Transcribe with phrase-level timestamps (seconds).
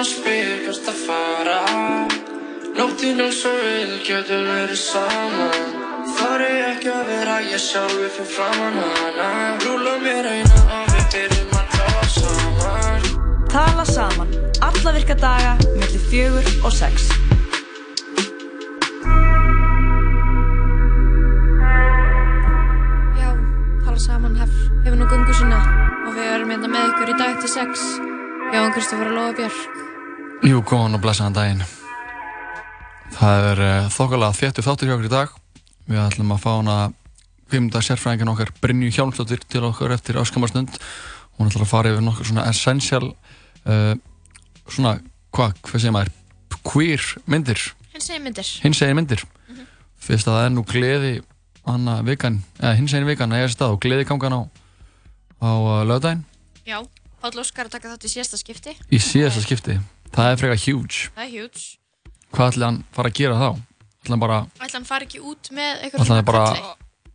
[0.00, 1.56] og spyr hvert að fara
[2.78, 5.74] Nóttinn eins og við getum verið saman
[6.16, 9.26] Þar er ekki að vera ég sjálfi fyrir framann hana
[9.60, 13.08] Rúla mér eina og við byrjum að tala saman
[13.50, 14.30] Tala saman.
[14.62, 17.08] Alla virka daga, millir fjögur og sex.
[23.18, 23.34] Já,
[23.82, 24.54] tala saman hef,
[24.86, 25.60] hefur nú gungu sinna
[26.06, 27.84] og við erum hérna með ykkur í dag til sex.
[28.54, 29.79] Jón Kristoffer og Lóa Björk.
[30.40, 31.62] Jú, góðan og blessaðan daginn.
[33.14, 35.34] Það er uh, þokkalega þéttu þáttur hjá okkur í dag.
[35.90, 36.76] Við ætlum að fá hana
[37.50, 40.78] kvimda sérfræðingin okkar Brynju Hjálmsdóttir til okkur eftir áskamarstund.
[41.36, 43.10] Hún ætlar að fara yfir nokkur svona essential,
[43.66, 43.92] uh,
[44.70, 44.94] svona,
[45.34, 46.12] hvað, hvað segir maður,
[46.70, 48.48] queer myndir, Hinn segir myndir.
[48.64, 49.24] hins egin myndir.
[50.00, 51.12] Fyrst að það er nú gleði
[51.68, 54.40] hana vikan, eða hins egin vikan að ég er stað og gleði gangan á,
[55.44, 56.22] á uh, lögdægin
[56.68, 56.78] Já,
[57.20, 58.76] Páll Óskar að taka þátt í síðasta skipti.
[58.88, 59.76] í síðasta skipti.
[60.14, 61.10] Það er frekar huge.
[61.16, 61.64] Það er huge.
[62.30, 63.50] Hvað ætli hann fara að gera þá?
[64.00, 66.70] ætli hann bara, Ætla hann fari ekki út með eitthvað ætli hann bara kalli?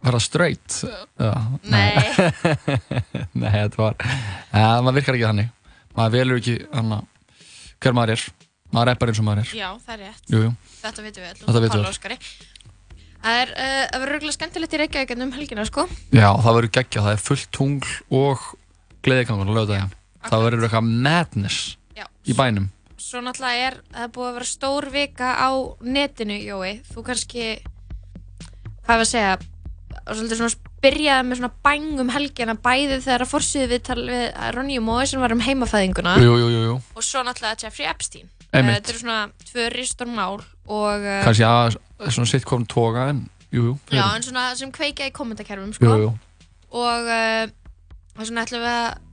[0.06, 0.75] vera straight
[1.17, 1.31] ja,
[1.66, 1.95] Nei.
[3.42, 5.50] Nei, þetta var ja, maður virkar ekki þannig
[5.97, 7.00] maður velur ekki hana,
[7.81, 8.25] hver maður er
[8.75, 10.30] maður er bara eins og maður er Já, það er rétt.
[10.30, 10.52] jú, jú.
[10.83, 11.39] Þetta vitum við öll.
[11.45, 11.89] Þetta vitum við.
[11.89, 12.17] Óskari.
[13.25, 15.86] Það er, uh, það verður röglega skemmtilegt í Reykjavík hérna um helgina, sko.
[16.14, 18.44] Já, það verður geggja, það er fullt tungl og
[19.05, 19.94] gleðigangur á lögdægin
[20.30, 21.59] það verður eitthvað madness
[21.98, 22.05] Já.
[22.30, 22.67] í bænum
[23.06, 25.50] Svo náttúrulega er, það er búið að vera stór vika á
[25.86, 26.72] netinu, Jói.
[26.89, 27.50] Þú kannski,
[28.81, 29.36] hvað var að segja,
[30.06, 34.23] svolítið svona byrjaði með svona bæng um helgina bæði þegar að forsiði við tal við
[34.56, 36.76] Ronny og Mói sem var um heimafæðinguna jú, jú, jú, jú.
[36.94, 38.30] og svo náttúrulega Jeffrey Epstein.
[38.52, 38.76] Einmitt.
[38.76, 41.78] Eh, Þetta eru svona tvö ristur mál og uh, kannski að
[42.09, 44.03] svona sitt kom toga en jú, jú, já, fyrir.
[44.17, 45.98] en svona sem kveikja í kommentarkerfum, jú, sko.
[46.06, 46.11] jú.
[46.76, 47.45] Og uh,
[48.16, 49.05] og svona ætlum við að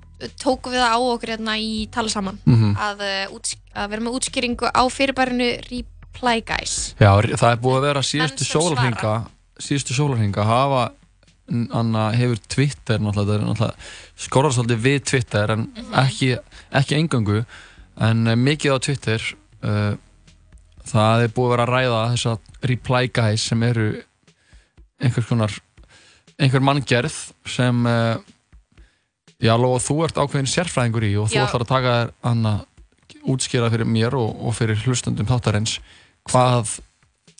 [0.43, 2.77] tókum við það á okkur hérna í tala saman Mhm.
[2.77, 6.95] að, uh, úts að vera með útskýringu á fyrirbærinu Reply Guys.
[7.01, 9.15] Já, það er búið að vera síðustu sólarhinga
[9.61, 10.93] síðustu sólarhinga hafa
[11.75, 13.75] anna, hefur Twitter er
[14.17, 15.93] skorðar svolítið við Twitter en Mhm.
[15.95, 16.39] ekki,
[16.73, 17.45] ekki engöngu
[18.01, 19.21] en uh, mikið á Twitter
[19.65, 19.97] uh,
[20.87, 22.39] það er búið að vera að ræða þess að
[22.71, 24.03] reply guys sem eru
[25.03, 25.53] einhvers konar
[26.39, 28.17] einhver manngerð sem uh,
[29.43, 31.45] já, Lóa, þú ert ákveðin sérfræðingur í og þú Já.
[31.49, 32.55] ætlar að taka þér anna
[33.33, 35.77] útskýra fyrir mér og, og fyrir hlustundum þáttarins
[36.31, 36.79] hvað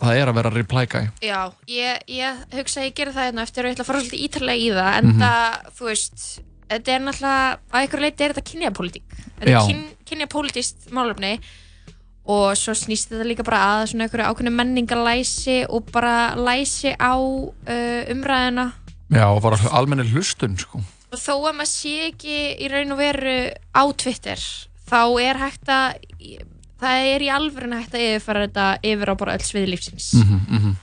[0.03, 1.41] það er að vera reply guy Já,
[1.71, 4.25] ég, ég hugsa að ég gera það hérna eftir og ég ætla að fara svolítið
[4.27, 5.23] ítarlega í það en Mhm.
[5.23, 6.27] það, þú veist,
[6.73, 9.59] þetta er náttúrulega að einhverju leiti er þetta kynjapólitík þetta Já.
[9.61, 9.83] er kyn,
[10.13, 11.33] kynjapólitíst málefni
[12.33, 17.15] og svo snýst þetta líka bara að svona einhverju ákveðinu menningalæsi og bara læsi á
[17.19, 18.69] uh, umræðina
[19.13, 20.81] Já, og bara almennir hlustun sko.
[21.21, 23.35] Þó að maður sé ekki í raun og veru
[23.77, 24.41] á Twitter
[24.89, 25.99] þá er hægt að
[26.83, 30.13] það er í alvörun hægt að yfirfara þetta yfir á bara öll sviði lífsins.
[30.19, 30.75] Mm -hmm,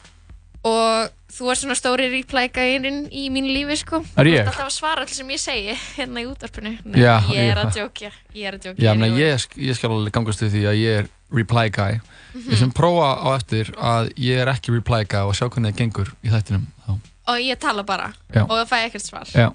[0.69, 3.99] og þú er svona stóri reply-gæðin í mínu lífi sko.
[4.17, 4.39] Er ég?
[4.47, 6.77] alltaf að svara allir sem ég segi hérna í útvarpinu.
[6.85, 9.91] Nei, Já, ég er að djókja ég er að djókja Já, ég, sk- ég skal
[9.91, 11.99] alveg gangast við því að ég er reply guy
[12.33, 12.51] Mhm.
[12.51, 15.77] Ég sem prófa á eftir að ég er ekki reply guy og sjá hvernig það
[15.77, 16.99] gengur í þættinum þá.
[17.27, 18.41] og ég tala bara Já.
[18.43, 19.25] og það fæ ekkert svar.
[19.33, 19.51] Já,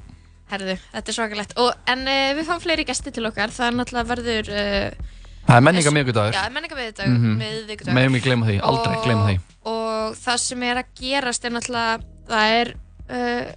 [0.50, 1.52] Herðu, þetta er svakalegt.
[1.58, 3.50] Og, en uh, við fáum fleiri gesti til okkar.
[3.54, 5.10] Það er náttúrulega verður uh,
[5.48, 7.34] það er menninga miðgudagur já, menninga viðdag Mhm.
[7.40, 7.96] miðvikudagur.
[7.98, 9.38] Megum við gleyma því, aldrei gleyma því.
[9.64, 12.72] og það sem er að gerast er náttúrulega það er
[13.10, 13.52] uh,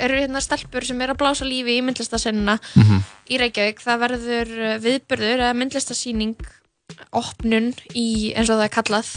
[0.00, 3.02] eru hérna stelpur sem er að blása lífi í myndlistasennina Mhm.
[3.30, 3.80] í Reykjavík.
[3.84, 6.34] Það verður viðburður eða myndlistasýning
[7.12, 9.08] opnun í eins og það er kallað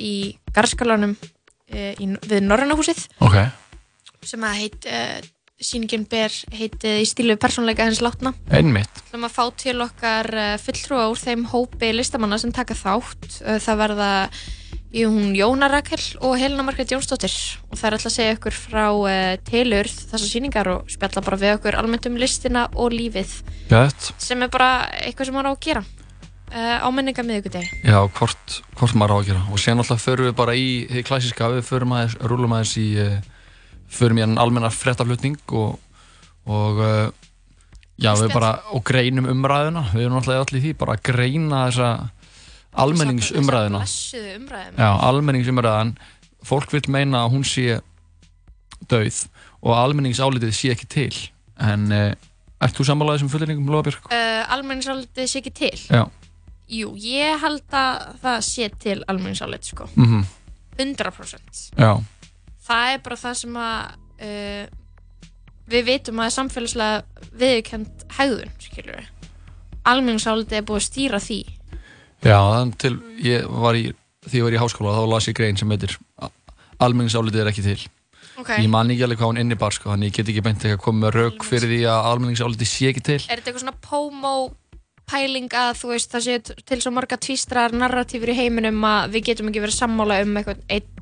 [0.00, 0.14] í
[0.56, 1.16] Garðskálanum
[1.70, 3.36] við Norrannahúsið Ok,
[4.22, 4.86] sem að heit
[5.62, 8.34] sýningin ber heitið í stílu persónleika hans látna.
[8.52, 8.92] Einmitt.
[9.06, 13.28] Ætlum að fá til okkar uh, fulltrúa úr þeim hópi listamanna sem taka þátt.
[13.40, 14.10] Uh, það verða
[14.96, 17.32] í hún Jóna Rakel og Helena Margrét Jónsdóttir.
[17.70, 21.38] Og það er alltaf að segja ykkur frá uh, tilur þessar sýningar og spjalla bara
[21.40, 23.38] við okkur almennt um listina og lífið.
[23.70, 25.86] Gætt sem er bara eitthvað sem maður á að gera.
[26.46, 29.40] Uh, á menninga miðugudegi Já, hvort, hvort maður á að gera.
[29.50, 32.86] Og sér náttúrulega förum við bara í því klassiska við förum aðeins, rúlum aðeins í
[33.92, 35.78] förum í en almennar frettaflutning og,
[36.46, 37.08] og uh,
[38.00, 41.64] já, við bara og greinum umræðuna, við erum náttúrulega allir í því bara að greina
[41.70, 41.90] þessa
[42.76, 43.82] almenningsumræðuna.
[44.76, 45.94] Já, almenningsumræðan.
[46.46, 47.80] Fólk vil meina að hún sé
[48.90, 49.22] dauð
[49.66, 51.12] og almenningsálitið sé ekki til.
[51.56, 52.10] En uh,
[52.62, 54.10] ert þú sammálaðið sem fullerningum Lóabjörg?
[54.12, 55.72] uh, almenningsálitið sé ekki til?
[55.88, 56.04] Já,
[56.76, 59.88] jú, ég held að það sé til almenningsálit sko.
[59.96, 60.26] Mhm,
[60.76, 61.90] 100% já,
[62.66, 63.82] það er bara það sem að
[64.28, 64.64] uh,
[65.66, 69.12] við vitum að er samfélagslega viðkjönd hegðun, skilur við
[69.86, 71.40] almenningsálitið er búið að stýra því.
[72.26, 72.38] Já,
[72.80, 73.84] til ég var í,
[74.26, 75.94] því ég var í háskóla þá las ég grein sem heitir
[76.82, 77.78] almenningsálitið er ekki til.
[78.36, 78.66] Okay.
[78.66, 80.82] ég man ekki alveg hvað hún innibar sko, þannig ég get ekki beint ekki að
[80.84, 83.20] koma með rauk fyrir því að almenningsálitið sé ekki til.
[83.22, 84.32] Er þetta eitthvað svona pómó
[85.08, 89.30] pæling að þú veist það sé til svo marga tvístrar narratífur í heiminum að við
[89.30, 90.95] getum ekki verið sammála um eitthvað einn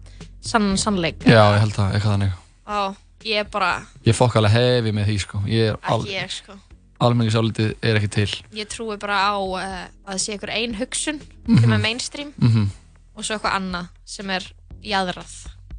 [0.44, 1.25] sann sannleik.
[1.26, 2.37] Já, ég held að, eitthvað þannig.
[2.69, 2.79] Ó,
[3.25, 3.73] ég er bara
[4.06, 5.43] Ég fokk alveg hefi með því sko.
[5.50, 6.56] Ég er al, ekki ég sko.
[7.05, 8.31] almenningsálitið er ekki til.
[8.56, 11.20] Ég trúi bara á uh, að það sé eitthvað ein hugsun
[11.61, 12.73] sem er mainstream mm
[13.14, 14.46] og svo eitthvað annað sem er
[14.82, 15.35] jaðrað.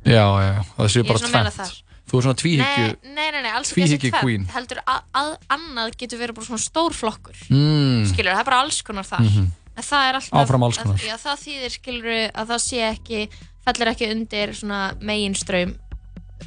[0.06, 1.74] Já, já, já, það er bara það.
[2.06, 4.52] Þú er svona tvíhyggju Nei, nei, nei, nei, alls ekki þessi tvennt.
[4.54, 7.40] Heldur að, að annað getur verið bara svona stór flokkur.
[7.50, 9.26] Mm, skilur, það er bara alls konar þar.
[9.26, 9.48] Mhm.
[9.76, 11.02] en það er alltaf Áfram alls konar.
[11.04, 13.24] já, það þýðir skilur að það sé ekki
[13.66, 15.76] fellir ekki undir svona meginströym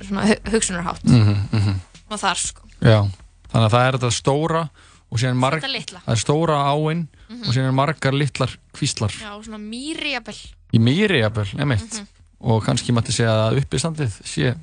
[0.03, 1.05] svona hu- hugsunarhátt.
[1.05, 1.75] Mm -hmm,
[2.11, 2.63] og þar sko.
[2.81, 3.01] Já,
[3.53, 4.69] þannig að það er þetta stóra
[5.11, 9.11] og síðan marg, það er stóra áinn og síðan er margar litlar kvíslar.
[9.11, 10.37] Já, svona mýri jafnvel
[10.73, 12.07] í mýri jafnvel, emitt Mhm.
[12.41, 14.55] og kannski mætti segja að uppistandið sé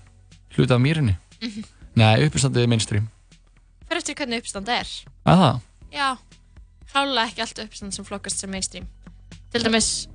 [0.55, 1.15] hluti af mýrinni.
[1.41, 1.63] Mhm.
[1.95, 3.09] Nei, uppistandið er mainstream.
[3.89, 4.87] Fyrir eftir hvernig uppstand er.
[5.25, 5.59] Að það,
[5.93, 6.17] já,
[6.93, 8.87] klálega ekki allt uppstand sem flokkast sem mainstream.
[9.51, 10.07] Til dæmis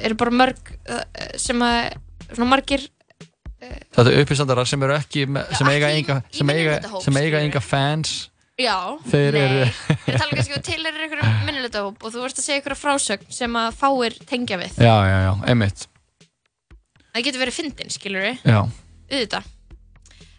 [0.00, 1.02] eru bara mörg uh,
[1.40, 1.94] sem að
[2.34, 2.84] svona margir
[3.94, 6.50] þetta er uppistandarar sem eru ekki sem, eiga enga, sem,
[7.20, 8.14] eiga, enga fans.
[8.60, 8.76] Já,
[9.10, 12.44] Þeir nei, eru- ég tala kannski um til er einhverjum minnilegtahóp og þú vorst að
[12.46, 14.76] segja einhverja frásögn sem að fáir tengja við.
[14.78, 15.86] Já, já, já, emitt
[17.14, 18.60] Það getur verið fyndin, skilur við, Já,
[19.10, 19.48] auðvitað.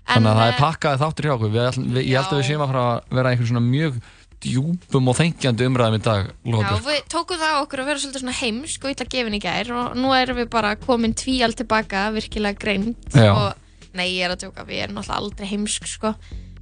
[0.05, 1.51] þannig að það er eh, pakkaði þáttur hjá okkur.
[1.55, 3.99] Við, við, Ég held að við séum að fara að vera einhvern svona mjög
[4.43, 6.81] djúpum og þengjandi umræðum í dag Já, Lóður.
[6.85, 9.95] við tókum það okkur að vera svolítið svona heimsk og illa gefin í gær og
[9.99, 13.31] nú erum við bara komin tvíal tilbaka, virkilega greind Já.
[13.33, 16.11] og nei, ég er að tjóka, við erum náttúrulega aldrei heimsk, sko.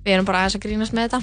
[0.06, 1.22] Við erum bara aðeins að grínast með þetta.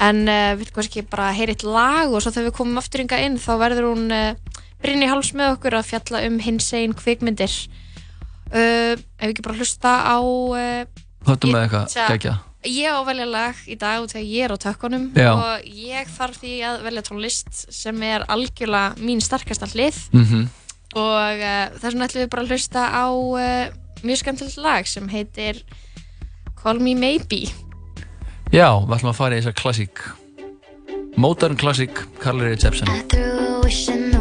[0.00, 3.24] En uh, við kannski bara heyra eitt lag og svo þegar við komum aftur yngar
[3.26, 7.52] inn þá verður hún uh, Brynni Háls með okkur að fjalla um hins einn kvikmyndir.
[8.50, 10.16] Uh, ef við ekki bara hlusta á
[11.26, 12.36] með Ég- eitthvað gegja
[12.68, 15.30] Ég á að velja lag í dag út þegar ég er á tökkunum Já.
[15.32, 20.00] og ég þarf því að velja tónlist sem er algjörlega mín starkasta hlið.
[20.12, 20.48] Mm
[20.98, 25.06] og uh, þess vegna ætlum við bara að hlusta á uh, mjög skemmtilegt lag sem
[25.12, 25.62] heitir
[26.60, 27.46] Call Me Maybe.
[28.50, 30.02] Já, við ætlum að fara í þessa klassík.
[31.20, 34.19] Modern klassík, Carly Rae Jepsen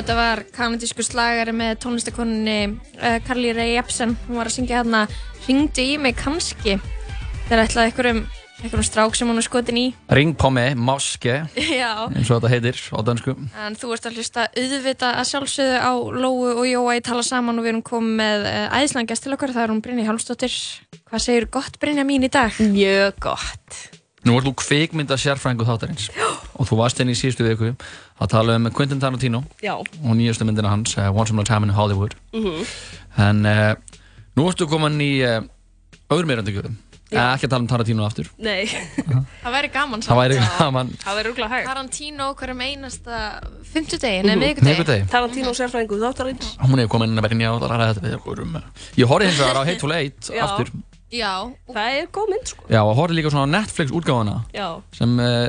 [0.00, 2.58] þetta var kanadísku slagari með tónlistakonunni
[3.00, 4.16] uh, Carly Rae Jepsen.
[4.26, 5.06] Hún var að syngja hérna
[5.46, 6.76] Ringdu í mig kannski.
[7.46, 8.20] Það er ætlað einhverjum,
[8.60, 9.84] einhverjum strák sem hún er skotin í.
[10.18, 11.36] Ring på mig, máske,
[11.80, 11.92] Já.
[12.10, 13.36] eins og þetta heitir á dansku.
[13.66, 17.60] En þú ert að hlusta auðvita að sjálfsögðu á Lóu og Jóa í tala saman
[17.60, 19.54] og við erum komið með uh, æðislega til okkar.
[19.54, 20.58] Það er hún Brynja Hálmsdóttir.
[21.06, 22.58] Hvað segir gott Brynja mín í dag?
[22.58, 23.80] Mjög gott.
[24.26, 26.08] Nú ert þú kvikmynda sérfrængu þáttarins
[26.56, 27.72] og þú varst henni í síðustu viku
[28.20, 29.76] að tala um Quentin Tarantino Já.
[29.76, 32.16] og nýjastu myndina hans, uh, Once Upon a Time in Hollywood.
[32.32, 32.64] Mhm.
[33.16, 33.74] En uh,
[34.36, 35.40] nú ertu komin í uh,
[36.12, 36.76] öðrum.
[37.06, 37.20] Já.
[37.36, 38.26] Ekki að tala um Tarantino aftur.
[38.42, 38.66] Nei.
[39.44, 40.88] Það væri gaman Það væri gaman.
[41.04, 41.68] Það verður rúglega hægt.
[41.68, 43.20] Tarantino hverjum einasta
[43.70, 44.66] fimmtudegi, nei, miðvikudegi.
[44.66, 45.06] Miðvikudegi.
[45.12, 46.48] Tarantino sérfræðingu þáttarins.
[46.64, 48.58] Hún hefur komin inn að verja og það ræði þetta við okkur um.
[48.98, 50.42] Ég horfði hins vegar á Hateful Eight Já.
[50.48, 50.72] aftur.
[51.14, 51.32] Já.
[51.70, 52.66] Það er góð mynd, sko.
[52.74, 54.66] Já, og horfði líka svona á Netflix útgáfana Já.
[54.98, 55.46] sem uh,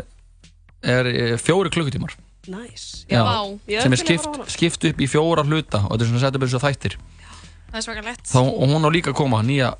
[0.84, 2.16] er uh, fjóri klukkutímar.
[2.48, 3.06] Næs.
[3.12, 3.24] Já,
[3.68, 6.64] Ég sem er skipt, skipt upp í fjóra hluta og þetta er svona eins og
[6.64, 6.96] þættir.
[7.68, 8.24] Það er svakalegt.
[8.30, 9.74] Þá, og hún á líka að koma, nýja,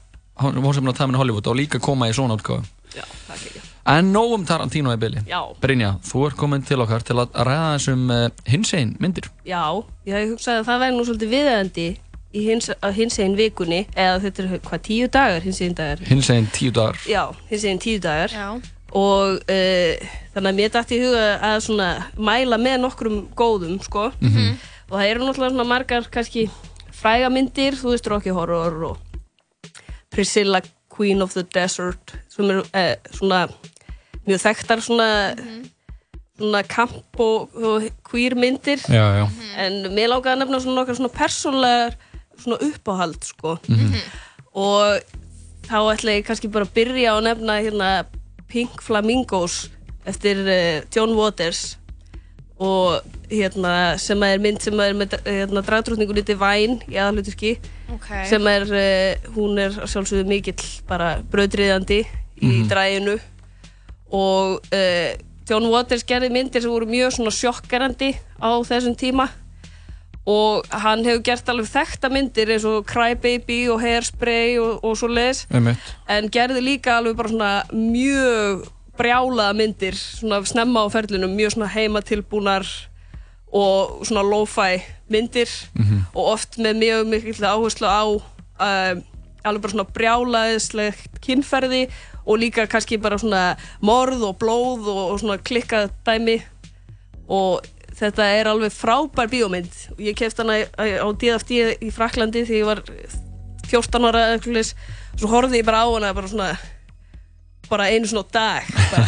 [0.44, 2.36] hún var sem að tæmina Hollywood, á líka að koma í svona.
[2.96, 3.64] Já, er ekki.
[3.88, 5.22] En nóg um Tarantino í bylli.
[5.30, 5.40] Já.
[5.64, 9.30] Brynja, þú ert komin til okkar til að ræða þessum uh, hinsegin myndir.
[9.48, 9.64] Já,
[10.10, 11.86] ég hef hugsað að það væri nú svolítið viðeigandi
[12.36, 16.04] í hins, hins einn vikunni, eða þetta er hvað, tíu dagar, hins einn dagar?
[16.10, 17.00] Hinsegin tíu dagar.
[17.08, 18.36] Já, hins einn tíu dagar.
[18.36, 18.76] Já.
[18.96, 24.12] Og uh, þannig að mér dætti í huga að svona mæla með nokkrum góðum, sko.
[24.22, 24.58] Mhm.
[24.88, 26.46] Og það eru náttúrulega svona margar kannski
[26.96, 28.98] fræga myndir, þú veist Rocky Horror og
[30.14, 33.48] Priscilla Queen of the Desert, sem eru uh, svona
[34.28, 35.10] mjög þekktar svona,
[36.40, 38.80] svona kamp og, og queer myndir.
[38.88, 39.26] Já, já.
[39.60, 41.98] En mér langaði að nefna svona nokkar svona persónlegar
[42.38, 43.58] svona uppáhald, sko.
[43.68, 44.00] Mhm.
[44.58, 45.14] Og
[45.68, 47.90] þá ætla ég kannski bara að byrja að nefna hérna
[48.48, 49.70] Pink Flamingos
[50.08, 51.78] eftir uh, John Waters
[52.58, 57.58] og hérna sem er mynd sem er með hérna, dragdrótningunni Divine í aðalhuturki
[57.94, 58.08] Ok.
[58.30, 62.00] sem er, uh, hún er sjálfsögðu mikill bara bröðriðandi
[62.42, 62.68] í Mhm.
[62.70, 63.18] dræginu
[64.12, 65.12] og uh,
[65.50, 69.30] John Waters gerði myndir sem voru mjög svona sjokkarandi á þessum tíma
[70.28, 74.98] og hann hefur gert alveg þekkta myndir eins og Cry Baby og Hairspray og, og
[75.00, 75.94] svo Einmitt.
[76.10, 78.68] en gerði líka alveg bara svona mjög
[78.98, 82.68] brjálaða myndir svona snemma á ferlinum, mjög svona heimatilbúnar
[83.54, 85.50] og svona lo-fi myndir.
[86.14, 89.04] Og oft með mjög mikil áherslu á um,
[89.48, 91.88] alveg bara svona brjálaðislegt kynferði
[92.26, 96.42] og líka kannski bara svona morð og blóð og, og svona klikkað dæmi.
[97.28, 97.64] Og
[97.98, 101.52] þetta er alveg frábær bíómynd og ég kefti hana á- á DFD
[101.82, 102.84] í Fraklandi þegar ég var
[103.68, 104.74] 14 ára eða eitthvað svoleiðis.
[105.18, 106.52] svo horfði ég bara á hana bara svona
[107.70, 108.64] bara einu svona dag
[108.94, 109.08] bara.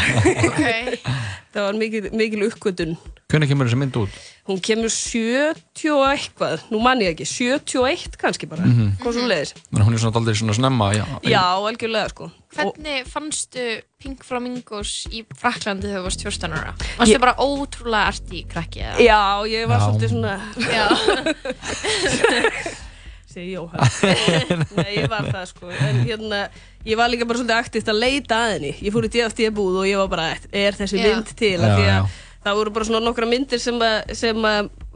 [1.54, 2.98] það var mikil, mikil uppgötun
[3.30, 4.14] Hvernig kemur þessi mynd út?
[4.50, 8.98] hún kemur 70 og eitthvað nú man ég ekki, 71 kannski bara Mhm.
[9.04, 11.06] hvað svo leiðis hún er svona aldrei svona snemma, já.
[11.24, 13.62] já, algjörlega sko Hvernig fannstu
[14.02, 16.72] Pink Flamingos í Fraklandi þegar þú varst 14 ára?
[16.98, 18.98] Varstu Ég- bara ótrúlega arti krakki eða?
[19.06, 19.20] já,
[19.54, 19.86] ég var Já.
[19.86, 20.90] svolítið svona Já.
[23.30, 23.78] segi Jóhann
[24.80, 26.40] Nei, ég var það sko en hérna,
[26.88, 29.78] ég var líka bara svolítið aktivt að leita að henni ég fór í DFT búð
[29.84, 31.06] og ég var bara er þessi Já.
[31.12, 32.00] mynd til Já, af því já.
[32.00, 32.06] að
[32.48, 34.00] það voru bara svona nokkra myndir sem að,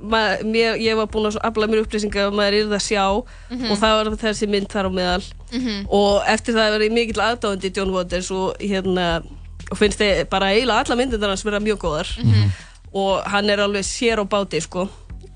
[0.03, 2.87] sem að ma, mér, ég var búin að afla mér upplýsingar og maður yrði að
[2.87, 3.05] sjá
[3.49, 3.71] Mhm.
[3.71, 5.85] og það var þessi mynd þar á meðal Mhm.
[5.89, 9.23] og eftir það var ég mikill aðdáðandi John Waters og hérna
[9.71, 12.51] og finnst þið bara eiginlega alla myndir hans vera mjög góðar Mhm.
[12.93, 14.89] og hann er alveg sér á báti sko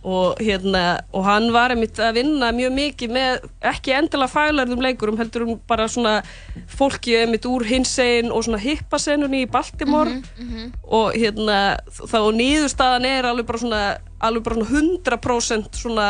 [0.03, 5.17] og hérna og hann var einmitt að vinna mjög mikið með ekki endilega faglarðum leikurum
[5.17, 6.23] heldur um bara svona
[6.67, 10.21] fólki einmitt úr hinsegin og svona hippasenunni í Baltimore
[10.87, 16.07] og hérna þá nýðurstaðan er alveg bara svona alveg bara svona 100% svona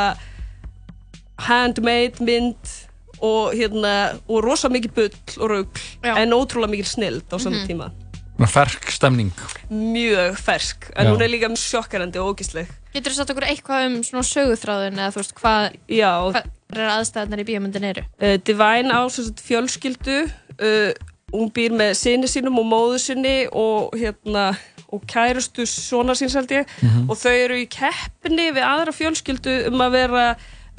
[1.47, 2.73] handmade mynd
[3.21, 3.93] og hérna
[4.29, 7.67] og rosa mikið bull og rugl en ótrúlega mikið snild á saman Mhm.
[7.67, 7.91] tíma
[8.37, 9.31] Svona fersk stemning.
[9.71, 11.11] mjög fersk en Já.
[11.13, 15.11] hún er líka sjokkarandi og ógísleg Getur þú sagt okkur eitthvað um svona söguþráðun eða
[15.13, 16.13] þú veist hvað Já.
[16.31, 18.01] hvað er aðstæðanar í bíómyndin eru?
[18.21, 19.01] uh, Divine á
[19.41, 20.29] fjölskyldu
[20.61, 20.93] uh,
[21.34, 24.53] hún býr með sinni sínum og móðu sinni og hérna
[24.96, 27.10] og kærustu svona síns held ég Mhm.
[27.12, 30.29] og þau eru í keppni við aðra fjölskyldu um að vera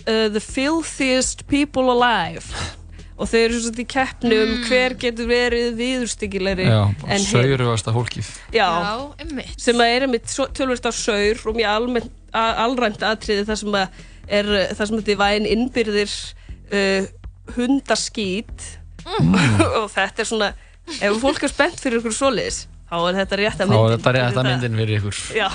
[0.09, 2.49] uh, the filthiest people alive
[3.19, 7.93] og þau eru svona í keppni um hver getur verið viðurstyggilegri Já, en hinn saurugasta
[7.93, 8.33] fólkið.
[8.57, 8.71] Já,
[9.21, 9.53] einmitt.
[9.61, 13.69] sem að er einmitt tölvöld af saur og mjög almennt, a- alræmt atriði þar sem
[13.69, 13.89] að
[14.29, 16.17] er þar sem að Divine innbyrðir
[16.73, 17.07] uh,
[17.53, 18.79] hundaskít
[19.83, 20.51] og þetta er svona
[20.99, 23.99] ef fólk er spennt fyrir ykkur svoleiðis þá er þetta rétt að Þá er myndin
[23.99, 25.21] þetta rétt að myndin fyrir ykkur.
[25.37, 25.49] Já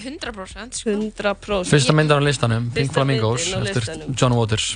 [0.00, 0.92] 100% sko.
[0.94, 4.14] 100% Fyrsta myndar á listanum, Pink Fyrsta Flamingos myndin á eftir listanum.
[4.16, 4.68] John Waters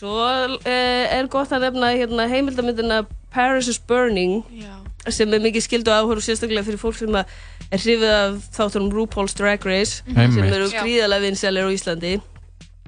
[0.00, 3.02] Svo uh, er gott að nefna hérna, heimildamindina
[3.34, 4.72] Paris is Burning Já.
[5.12, 7.30] sem er mikið skildu áhverju sérstaklega fyrir fólk sem að
[7.70, 10.54] er hrifið af þáttunum RuPaul's Drag Race sem Einmitt.
[10.56, 10.80] eru Já.
[10.82, 12.14] gríðalega vinsælir á Íslandi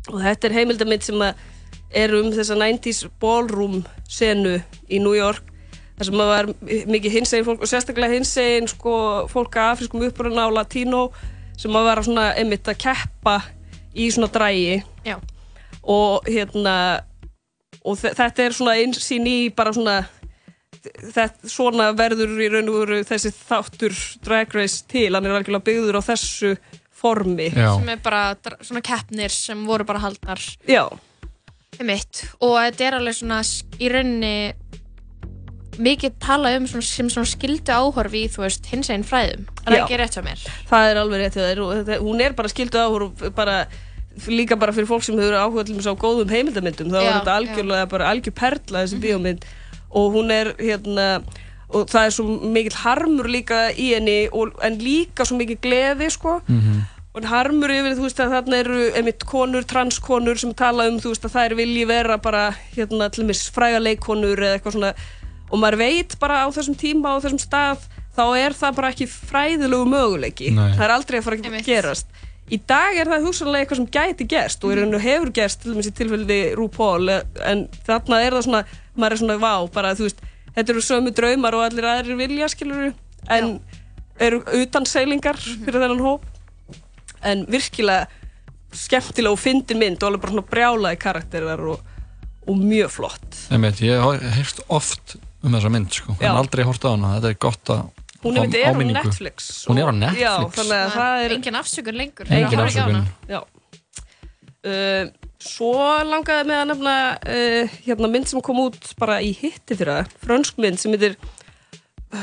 [0.09, 1.45] og þetta er heimildamind sem að
[1.95, 4.59] er um þessa 90s ballroom senu
[4.91, 5.43] í New York
[5.99, 6.49] þar sem að var
[6.91, 8.95] mikið hinsegin fólk og sérstaklega hinsegin sko,
[9.31, 11.03] fólk af afriskum uppruna og latínó
[11.61, 13.37] sem vera svona einmitt að keppa
[13.95, 15.19] í svona drægi Já.
[15.83, 16.75] og hérna
[17.85, 19.99] og þe- þetta er svona einsýn í bara svona
[20.83, 25.67] þetta, svona verður í raun og veru þessi þáttur Drag Race til, hann er algjörlega
[25.69, 26.55] byggður á þessu
[27.03, 27.49] formi.
[27.51, 28.23] Já, sem er bara
[28.63, 30.39] svona keppnir sem voru bara haldnar
[30.71, 30.85] Já,
[31.81, 33.39] mitt og þetta er alveg svona
[33.81, 34.35] í rauninni
[35.83, 39.47] mikið talað um svona, sem svona skildu áhorfi í þú veist hins einn fræðum.
[39.65, 39.85] Er það Já.
[39.87, 40.43] ekki rétt hjá mér?
[40.69, 43.57] Það er alveg rétt hjá þér hún er bara skildu áhör bara
[44.29, 46.93] líka bara fyrir fólk sem hefur áhuga til þess á góðum heimildamyndum.
[46.93, 49.49] Þá Já, er þetta algjörlega bara algjör perla þessi bíómynd.
[49.97, 51.09] Og hún er hérna
[51.73, 56.11] og það er svo mikill harmur líka í henni og, en líka svo mikill gleði
[56.13, 56.43] sko
[57.13, 61.13] og harmur yfir þú veist að þarna eru einmitt konur, transkonur sem tala um þú
[61.13, 64.93] veist að þær vilji vera bara hérna til dæmis fræga leikkonur eða eitthvað svona.
[65.53, 67.85] Og maður veit bara á þessum tíma og þessum stað
[68.17, 70.53] þá er það bara ekki fræðilegu möguleiki.
[70.57, 70.71] Nei.
[70.79, 71.69] það er aldrei að fara að Einmitt.
[71.69, 72.09] gerast.
[72.53, 75.73] Í dag er það hugsanlega eitthvað sem gæti gerst og í rauninu hefur gerst til
[75.73, 78.65] dæmis í tilfelli RuPaul en þarna er það svona
[78.97, 80.21] maður er svona vá bara þú veist
[80.57, 82.91] þetta eru sömu draumar og allir aðrir vilja skilur
[83.33, 83.55] en
[84.21, 86.27] eru utan seilingar fyrir þennan hóp
[87.29, 88.07] en virkilega
[88.73, 91.81] skemmtilega og fyndin mynd og alveg bara svona brjálaði karakterar og,
[92.49, 93.41] og mjög flott.
[93.53, 97.17] Einmitt, ég hef heyrst oft um þessa mynd sko, en aldrei hort á hana.
[97.19, 97.83] Þetta er gott að
[98.23, 98.83] hún er, er á.
[98.87, 100.23] Netflix Hún er á og- Netflix?
[100.23, 102.31] já, þannig að það er engin afsökun lengur.
[102.31, 103.51] Engin fyrir afsökun.
[104.63, 105.09] Uh,
[105.43, 105.73] svo
[106.07, 110.61] langaði mig að nefna uh, hérna mynd sem kom út bara í hitti fyrra, frönsk
[110.63, 111.17] mynd sem heitir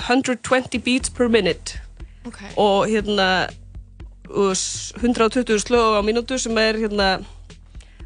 [0.08, 1.82] 120 beats per minute.
[2.28, 2.40] Ok.
[2.60, 3.50] og hérna
[4.30, 7.10] 120 slög á mínútu sem er hérna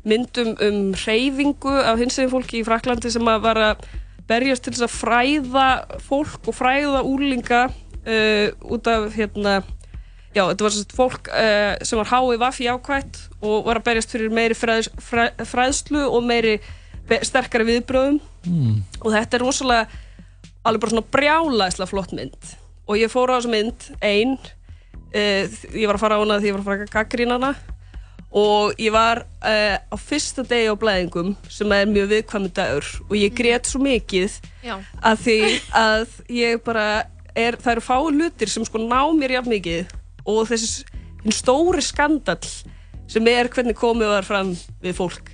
[0.04, 3.86] myndum um hreyfingu af hinsegin fólki í Fraklandi sem að var að
[4.28, 5.68] berjast til að fræða
[6.04, 9.62] fólk og fræða úlinga uh, út af hérna
[10.36, 14.34] já, þetta var sérst fólk uh, sem var HIV jákvætt og var að berjast fyrir
[14.34, 16.58] meiri fræðs, fræ, fræðslu og meiri
[17.24, 18.76] sterkari viðbröðum mm.
[19.04, 20.02] og þetta er rosalega
[20.64, 22.54] alveg bara svona brjálæsla flott mynd
[22.88, 24.52] og ég fór á þessa mynd ein uh,
[25.14, 27.54] ég var að fara á hana því ég var að fara að gaggrína hana.
[28.34, 33.14] Og ég var uh, á fyrsta degi á blæðingum sem er mjög viðkvæmi dagur og
[33.20, 34.80] ég grét svo mikið Já.
[35.06, 35.36] að því
[35.78, 36.86] að ég bara
[37.38, 39.94] er, það eru fáið hlutir sem sko ná mér jafn mikið.
[40.26, 40.82] Og þessi
[41.38, 42.42] stóri skandall
[43.08, 45.30] sem er hvernig komið var fram við fólk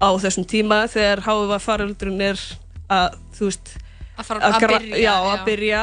[0.00, 2.40] á þessum tíma þegar háið var faraldurinn er
[2.88, 3.74] að þú veist
[4.16, 5.82] að að, gra- byrja já, að byrja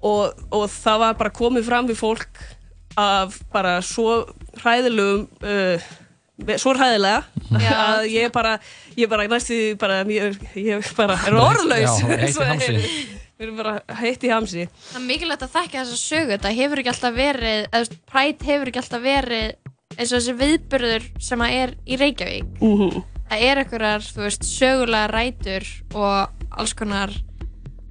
[0.00, 2.42] og, og það var bara komið fram við fólk
[3.00, 4.24] af bara svo
[4.60, 5.90] hræðilegum uh,
[6.60, 7.22] svo hræðilega
[7.60, 7.70] Já.
[7.76, 8.56] að ég bara
[8.96, 12.00] ég bara næstu bara ég, ég bara er orðlaus.
[13.40, 14.66] Við erum bara heitt í hamsi.
[14.90, 16.32] Það er mikilvægt að þekka þessa sögu.
[16.34, 19.46] Þetta hefur ekki alltaf verið eða, Pride hefur ekki alltaf verið
[19.94, 22.50] eins og þessi viðburður sem að er í Reykjavík.
[22.60, 27.12] Mm það er einhverjar, þú veist, sögulega rætur og alls konar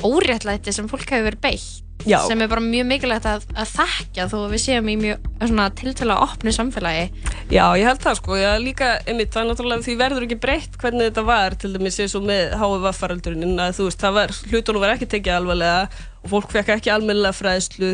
[0.03, 2.21] óréttlæti sem fólk hefur verið beitt Já.
[2.27, 5.65] sem er bara mjög mikilvægt að, að þekka þó að við séum í mjög svona,
[5.75, 7.07] tiltala opnu samfélagi.
[7.51, 10.77] Já, ég held það sko, ég líka, einmitt, það er náttúrulega því verður ekki breytt
[10.79, 14.85] hvernig þetta var, til dæmis eins og með HVV-faraldurinn, að þú veist, það var, hlutunum
[14.85, 17.91] var ekki tekið alvarlega og fólk fekk ekki almennilega fræðslu,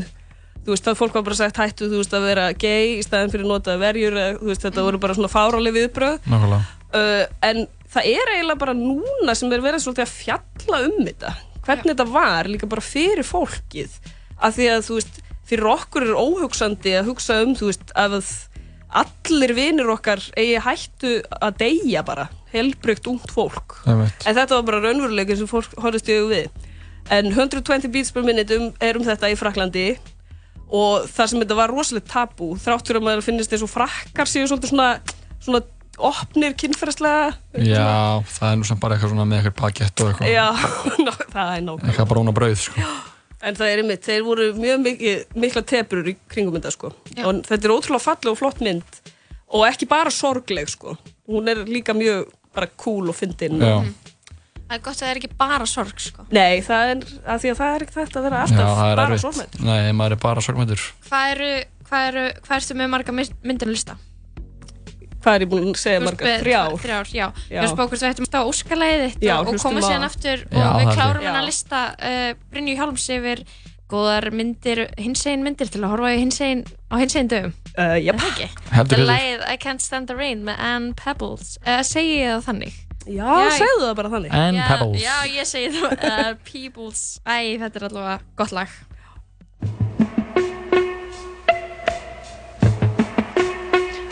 [0.67, 3.33] þú veist, það fólk var bara sagt hættu, þú veist, að vera gay í staðin
[3.33, 7.65] fyrir að nota verjur, eða, þú veist, þetta voru bara svona fáráleg viðbröð, uh, en
[7.95, 12.07] það er eiginlega bara núna sem er verið svolítið að fjalla um þetta, hvernig þetta
[12.13, 13.95] var líka bara fyrir fólkið,
[14.37, 18.19] af því að, þú veist, fyrir okkur er óhugsandi að hugsa um, þú veist, að
[18.95, 23.79] allir vinir okkar eigi hættu að deyja bara, helbrygt ungt fólk.
[24.25, 26.67] En þetta var bara raunveruleikin sem fólk horfist í augu við.
[27.13, 29.89] En 120 beats per minute um, er um þetta í Fraklandi
[30.73, 34.47] og það sem þetta var rosalega tabú, þráttur að maður finnist eins og frakkar séu
[34.49, 34.87] svolítið svona,
[35.43, 35.61] svona
[35.97, 37.33] opnir kynferðslega.
[37.63, 40.45] Já, það er nú samt bara eitthvað svona með eitthvað pakett og eitthvað Já,
[41.05, 41.89] ná, það er nákvæmlega.
[41.91, 42.87] eitthvað bróna brauð sko.
[43.45, 46.89] En það er einmitt, þeir voru mjög mikið, mikla tebrur í kringum þetta sko.
[47.13, 47.25] Já.
[47.29, 48.95] Og þetta er ótrúlega falleg og flott mynd
[49.53, 50.95] og ekki bara sorgleg sko.
[51.29, 53.59] Hún er líka mjög bara cool og fyndin.
[53.61, 53.75] Já.
[54.65, 56.25] Það er gott að það er ekki bara sorg, sko.
[56.33, 57.03] Nei, það er,
[57.35, 59.25] að því að það er ekki þetta að vera Já, alltaf það er bara erfitt.
[59.27, 59.59] sorgmætt.
[59.67, 60.85] Nei, maður er bara sorgmættur.
[61.05, 61.51] Hvað eru,
[61.91, 63.97] hvað eru, hvað ertu með marga mynd- myndir að lista?
[65.25, 66.73] Hvað er ég búin að segja með- Þrjár.
[66.85, 67.27] Þrjár, já.
[67.49, 67.61] Já.
[67.63, 70.65] Ég spá hvort við ættum að stá óskalæðið þitt Já, og, koma síðan aftur Já,
[70.69, 73.41] og við er klárum hann að lista uh, Brynju Hjálms yfir
[73.89, 77.51] góðar myndir, hinsegin myndir til að horfa í hinsegin, á hinsegin dögum.
[77.77, 78.17] Uh, Er jöp.
[78.21, 78.47] það ekki?
[78.73, 81.51] Heldur Það er lagið I Can't Stand the Rain með Ann Pebbles.
[81.65, 82.79] Uh, segi ég það þannig?
[83.05, 84.33] Já, Já, segðu það bara þannig.
[84.33, 85.03] Já, Pebbles.
[85.03, 85.93] Já, ég segi það.
[86.09, 87.03] Uh, Peebles.
[87.29, 88.73] Æ, þetta er allavega gott lag.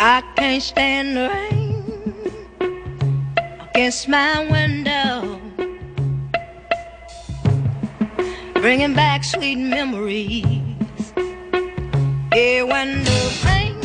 [0.05, 1.81] I can't stand the rain
[3.69, 5.39] against my window,
[8.55, 10.43] bringing back sweet memories.
[12.35, 13.79] Yeah, when the rain,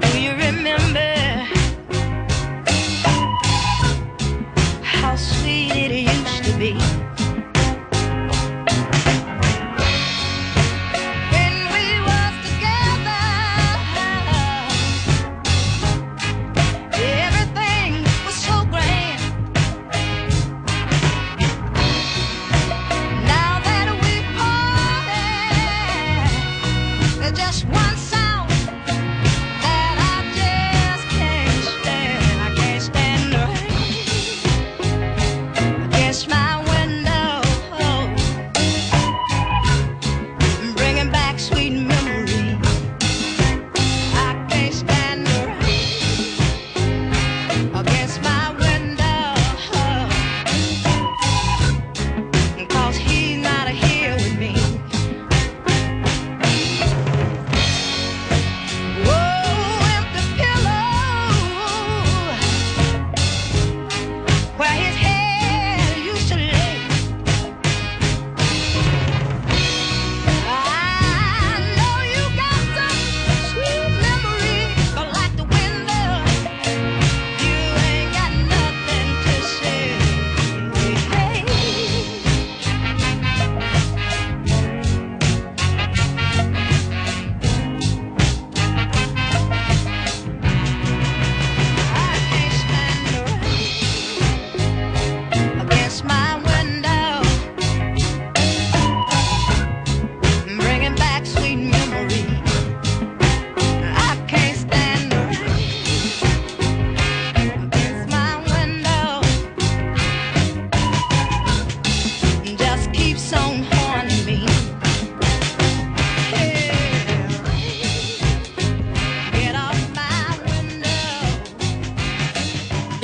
[0.00, 1.14] do you remember
[4.82, 6.95] how sweet it used to be?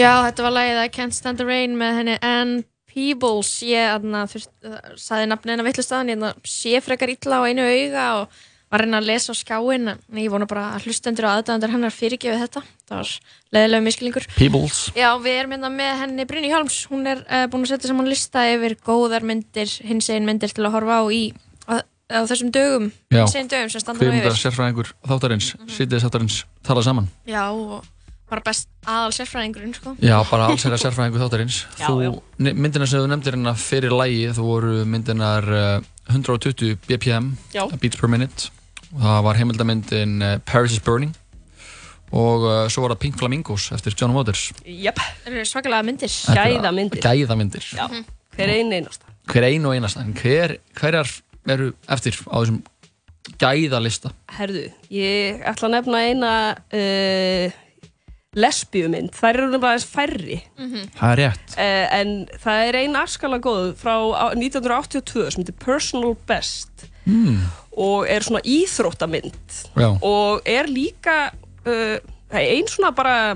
[0.03, 2.55] Já, þetta var lagið I Can't Stand the Rain með henni Ann
[2.91, 3.51] Peebles.
[3.63, 4.33] Ég uh,
[4.99, 8.41] saði nafni hennar vitlu staðan, ég sé frekar illa á einu auga og
[8.73, 11.75] var að reyna að lesa á skjáin en ég vona bara að hlustendur og aðdæðandur
[11.77, 12.65] hennar fyrirgefið þetta.
[12.89, 13.13] Það var
[13.55, 14.27] leðilega miskilingur.
[14.35, 14.83] Peoples.
[14.99, 16.81] Já, við erum hérna með henni Brynni Hjálms.
[16.91, 20.67] Hún er uh, búin að setja saman lista yfir góðar myndir, hins einn myndir til
[20.67, 21.23] að horfa á í
[21.71, 23.23] á, á þessum dögum, Já.
[23.23, 24.49] hins einn dögum sem standa Kveimundar yfir.
[24.49, 26.05] sérfræðingur þáttarins, mm -hmm.
[26.67, 27.92] þáttarins,
[28.33, 29.95] bara best aðal sérfræðingurinn, sko.
[30.03, 31.59] Já, bara alls er að sérfræðingur þáttarins.
[31.81, 32.13] Já, þú, já.
[32.57, 37.67] Myndina sem þú nefndir hérna fyrir lægi, þú voru myndinar uh, 120 BPM, Já.
[37.79, 38.49] beats per minute.
[38.93, 41.13] Og það var heimildamyndin uh, Paris is Burning.
[42.13, 44.51] Og uh, svo var það Pink Flamingos eftir John Waters.
[44.69, 44.99] Jöp.
[45.23, 46.17] Það eru svakalega myndir.
[46.37, 47.05] Gæðamyndir.
[47.05, 47.69] Gæðamyndir.
[47.73, 47.87] Já.
[48.37, 49.15] Hver einn einasta.
[49.33, 50.05] Hver ein og einasta.
[50.05, 51.09] En hver, hverjar
[51.53, 52.61] eru eftir á þessum
[53.41, 54.13] gæðalista?
[54.37, 57.61] Herðu, ég ætla að nefna eina uh,
[58.39, 59.13] lesbíumynd.
[59.13, 60.39] Þær eru nefnilega aðeins færri.
[60.97, 61.55] Það er rétt.
[61.57, 67.41] Uh, en það er ein afskala góð frá á- 1982 sem heitir Personal Best Mm.
[67.77, 69.35] og er svona íþróttamynd
[69.75, 69.89] Já.
[70.07, 71.33] og er líka
[71.67, 71.99] uh,
[72.31, 73.35] það er ein svona bara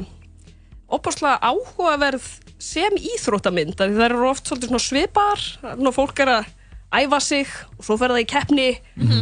[0.89, 2.23] opaslega áhugaverð
[2.63, 6.47] sem íþróttamynd af því það eru oft svolítið svona svipar þannig að fólk er að
[6.95, 7.47] æfa sig
[7.79, 8.67] og svo fer það í keppni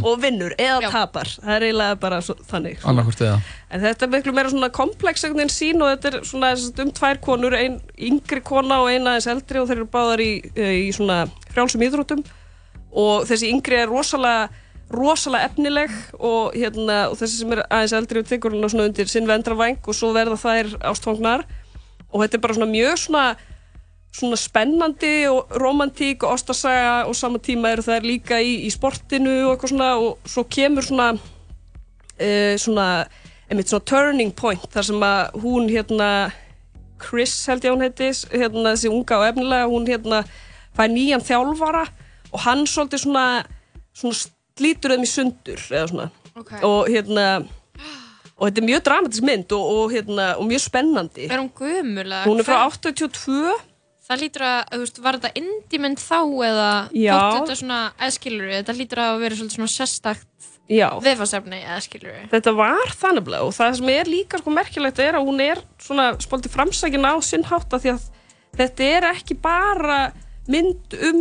[0.04, 0.90] og vinnur eða Já.
[0.92, 1.30] tapar.
[1.40, 2.78] Það er eiginlega bara svo, þannig.
[3.70, 6.82] En þetta er miklu meira svona komplex veginn sín og þetta er svona sem sagt,
[6.84, 10.32] um tvær konur, ein yngri kona og eina aðeins eldri og þeir eru báðar í,
[10.54, 11.24] eh, í svona
[11.54, 12.24] frjálsum íþróttum.
[12.92, 14.50] Og þessi yngri er rosalega
[14.94, 19.08] rosalega efnileg og, hérna, og þessi sem er aðeins eldri og tekur hana svona undir
[19.10, 21.44] sinn vendravæng og svo verða þær ástfangnar.
[22.12, 23.24] Og þetta er bara svona mjög svona
[24.14, 29.32] svona spennandi og romantík og ástasaga og sama tíma eru þær líka í, í sportinu
[29.48, 32.86] og eitthvað svona og svo kemur svona uh, svona,
[33.50, 36.10] einmitt svona turning point þar sem að hún hérna
[37.04, 40.22] Chris held ég hún heiti hérna, þessi unga og efnilega hún hérna
[40.78, 41.82] fær nýjan þjálfara
[42.34, 43.26] og hann svolítið svona,
[43.94, 44.16] svona
[44.54, 46.50] slítur þeim í sundur eða svona Ok.
[46.66, 47.24] og hérna
[48.34, 52.14] og þetta er mjög dramatisk mynd og, og, hérna, og mjög spennandi Er hún gömul?
[52.24, 53.52] hún er frá hver- 82
[54.04, 58.50] Það lítur að, þú veist, var þetta indie-mynd þá eða þóttu þetta svona, eða skilur
[58.52, 63.94] þetta lítur að vera svona sérstakt viðfarsefni, eða skilur Þetta var þannig og það sem
[63.94, 67.84] er líka sko merkilegt er að hún er svona spolti framsækin á sinn hátt af
[67.84, 68.06] því að
[68.60, 69.98] þetta er ekki bara
[70.52, 71.20] mynd um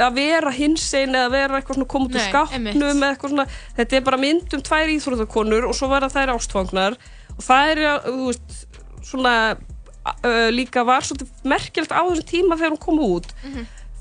[0.00, 2.80] að vera hinsegin eða vera eitthvað svona úr Nei, skápnum einmitt.
[2.88, 6.96] eða eitthvað svona, þetta er bara mynd um tvær íþróttakonur og svo verða þær ástfangnar
[7.34, 8.56] og það er, þú veist,
[9.04, 9.34] svona
[10.04, 13.30] uh, líka var svolítið merkilegt á þessum tíma þegar hún kom út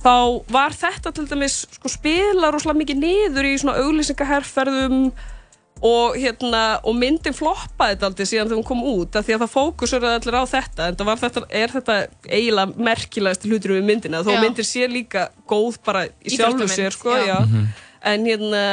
[0.04, 0.16] þá
[0.52, 5.14] var þetta til dæmis sko, spila rosalega mikið niður í svona auglýsingaherferðum
[5.84, 9.42] og, hérna, og myndin floppaði þetta aldrei síðan þegar hún kom út af því að
[9.44, 11.98] það fókusur allir á þetta en það var þetta, er þetta
[12.30, 14.40] eiginlega merkilegast hlutur við myndina þó Já.
[14.44, 17.26] myndir sé líka góð bara í sjálfu sér sko, já.
[17.34, 17.38] já.
[17.44, 17.68] Mhm.
[18.14, 18.64] en hérna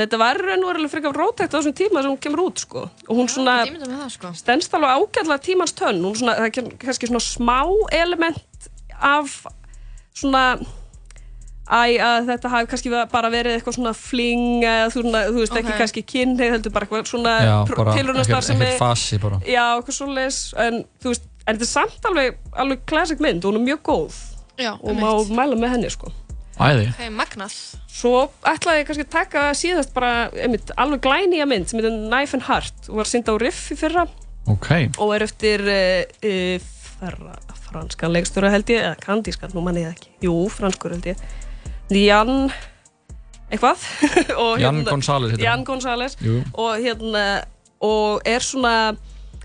[0.00, 2.84] þetta var raun og verulega frekar rótækt á þessum tíma sem hún kemur út sko.
[3.08, 4.34] og hún svona það, sko.
[4.38, 7.58] stendst alveg ágætlega tímans tönn hún svona, það er kannski svona smá
[7.92, 9.34] element af
[10.14, 10.44] svona
[11.72, 15.72] æ, að þetta hafi kannski bara verið eitthvað svona fling eða þú, þú veist ekki
[15.72, 15.78] Ok.
[15.82, 17.36] kannski kynneið heldur bara eitthvað svona
[17.96, 18.58] tilrunastar sem
[19.22, 23.44] bara já, eitthvað svoleiðis en þú veist, en þetta er samt alveg alveg classic mynd
[23.44, 24.20] og hún er mjög góð
[24.60, 26.10] Já, og má mæla með henni sko
[26.60, 26.88] Æði.
[26.92, 27.54] Ok, magnað.
[27.92, 32.36] Svo ætlaði ég kannski að taka síðast bara einmitt, alveg glænýja mynd sem heitir Knife
[32.36, 32.90] and Heart.
[32.90, 34.04] Og var synd á Riff í fyrra.
[34.50, 34.68] Ok.
[35.00, 36.66] Og er eftir uh, uh,
[36.98, 37.36] fra,
[37.68, 40.12] franskan leikstjóra held ég eða kandískan, nú mann ég það ekki.
[40.26, 41.24] Jú, franskur held ég.
[41.92, 42.36] Jan
[43.52, 43.86] eitthvað.
[44.64, 45.66] Jan González heitir Jan hann.
[45.68, 46.18] González.
[46.24, 46.40] Jú.
[46.56, 47.24] og hérna
[47.82, 48.94] og er svona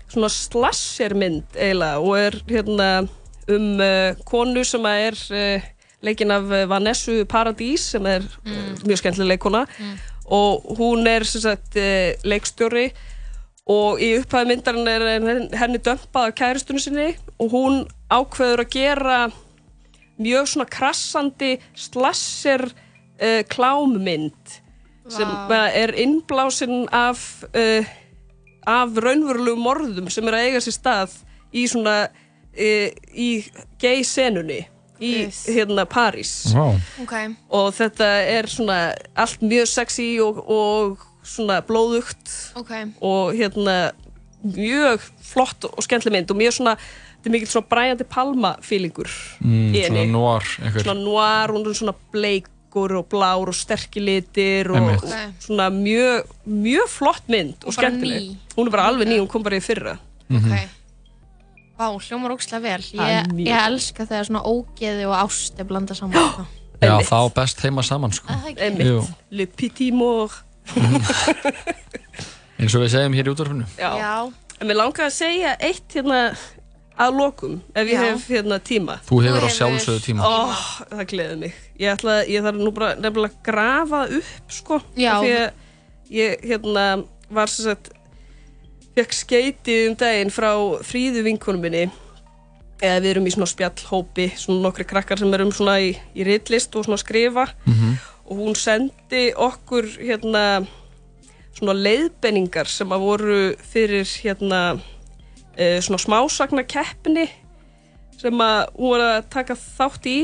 [0.08, 1.98] svona slashermynd eiginlega.
[2.00, 2.90] Og er hérna
[3.48, 5.68] um uh, konu sem að er uh,
[6.02, 8.86] leikin af uh, Vanessa Paradís sem er mm.
[8.86, 9.64] mjög skemmtileg leikona
[10.28, 12.90] og hún er sem sagt uh, leikstjóri.
[13.68, 17.08] Og í upphæði myndarinn er henn- henni dömpað af kæristunni sinni.
[17.38, 19.18] Og hún ákveður að gera
[20.18, 24.56] mjög svona krassandi slasher uh, klámmynd.
[25.08, 25.68] Sem Vá.
[25.72, 27.84] er innblásin af uh,
[28.68, 31.14] af raunverulegu morðum sem er að eiga sér stað
[31.56, 33.30] í svona uh, í
[33.80, 34.66] gay senunni
[35.00, 35.46] í Yes.
[35.46, 37.14] hérna París Vá Ok.
[37.50, 38.08] og þetta
[38.38, 42.72] er svona allt mjög sexy og, og svona blóðugt Ok.
[43.00, 43.92] og hérna
[44.44, 46.76] mjög flott og skemmtileg mynd og mjög svona,
[47.18, 49.10] þetta er mikill svona Brian De Palma feelingur
[49.42, 53.54] mm, í henni Svona noir einhver svona noir, hún er svona bleikur og blár og
[53.58, 58.36] sterkir litir og, og svona mjög mjög flott mynd og, Og bara skemmtileg ný.
[58.56, 60.52] hún er bara alveg ný, hún kom bara í fyrra Mhm.
[60.52, 60.68] Ok.
[61.78, 62.80] Vá, hljómar ógslag vel.
[62.82, 66.18] Ég, ég elska þegar svona ógeði og ást er blanda saman.
[66.32, 66.46] sko.
[66.78, 67.08] Já, Einmitt.
[67.10, 68.52] þá best heima saman sko Er?
[68.68, 69.08] Einmitt.
[69.34, 70.30] Le Petit Mour
[72.58, 73.90] Eins og við segjum hér í útvarfinu Já.
[73.98, 74.12] Já.
[74.60, 76.20] en mér langar að segja eitt hérna
[76.98, 78.04] að lokum, ef ég Já.
[78.12, 80.54] hef hérna tíma Þú hefur á sjálfsögðu tíma Ó,
[80.90, 81.58] það gleði mig.
[81.78, 84.80] Ég ætla, ég þarf nú bara nefnilega að grafa upp, sko.
[84.98, 85.12] Já.
[85.14, 86.86] Af Því að ég, hérna,
[87.38, 87.92] var sem sagt,
[88.98, 90.50] fekk skeiti um daginn frá
[90.86, 91.84] fríðu vinkonum minni.
[92.82, 96.74] Eða við erum í svona spjallhópi, svona nokkri krakkar sem erum svona í, í ritlist
[96.78, 97.46] og svona skrifa.
[98.28, 100.64] Og hún sendi okkur, hérna,
[101.56, 103.38] svona leiðbenningar sem að voru
[103.70, 104.80] fyrir, hérna,
[105.56, 107.28] e, svona smásagna keppni
[108.18, 110.18] sem að hún var að taka þátt í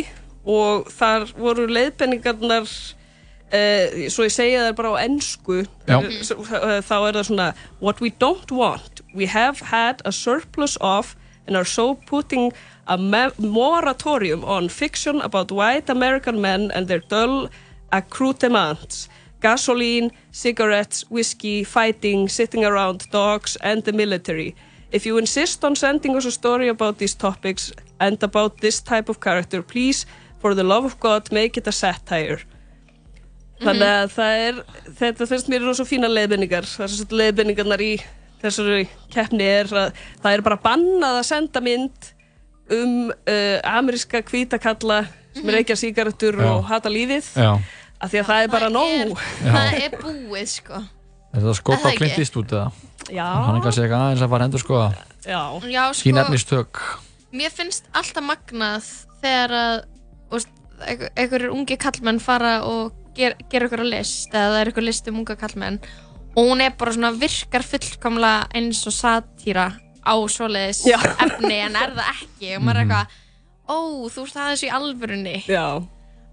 [0.44, 2.66] og þar voru leiðbenningarnar
[3.54, 5.98] uh, svo ég segja það bara á ennsku Já.
[6.02, 7.48] þá er það svona
[7.80, 11.14] what we don't want we have had a surplus of
[11.46, 12.52] and are so putting
[12.86, 17.48] a moratorium on fiction about white American men and their dull
[17.92, 19.08] accoutrements
[19.44, 24.54] gasoline, cigarettes, whiskey, fighting, sitting around, dogs and the military.
[24.90, 29.10] If you insist on sending us a story about these topics and about this type
[29.10, 30.06] of character, please,
[30.38, 32.40] for the love of God, make it a satire.
[33.62, 34.56] Þannig að það er,
[34.98, 37.92] þetta finnst mér rosa fína er svo leiðbendingarnar í
[38.42, 42.10] þessari keppni er að það er bara bannað að senda mynd
[42.74, 46.50] um uh, ameríska hvítakalla sem er ekki að sígarettur Já.
[46.50, 47.30] og hata lífið.
[47.38, 47.54] Já
[48.04, 49.12] Af því að það er bara nóg.
[49.40, 50.80] Það er búið, sko.
[51.34, 51.98] Er það Er á?
[51.98, 52.66] Clint Eastwood eða?
[53.14, 54.86] Já, Hann er kannski eitthvað aðeins að fara endur skoða
[55.24, 55.40] já.
[55.70, 56.82] Já, Sín sko, efnistök
[57.34, 58.90] mér finnst alltaf magnað
[59.22, 59.72] þegar að
[60.84, 65.10] einhver- einhverjir ungi kallmenn fara og ger, gera einhverja list eða það er einhver list
[65.10, 65.80] um unga kallmenn
[66.34, 69.68] og hún er bara svona virkar fullkomlega eins og satýra
[70.04, 70.98] á svoleiðis Já.
[71.24, 72.56] efni en er það ekki?
[72.56, 73.20] Og maður er eitthvað
[73.64, 73.76] ó,
[74.12, 75.36] þú ert aðeins í alvörunni.
[75.48, 75.66] Já,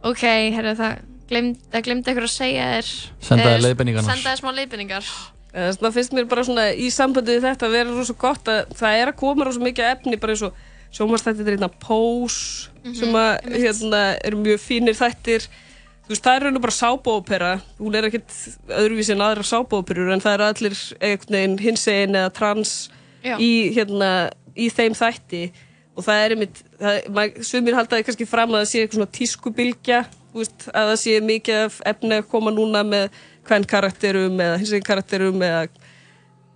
[0.04, 0.24] ok,
[0.56, 0.98] herru það
[1.32, 2.90] glemd, það glemdi ykkur að segja þér.
[3.28, 4.18] Senda þér eh, leiðbeiningarnar.
[4.18, 5.14] senda þér smá leiðbeiningar.
[5.52, 8.76] Þess vegna finnst mér bara svona í sambandi við þetta að vera rosa gott að
[8.80, 10.60] það er að koma rosa mikið efni bara eins og
[10.96, 15.48] sjómarstættir er hérna Pose sem að hérna eru mjög fínir þættir
[16.06, 18.38] þú veist það er raun og bara sábóopera hún er ekkert
[18.68, 22.76] öðruvísi en aðra sábóoperur en það eru allir einhvern veginn hinsegin eða trans
[23.22, 24.12] í hérna
[24.58, 25.44] í þeim þætti.
[25.92, 26.62] Og það er einmitt
[27.46, 30.00] sumir haldaði kannski fram að það sé eitthvað svona tískubilgja
[30.34, 33.10] veist, að það sé mikið efni að koma núna með
[33.48, 35.66] hvern karakterum eða hinsegin karakterum eða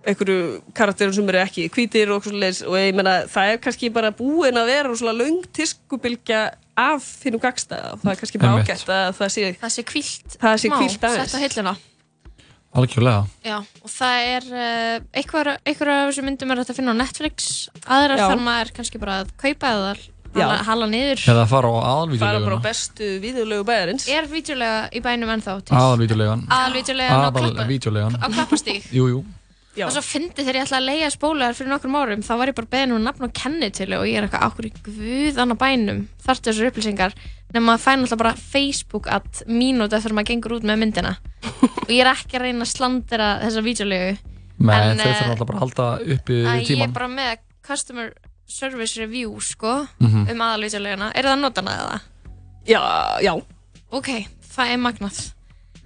[0.06, 4.12] einhverju karakterum sem eru ekki hvítir og, svoleiðis, og ég meina það er kannski bara
[4.14, 8.90] búin að vera svona löng tískubilgja af þínum gagstæða og það er kannski bara ágætt
[8.92, 11.30] að það sé það sé kvílt Það sé smá, hvílt aðeins.
[11.30, 11.76] sett á hilluna.
[12.76, 13.22] Algjörlega.
[13.46, 17.48] Já, og það er uh, eitthvað, eitthvað af þessu myndum er að finna á Netflix.
[17.86, 18.26] Aðrar Já.
[18.26, 19.94] þarf maður kannski bara að kaupa eða
[20.36, 21.22] hala, hala niður.
[21.32, 21.80] Eða fara á
[22.20, 24.04] fara bara á bestu víðulegu bæjarins.
[24.12, 25.78] Er vídeolega í bænum ennþá til?
[25.78, 29.24] Aðalvídeolegan Aðalvídeolega á, á klappastíg Jú, jú.
[29.24, 29.45] Já.
[29.84, 32.56] Og svo fyndi þegar ég ætlaði að leiða spóluðar fyrir nokkrum árum þá var ég
[32.56, 36.00] bara beðin um nafn og kennitölu og ég er eitthvað ákveður í guð annar bænum
[36.24, 37.16] þarftu þessar upplýsingar?
[37.54, 41.12] Nema að fæna alltaf bara Facebook at mínúti eftir að maður gengur út með myndina.
[41.86, 44.16] Og ég er ekki að reyna að slandera þessa vídeolegu
[44.56, 45.86] Nei, En, þau eh, þurfa alltaf bara að halda
[46.16, 48.12] uppi að ég er tíman bara með customer
[48.48, 50.30] service review sko Mhm.
[50.32, 52.00] um aðalvídeoleguna er það notana eða?
[52.66, 52.80] Já,
[53.22, 53.32] já.
[53.92, 54.08] Ok,
[54.56, 55.18] það er magnað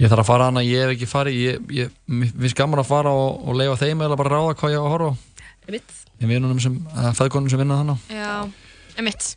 [0.00, 1.40] Ég þarf að fara hana, ég hef ekki farið
[1.76, 4.84] Ég, finnst gaman að fara og, og leifa þeim eða bara ráða hvað ég á
[4.84, 5.14] að horfa á.
[5.68, 5.96] Einmitt.
[6.20, 8.32] Ég vinunum sem, eða feðkonum sem vinna þannig Já,
[9.00, 9.34] emitt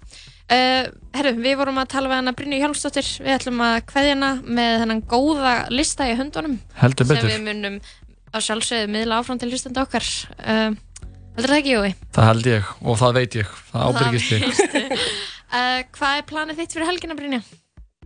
[0.54, 3.10] uh, Herru, við vorum að tala við hana Brynju Hjálmsdóttir.
[3.24, 6.56] Við ætlum að kveðja hana með þennan góða lista í höndunum.
[6.80, 7.30] Heldur sem betur.
[7.32, 7.76] við munum
[8.34, 10.08] að sjálfsögðu miðla áfram til hlustandi okkar.
[10.40, 10.72] Uh,
[11.34, 11.92] Heldur það ekki, Jói?
[12.14, 13.48] Það held ég og það veit ég.
[13.72, 14.44] Það ábyrgist ég.
[17.44, 17.63] uh,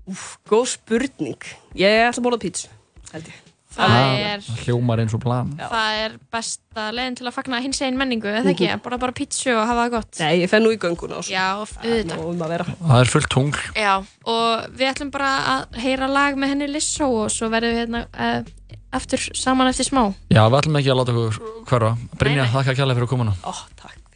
[0.08, 0.48] Er Brynja?
[0.48, 1.52] Góð spurning.
[1.76, 2.72] Ég ætla að bóla pítsu
[3.12, 3.44] held ég.
[3.78, 5.50] Það er, Það hljómar eins og plan.
[5.60, 8.70] Það er besta leiðin til að fagna hins einn menningu, eða ekki?
[8.82, 10.22] Bara bara pítsu og hafa það gott.
[10.24, 11.36] Nei, ég fenn nú í gönguna og svo.
[11.36, 12.24] Já, auðvitað.
[12.32, 12.66] um að vera.
[12.80, 13.62] Það er fullt tungl.
[13.78, 13.94] Já,
[14.34, 18.04] og við ætlum bara að heyra lag með henni Lissó og svo verðum við hérna
[18.18, 18.50] uh,
[18.98, 20.08] aftur saman eftir smá.
[20.34, 21.94] Já, við ætlum ekki að láta okkur hverfa.
[22.18, 23.38] Brynja, þakka kærlega fyrir komuna.
[23.46, 24.07] Ó, takk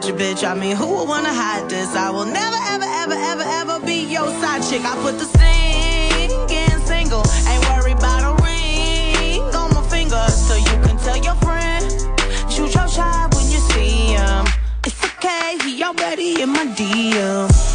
[0.00, 0.48] with your bitch.
[0.48, 1.94] I mean, who would wanna hide this?
[1.94, 4.82] I will never, ever, ever, ever, ever be your side chick.
[4.84, 10.76] I put the singing single, ain't worried about a ring on my finger, so you
[10.84, 11.84] can tell your friend.
[12.50, 14.46] Shoot your shot when you see him.
[14.84, 17.69] It's okay, he already in my DM.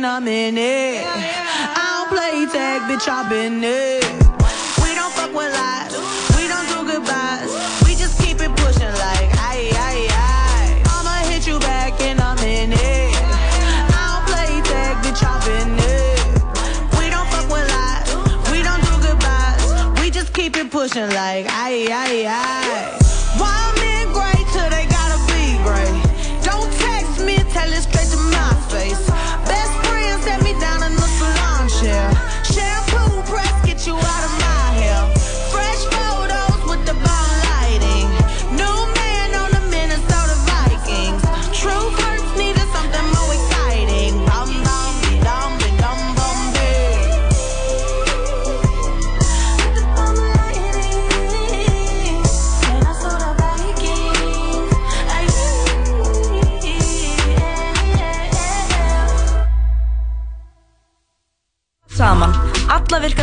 [0.00, 1.04] Back in a minute.
[1.06, 4.04] I don't play tag, bitch, I've been it.
[4.82, 5.92] We don't fuck with lies.
[6.36, 7.50] We don't do goodbyes.
[7.84, 10.82] We just keep it pushing like aye aye aye.
[10.86, 12.78] I'ma hit you back in a minute.
[12.78, 16.20] I don't play tag, bitch, been it.
[16.98, 18.50] We don't fuck with lies.
[18.50, 20.00] We don't do goodbyes.
[20.00, 22.99] We just keep it pushing like aye aye aye.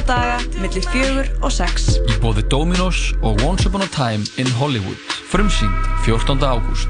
[0.10, 1.98] Alla virka daga millir fjögur og sex.
[2.08, 4.98] Í bóði Dominos og Once Upon a Time in Hollywood.
[5.32, 5.74] Frumsýnd
[6.06, 6.40] 14.
[6.40, 6.90] ágúst.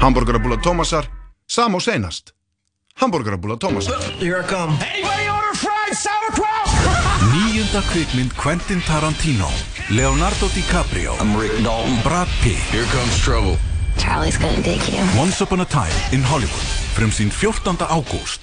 [0.00, 1.06] Hamburgerabúla Tómasar,
[1.46, 2.34] sam og seinast.
[2.96, 4.00] Hamburgerabúla Tómasar.
[4.20, 4.76] Here I come.
[7.32, 9.48] Níunda kvikmynd Quentin Tarantino
[9.90, 11.98] Leonardo DiCaprio I'm Rick Dalton.
[12.02, 13.56] Brad Pitt Here comes trouble.
[13.98, 15.02] Charlie's gonna dig you.
[15.18, 17.76] Once Upon a Time in Hollywood Frumsýnd 14.
[17.86, 18.40] ágúst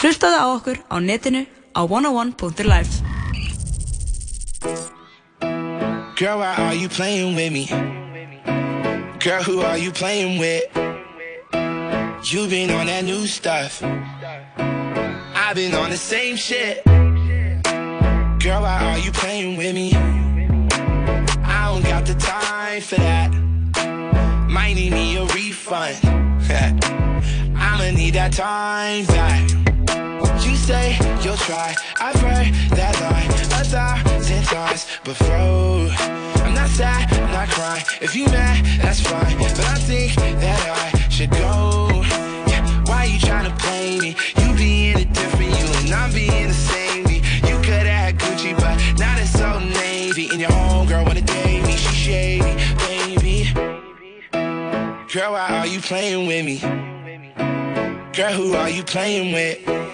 [0.00, 3.02] Hlustaðu á okkur á netinu á 101.life.
[6.16, 7.66] Girl, why are you playing with me?
[9.18, 10.64] Girl, who are you playing with?
[12.32, 13.82] You been on that new stuff.
[13.82, 16.84] I've been on the same shit.
[16.84, 19.92] Girl, why are you playing with me?
[19.94, 23.32] I don't got the time for that.
[24.48, 25.96] Might need me a refund.
[27.56, 29.63] I'ma need that time back.
[30.64, 31.74] Say you'll try.
[32.00, 35.90] I've heard that line a thousand times before.
[36.42, 37.84] I'm not sad, I'm not crying.
[38.00, 39.36] If you mad, that's fine.
[39.36, 41.90] But I think that I should go.
[42.48, 44.16] Yeah, why you tryna play me?
[44.40, 47.16] You being a different you and I'm being the same me.
[47.46, 50.30] You coulda had Gucci, but now it's so navy.
[50.30, 53.52] And your homegirl wanna date me, she shady, baby.
[55.12, 56.58] Girl, why are you playing with me?
[58.14, 59.84] Girl, who are you playing with?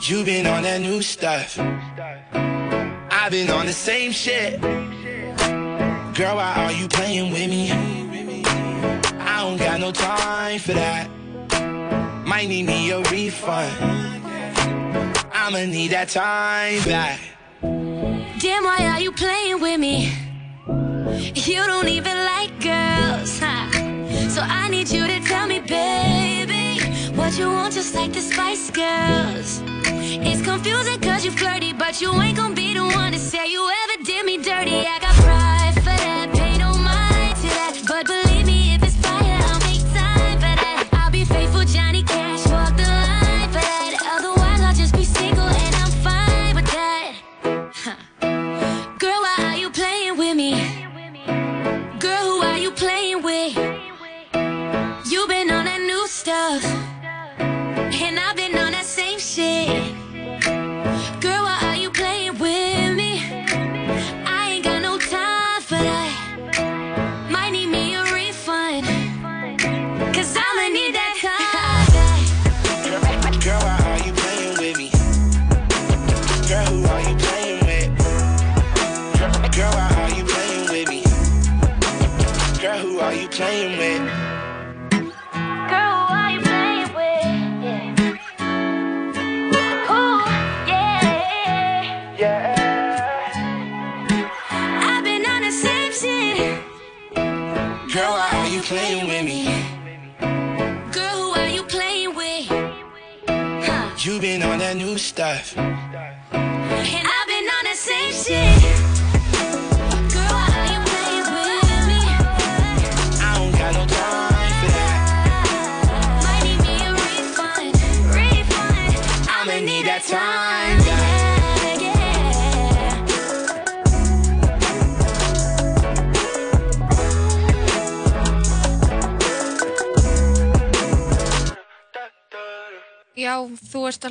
[0.00, 1.58] You been on that new stuff.
[1.58, 4.60] I've been on the same shit.
[4.60, 7.72] Girl, why are you playing with me?
[7.72, 11.10] I don't got no time for that.
[12.24, 13.74] Might need me a refund.
[15.32, 17.20] I'ma need that time back.
[17.60, 20.12] Damn, why are you playing with me?
[21.34, 23.70] You don't even like girls, huh?
[24.28, 26.57] So I need you to tell me, baby,
[27.28, 29.62] what you want, just like the Spice Girls.
[29.84, 33.70] It's confusing cause you flirty, but you ain't gonna be the one to say you
[33.82, 34.76] ever did me dirty.
[34.76, 35.57] I got pride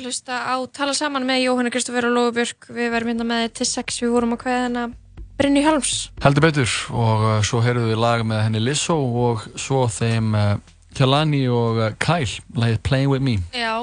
[0.08, 3.66] að hlusta á Tala saman með Jóhanna Kristoffer og Lófubjörg Við verðum hérna með til
[3.68, 4.86] sex Við vorum kveða hérna
[5.38, 5.92] Brynju Hjálms
[6.24, 8.96] Heldur betur og uh, svo heyrðum við lag með henni Lizzo
[9.28, 10.56] og svo þeim uh,
[10.98, 13.76] Kjallani og uh, Kyle lagið Playing With Me Já,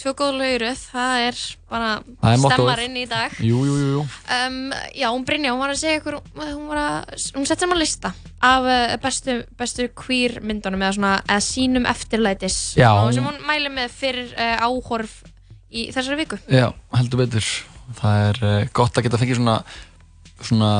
[0.00, 1.42] tvö góð lauruð Það er
[1.74, 2.54] bara Það er mottóið.
[2.62, 4.06] stemmar inn í dag Jú, jú, jú, jú.
[4.38, 4.58] um,
[4.96, 8.14] Já, hún Brynja, hún var að segja ykkur Hún var að, hún sett saman lista
[8.46, 12.92] Af uh, bestu, bestu queer myndunum Eða svona, eða sínum eftirlætis Já.
[13.02, 15.18] og Sem hún mæli með fyrir uh, áhorf
[15.70, 16.38] Í þessari viku.
[16.52, 17.50] Já, heldur betur.
[17.96, 19.60] Það er uh, gott að geta fengið svona
[20.44, 20.72] svona,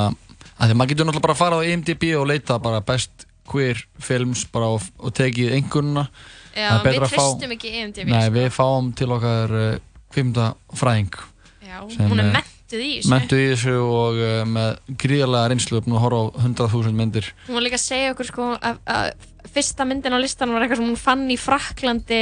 [0.56, 3.80] að því maður getur náttúrulega bara að fara á IMDb og leita bara best queer
[4.02, 6.08] films bara og, og tekið einhvernuna
[6.56, 8.34] Já, við treystum ekki IMDb, Nei, sko.
[8.38, 9.70] við fáum til okkar uh,
[10.14, 11.16] kvimta fræðing
[11.66, 13.12] Já, sem, hún er eh, mentuð í þessu.
[13.12, 17.30] Mentuð í þessu og uh, með gríðarlega reynslu upp nú að horfa á 100.000 myndir.
[17.48, 19.10] Hún var líka að segja okkur sko að, að
[19.52, 22.20] fyrsta myndin á listan var eitthvað sem hún fann í Fraklandi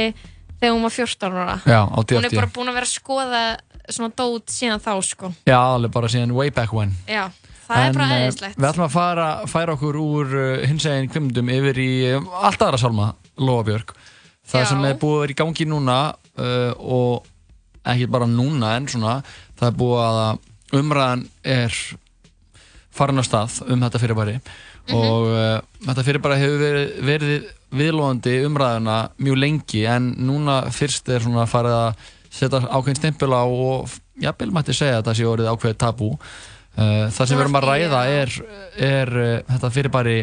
[0.59, 1.57] þegar hún var 14 ára.
[1.65, 3.43] Já, Hún er bara búin að vera að skoða
[3.91, 5.31] svona dót síðan þá sko.
[5.45, 7.27] Já, alveg bara síðan way back when Já,
[7.67, 8.57] það er bara eh, eðislegt.
[8.57, 12.65] Við ætlum að fara, færa okkur úr uh, hins eginn kvimdum yfir í um, allt
[12.65, 13.95] aðra salma, Lóa Björk.
[14.45, 14.69] Það Já.
[14.71, 17.29] sem er búið að vera í gangi núna uh, og
[17.85, 19.19] ekki bara núna en svona
[19.57, 21.77] það er búið að umræðan er
[22.95, 24.35] farin á stað um þetta fyrirbæri
[24.95, 31.23] og uh, þetta fyrirbæri hefur verið, verið viðlóðandi umræðuna mjög lengi en núna fyrst er
[31.23, 32.03] svona farið að
[32.35, 33.89] setja ákveðin stempil á og
[34.21, 36.09] jafnvel mætti segja að það sé orðið ákveðið tabú.
[36.75, 38.33] Uh, það sem við erum að ræða er,
[38.83, 40.15] er uh, þetta fyrirbæri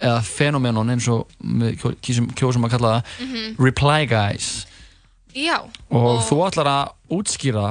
[0.00, 3.56] eða fenomenon eins og við kjó- kýsum, kjósum að kalla það Mhm.
[3.64, 4.66] reply guys.
[5.34, 5.60] Já,
[5.90, 7.66] og, þú ætlar að útskýra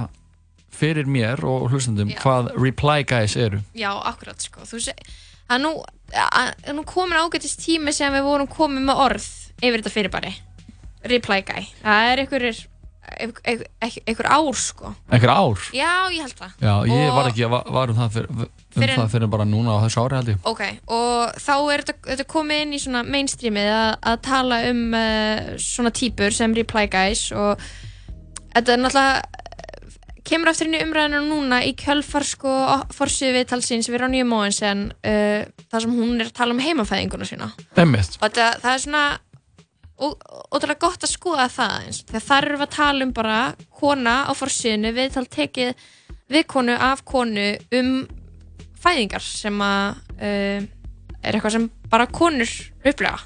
[0.80, 3.60] fyrir mér og hlustandum hvað reply guys eru.
[3.76, 4.62] Já, akkurat sko.
[4.64, 4.96] Þú seg,
[5.50, 5.72] að nú,
[6.74, 9.28] nú komin ágætist tími sem við vorum komið með orð
[9.62, 10.34] yfir þetta fyrirbæri.
[11.10, 12.46] Reply guy, það er einhver,
[13.20, 13.68] einhver,
[14.06, 14.94] einhver ár sko.
[15.12, 15.62] Einhver ár?
[15.74, 16.56] Já, ég held það.
[16.60, 19.12] Já, ég Og- var ekki að va- var um það fyrir, um Fyrr en- það
[19.16, 20.38] fyrir bara núna á þessu ári held ég.
[20.44, 24.94] Ok, og þá er þetta, þetta komið inn í svona mainstreamið að, að tala um
[24.94, 27.58] uh, svona típur sem reply guys og
[28.54, 29.39] þetta er náttúrulega
[30.28, 32.54] kemur aftur inn í umræðinu núna í kjölfar sko
[32.96, 37.50] forsýðu viðtalsins við Ronja Móensen uh, þar sem hún er að tala um heimafæðinguna sína.
[37.76, 38.20] Einmitt.
[38.20, 39.04] Og þetta, það er svona
[40.00, 43.40] ótrúlega gott að skoða það eins þegar þar erum við að tala um bara
[43.82, 45.88] kona á forsýðinu viðtal tekið
[46.32, 47.92] við konu af konu um
[48.80, 50.62] fæðingar sem að uh,
[51.20, 53.20] er eitthvað sem bara konur upplega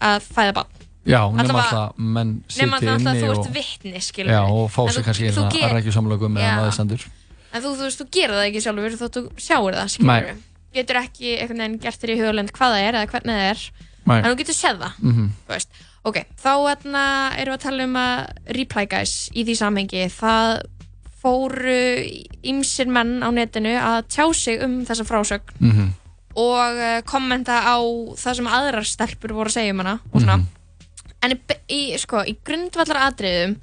[0.00, 0.79] að fæða barn
[1.10, 2.30] Já, nema alltaf menn
[2.60, 5.04] nema sitja alltaf inni að þú og, ert vitni skilur Já, og fá sig þú-
[5.08, 8.46] kannski þú að ger- rækju samlöku með aðeins en þú, þú veist, þú gerir það
[8.50, 10.34] ekki sjálfur þótt þú sjáir það skilur Nei.
[10.72, 13.60] getur ekki einhvern veginn gert þér í hugalend hvað það er eða hvernig það er
[14.06, 14.18] Nei.
[14.20, 15.30] en þú getur séð það Mhm.
[15.48, 15.68] þú veist.
[16.04, 17.02] ok, þá etna,
[17.36, 20.62] erum við að tala um að reply guys í því samhengi það
[21.20, 21.80] fóru
[22.46, 25.88] ýmsir menn á netinu að tjá sig um þessa frásögn Mhm.
[26.36, 27.76] og uh, kommenta á
[28.16, 30.46] það sem aðrar stelpur voru að segja um hana og svona Mhm.
[31.24, 31.36] En
[31.68, 33.56] í, sko, í grundvallar atriðum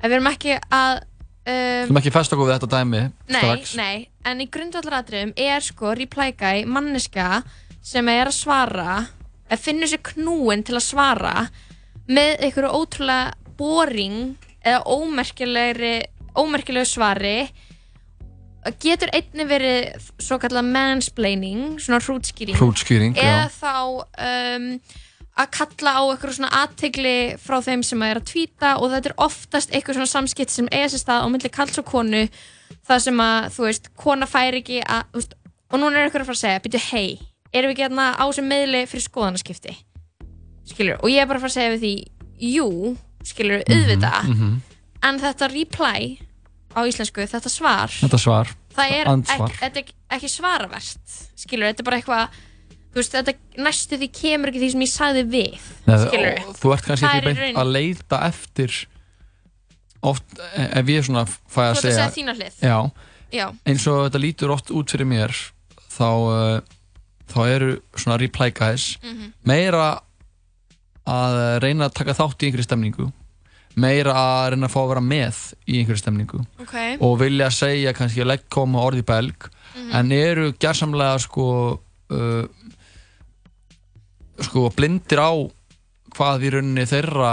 [0.00, 1.06] ef við erum ekki að
[1.40, 3.96] Þú um, erum ekki fest okkur við þetta dæmi Nei, strax nei,
[4.28, 7.40] en í grundvallaratriðum er sko reply guy manneska
[7.80, 8.98] sem er að svara
[9.50, 11.34] að finnur sér knúin til að svara
[12.10, 14.84] með einhverju ótrúlega boring eða
[16.38, 17.50] ómerkilegu svari
[18.82, 23.52] getur einni verið svo kallar mansplaining, svona Hrútskýring, eða já.
[23.56, 24.66] þá um,
[25.40, 29.16] að kalla á eitthvað svona aðtegli frá þeim sem er að tvíta og þetta er
[29.26, 32.22] oftast eitthvað svona samskipt sem eiga sér stað á milli kalls og konu
[32.86, 35.34] það sem að, þú veist, kona fær ekki að, veist,
[35.70, 37.18] og núna er eitthvað að fara að segja byrju, hei,
[37.52, 39.76] erum við ekki hérna á sem meðli fyrir skoðanaskipti
[40.70, 41.94] skilur, og ég er bara að fara að segja við því
[42.54, 44.60] jú, skilur, Mhm.
[45.02, 46.18] en þetta reply
[46.76, 49.48] á íslensku, þetta svar Þetta svar það er Andsvar.
[49.50, 52.28] ekki, þetta er ekki svaravert skilur, þetta er bara eitthvað
[52.90, 55.96] þú veist, þetta næstu því kemur ekki því sem ég sagði við Nei,
[56.60, 58.86] Þú ert kannski ekki beint raun- að leita eftir
[60.02, 60.24] oft,
[60.56, 62.50] e- ef ég svona fæ að að segja segja.
[62.60, 62.90] Já,
[63.32, 63.46] Já.
[63.66, 65.30] eins og þetta lítur oft út fyrir mér
[65.90, 66.60] þá, uh,
[67.30, 69.32] þá eru svona reply guys Mhm.
[69.46, 70.00] meira
[71.06, 73.12] að reyna að taka þátt í einhverju stemningu
[73.76, 75.38] meira að reyna að fá að vera með
[75.68, 76.74] í einhverju stemningu Ok.
[77.00, 79.94] og vilja segja kannski legg koma orði belg Mhm.
[79.94, 81.80] en eru gersamlega sko
[82.10, 82.44] uh,
[84.46, 85.30] sko blindir á
[86.16, 87.32] hvað í rauninni þeirra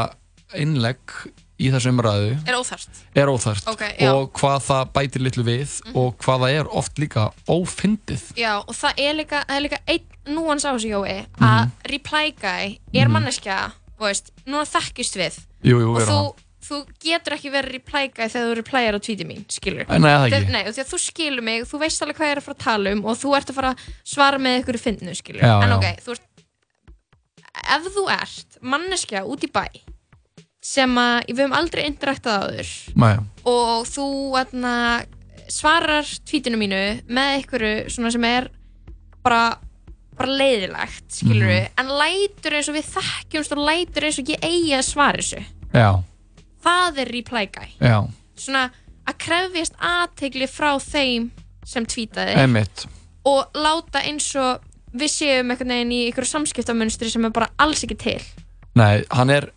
[0.57, 1.13] innlegg
[1.57, 4.11] í þessu umræðu er óþarft er óþarft Ok, já.
[4.13, 8.75] og hvað það bætir litlu við og hvað það er oft líka ófyndið já, og
[8.77, 11.71] það er líka, það er líka einn núans á þessu jói að Mhm.
[11.89, 13.13] reply guy er Mhm.
[13.17, 13.57] manneskja
[13.97, 16.19] þú veist, núna þekkjust við Jú, jú, og þú,
[16.67, 20.29] þú getur ekki verið reply guy þegar þú replyar á tweetið mín, skilur Nei, það
[20.29, 20.51] ekki.
[20.51, 23.05] Nei, þú skilur mig, þú veist alveg hvað ég er að fara að tala um
[23.05, 25.77] og þú ert að fara að svara með ykkur finnu, skilur Já, en já.
[25.77, 26.26] ok, þú ert
[27.77, 29.65] ef þú ert manneskja út í bæ
[30.67, 33.15] sem að við höfum aldrei interaktað áður Nei.
[33.47, 34.07] og þú
[34.41, 34.73] atna,
[35.47, 38.49] svarar tweetinu mínu með einhverju sem er
[39.23, 39.57] bara,
[40.17, 41.69] bara leiðilegt skilur Mhm.
[41.77, 45.45] en lætur eins og við þekkjumst og lætur eins og ég eigi að svara þessu.
[45.73, 46.03] Já,
[46.63, 47.69] það er reply guy.
[47.79, 48.71] Já, svona
[49.07, 51.31] að krefjast aðtegli frá þeim
[51.65, 52.85] sem emitt
[53.25, 54.61] og láta eins og
[54.95, 58.21] við séum einhvern veginn í einhverju samskiptamunstri sem er bara alls ekki til.
[58.77, 59.49] Nei, hann er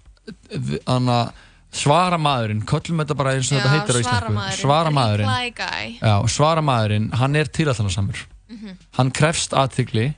[0.89, 1.33] hann að
[1.71, 4.57] svara maðurinn köllum þetta bara eins og þetta heitir á íslensku.
[4.59, 8.77] svara maðurinn Já, svara maðurinn, hann er týraþannarsamur Mhm.
[8.99, 10.15] hann krefst aðtigli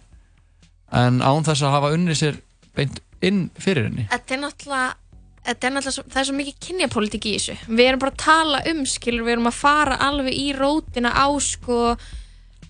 [0.92, 2.38] en án þess að hafa unnið sér
[2.74, 4.08] beint inn fyrir henni.
[4.10, 4.94] Þetta er náttúrulega
[5.42, 7.56] Þetta er það er svo mikið kynjapólitík í þessu.
[7.66, 11.26] Við erum bara að tala um, skilur, við erum að fara alveg í rótina á,
[11.42, 11.96] sko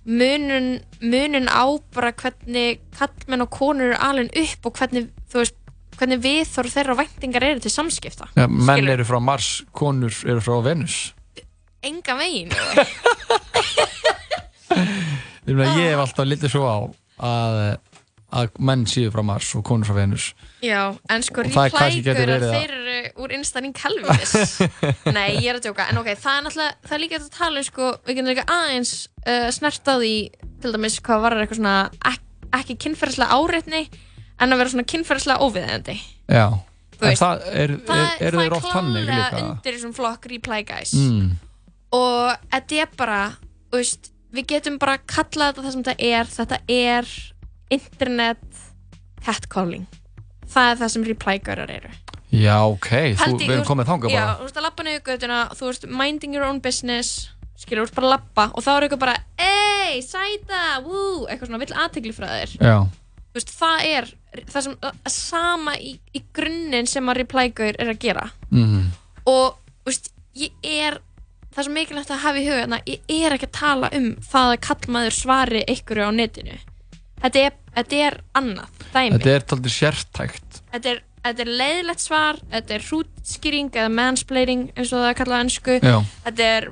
[0.04, 0.68] munun,
[1.00, 5.58] munun á bara hvernig kallmenn og konur eru alveg upp og hvernig, veist,
[5.98, 8.30] hvernig við þóru þeirra væntingar eru til samskipta.
[8.36, 11.12] Já, menn eru frá Mars, konur eru frá Venus.
[11.82, 12.52] Enga veginn.
[15.42, 16.78] Ég, hef alltaf litið svo á
[17.22, 17.56] að,
[18.32, 20.30] að menn séu frá Mars og konur frá Venus.
[20.64, 24.34] Já, en sko verið að- þeir eru úr instaning Kelvis.
[25.16, 25.88] Nei, ég er að djóka.
[25.92, 28.32] En ok, það er náttúrulega, það er líka hægt að tala um sko, við getum
[28.32, 28.94] líka aðeins
[29.26, 30.14] uh, snert á því
[30.62, 31.76] til dæmis hvað var eitthvað svona
[32.12, 32.26] ek,
[32.62, 33.84] ekki kynferðislega áreitni
[34.42, 35.98] en að vera svona kynferðislega óviðeigandi.
[36.32, 36.46] Já,
[37.02, 39.40] Þú en veist, það er, er, er það líka?
[39.42, 41.30] undir þessum flokk reply guys mm.
[41.98, 43.20] og þetta er bara
[43.72, 47.10] þú veist, við getum bara kallað þetta það sem þetta er þetta er
[47.72, 48.62] internet
[49.24, 49.86] catcalling.
[50.52, 51.92] Það er það sem reply-gaurar eru.
[52.32, 52.88] Já, ok,
[53.20, 54.36] þú, við erum komið þangað já, bara.
[54.38, 57.28] þú veist að lappa niður göttuna þú veist, minding your own business
[57.60, 61.50] skilur, þú veist bara að lappa og þá er eitthvað bara ey, sæta, wú, eitthvað
[61.50, 62.54] svona vill aðtegli frá þér.
[62.56, 62.76] Já,
[63.20, 64.10] þú veist, það er
[64.48, 68.26] það sem, að sama í, í grunninn sem að reply-gaur er að gera.
[68.48, 68.90] Mm.
[69.28, 71.00] og þú veist, ég er
[71.52, 74.54] það svo mikilvægt að hafa í huga þarna, ég er ekki að tala um það
[74.54, 76.60] að kallmaður svari einhverju á netinu
[77.22, 82.04] þetta er, þetta er annað dæmi þetta er taldið sértækt þetta er, þetta er leiðilegt
[82.04, 85.98] svar þetta er hrútskýring eða mansplaining eins og það er kallað ennsku Já.
[86.28, 86.70] þetta er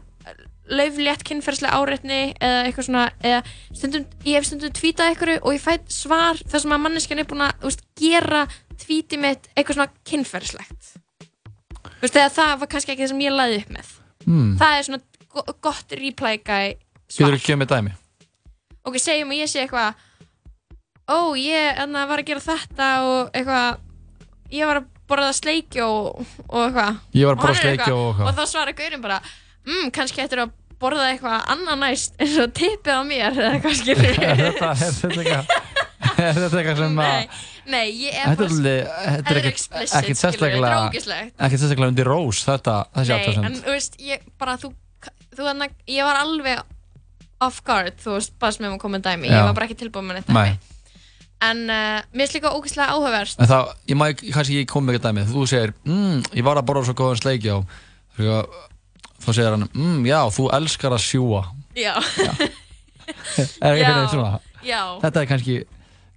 [0.70, 3.40] lauflétt kynferðslega áreitni eða eitthvað svona eða
[3.74, 7.28] stundum, ég hef stundum tweetað einhverju og ég fætt svar þar sem að manneskjan er
[7.30, 8.44] búin að veist, gera
[8.80, 10.92] tweetið mitt eitthvað svona kynferðslegt
[11.80, 13.90] Þú veist, eða það var kannski ekki það sem ég laði upp með
[14.26, 14.52] mm.
[14.60, 15.96] það er svona go gott
[17.10, 17.96] Getur svar þú ekki með dæmi?
[18.86, 20.06] ok, segjum að ég sé eitthvað
[21.10, 23.82] ó, ég enna, var að gera þetta og eitthvað
[24.54, 26.24] ég var að borða sleikjó og
[26.62, 26.98] eitthvað.
[27.18, 28.30] Ég var að borða er sleikjó og eitthvað.
[28.30, 29.20] og þá svarar gaurinn bara
[29.66, 33.78] mm, kannski ættir að borða eitthvað annað næst eins og tippið á mér eða eitthvað
[33.82, 35.58] skilur Er þetta, er þetta eitthvað
[36.20, 37.40] Er þetta eitthvað sem að
[37.70, 42.42] nei, ég er Þetta er bara þetta er ekkert er sérstaklega ekkert sérstaklega undir rós
[42.48, 44.72] þetta, þessi Nei, en þú veist, ég bara, þú,
[45.36, 46.64] þú þannig, ég var alveg
[47.44, 49.36] off guard, þú veist, bara sem ég komið dæmi, Já.
[49.38, 50.56] ég var bara ekki tilbúin með þetta Nei,
[51.40, 54.84] En uh, mér finnst líka ógeðslega áhugaverst en það, ég má ekki- kannski ég kom
[54.84, 57.54] með eitthvað dæmi þú segir, mm, ég var að borða svo góðan sleikjó
[59.20, 61.42] þá segir hann, mm, já, þú elskar að sjúa
[61.76, 61.94] Já,
[63.64, 63.88] er ekki Já.
[63.94, 64.40] fyrir svona?
[64.66, 64.80] Já.
[65.00, 65.56] Þetta er kannski,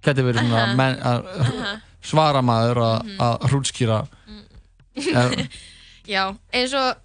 [0.04, 0.74] getur verið svona Aha.
[0.76, 1.72] menn, að, Aha.
[2.04, 3.20] svara maður að, Mhm.
[3.24, 3.98] að hrútskýra.
[5.14, 5.48] En,
[6.14, 6.96] Já, eins og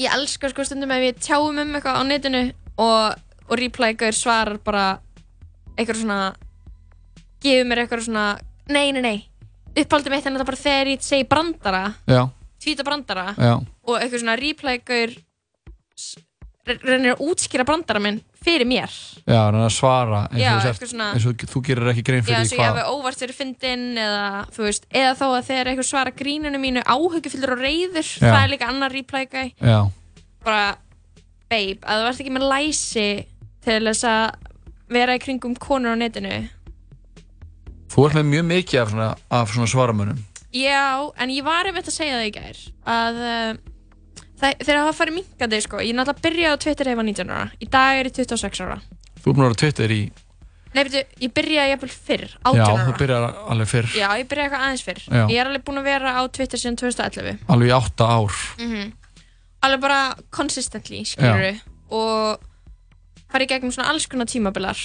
[0.00, 2.42] ég elskar sko stundum ef ég tjáum um eitthvað á netinu
[2.78, 3.14] og,
[3.50, 4.86] og reply-gaur svarar bara
[5.76, 6.20] eitthvað svona
[7.46, 8.26] gefur mér eitthvað svona
[8.68, 9.16] nei, nei, nei,
[9.78, 12.22] uppáldum mitt en þetta bara þegar ég segi brandara já,
[12.62, 13.54] tvíta brandara já,
[13.86, 15.12] og eitthvað svona reply-gaur
[15.96, 16.16] s-
[16.66, 18.90] re- reynir að útskýra brandara minn fyrir mér.
[19.26, 22.02] Já, er að svara eins Já, og, þú eitthvað svona- eins og þú gerir ekki
[22.06, 24.86] grein Já, fyrir eins því og ég hvað hafi óvart verið fyndin eða þú veist,
[24.90, 28.30] eða þá að þegar eitthvað svara grínunum mínu áhugufyldur og reyður Já.
[28.30, 29.78] það er líka annar reply-guy já,
[30.46, 30.76] bara,
[31.50, 33.08] babe, að þú ert ekki með læsi
[33.66, 34.52] til þess að
[34.94, 36.36] vera í kringum konur á netinu
[37.96, 40.20] þú ert með mjög mikið af svona, af svona svaramönnum.
[40.56, 40.84] Já,
[41.20, 42.60] en ég var einmitt að segja það í gær
[42.92, 43.48] að uh,
[44.40, 47.32] það, þegar það farið minkandi sko, ég náttúrulega byrjaði á Twitter ef ég var 19
[47.34, 48.78] ára, í dag er ég 26 ára.
[49.20, 50.00] Þú er búin að vera á Twitter í
[50.76, 53.86] Nei, betur, ég byrjaði jafnvel fyrr, já, 18 þú ára byrjar alveg fyrr.
[53.96, 55.02] Já, ég byrjaði eitthvað aðeins fyrr.
[55.06, 55.22] Já.
[55.32, 58.40] Ég er alveg búin að vera á Twitter síðan 2011 alveg í átta ár.
[58.60, 58.90] Mm
[59.64, 60.00] Alveg bara
[60.36, 61.56] consistently, skilur
[61.96, 62.42] og
[63.32, 64.78] farið gegnum svona alls konar tímabilar.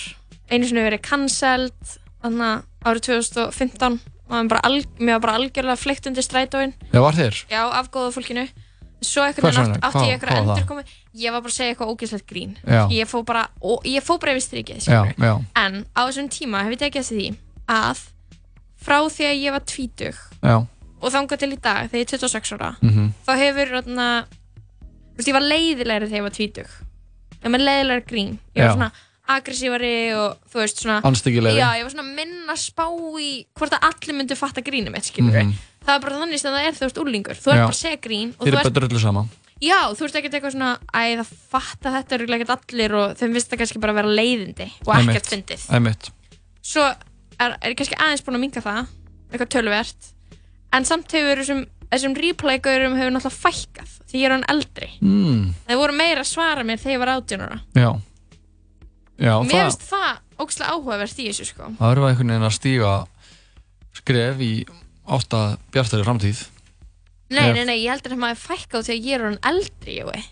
[0.49, 1.91] Einu sinni verið cancelled
[2.24, 4.00] þannig árið 2015
[4.32, 4.36] og
[5.00, 6.74] mér var bara algjörlega fleikt undir strætóin.
[6.94, 7.46] Já, var þér?
[7.52, 8.48] já, af góða fólkinu.
[9.02, 9.24] Svo
[9.74, 10.58] átt- átti ég Hvað- eitthvað það?
[10.58, 10.84] endurkomi
[11.18, 12.56] ég var bara að segja eitthvað ógeðslegt grín.
[12.68, 12.88] Já.
[12.90, 13.48] ég fó bara,
[13.84, 14.42] ég fó bara yfir
[15.18, 17.36] já, en á þessum tíma hef ég tekið eftir því
[17.68, 17.98] að
[18.78, 20.68] frá því að ég var tvítug já.
[21.02, 23.14] og þangað til í dag þegar ég er 26 ára Mhm.
[23.26, 23.68] þá hefur
[25.18, 26.70] veist ég var leiðilegri þegar ég var tvítug.
[27.44, 28.38] Ég var leiðilegri grín.
[28.56, 28.92] Ég var svona
[29.28, 31.59] aggressívari og þú veist svona Andstyggilegri.
[31.59, 32.86] já ég var svona minna spá
[33.22, 35.53] í hvort að allir myndu fatta grínum mitt skilur Mhm.
[35.86, 37.65] það er bara þannig sem það er þú veist úrlingur þú ert Já.
[37.65, 39.26] bara að segja grín og þér þú er ert bara drullu sama
[39.61, 43.34] já þú ert ekkert eitthvað svona æ það fatta þetta eru ekkert allir og þeim
[43.34, 45.61] finnst það kannski bara að vera leiðindi og ekkert fyndið.
[45.72, 46.09] Einmitt.
[46.61, 46.82] svo
[47.39, 48.88] er, er kannski aðeins búin að minga það
[49.32, 50.11] eitthvað töluvert
[50.74, 54.89] en samt hefur þessum, þessum replay-gaurum hefur náttúrulega fækkað því ég er hann eldri.
[55.01, 57.59] Mm, þeir voru meira að svara mér þegar ég var 18 ára.
[57.76, 57.89] Já
[59.22, 61.69] já, mér það, finnst það ógslag áhugavert í þessu sko.
[61.80, 62.93] Það verður einhvern veginn að stíga
[64.01, 64.51] skref í
[65.11, 65.41] átta
[65.74, 66.45] bjartari framtíð.
[67.32, 70.24] Nei, Ef- nei, nei, ég heldur að maður fækkað þegar ég er hann eldri jói.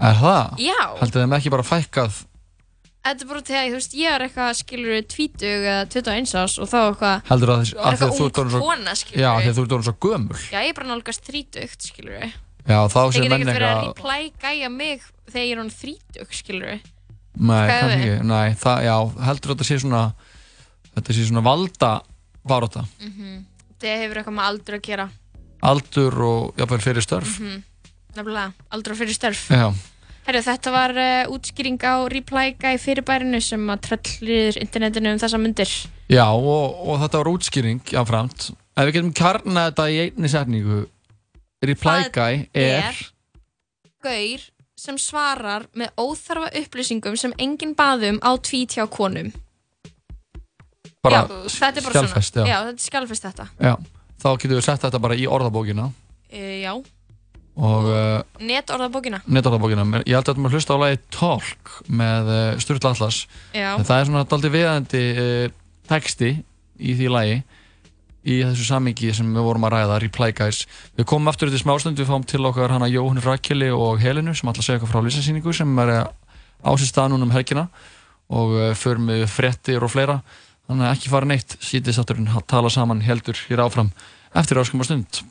[0.00, 0.54] er það?
[0.64, 0.78] Já.
[1.00, 2.22] heldur þeim ekki bara fækkað?
[3.04, 6.70] Þetta er bara þegar þú veist, ég er eitthvað skilur 20 eða 21 árs og
[6.70, 9.28] þá eitthvað heldur að, er að því að eitthvað þú ert orðin svo kona já,
[9.44, 10.38] því að þú ert orðin svo gömul.
[10.40, 12.16] Já, ég er bara nálgast 30 skilur
[12.64, 15.52] Já, þá Þeir séu geta menn ekkert verið að eitthvað reply gæja mig þegar ég
[15.52, 16.86] er hann þrítug, skilur við
[17.34, 20.02] Nei, kannski ekki, nei, það, já, heldur þetta sé svona
[20.94, 21.94] þetta sé svona valda
[22.46, 22.84] baróta,
[23.84, 25.08] Það hefur eitthvað með aldur að gera.
[25.64, 27.40] Aldur og jafnvel fyrir störf.
[27.40, 27.62] Mm
[28.14, 29.40] Nefnilega, aldur og fyrir störf.
[29.50, 29.72] Já,
[30.24, 35.40] Herru, þetta var uh, útskýring á reply guy fyrirbærinu sem að tröllriður internetinu um þessa
[35.40, 35.72] myndir
[36.08, 40.80] já og, og þetta var útskýring jáframt, ef við getum kjarnað þetta í einni setningu
[42.14, 43.02] guy er, er
[44.04, 44.48] Gaur
[44.84, 49.32] sem svarar með óþarfa upplýsingum sem enginn baðum á tvít hjá konum.
[51.04, 52.54] Bara já, þetta er bara skjalfest, svona já.
[52.54, 53.46] já, þetta er skjálfest þetta.
[53.60, 53.74] Já,
[54.24, 55.88] þá getum við sett þetta bara í orðabókina.
[56.34, 56.72] Uh, Já,
[57.54, 62.90] og uh, netorðabókina netorðabókina, ég held að maður hlusta á lagi Talk með uh, Sturla
[62.90, 63.20] Atlas.
[63.54, 63.76] Já.
[63.76, 65.44] en það er svona daldi viðandi uh,
[65.86, 66.32] texti
[66.80, 67.36] í því lagi
[68.24, 70.64] í þessu samingi sem við vorum að ræða Reply Guys,
[70.96, 74.48] við komum aftur til smástönd við fáum til okkar hana Jóhann Rakeli og Helenu sem
[74.48, 75.92] að segja eitthvað frá lýsinsýningu sem er
[76.64, 77.68] á sér stað núna um helgina
[78.32, 80.22] og uh, förum við fréttir og fleira.
[80.64, 83.92] Þannig að ekki fara neitt sítið satturinn að tala saman heldur hér áfram
[84.32, 85.22] eftir áskumar stund.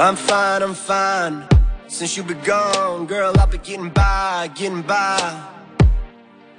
[0.00, 1.57] I'm fine, I'm fine.
[1.98, 5.18] Since you been gone, girl, I've been getting by, getting by.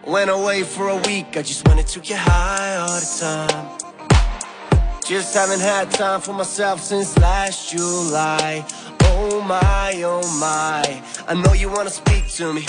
[0.06, 5.00] Went away for a week, I just wanted to get high all the time.
[5.06, 8.66] Just haven't had time for myself since last July.
[9.04, 11.02] Oh my, oh my.
[11.26, 12.66] I know you wanna speak to me.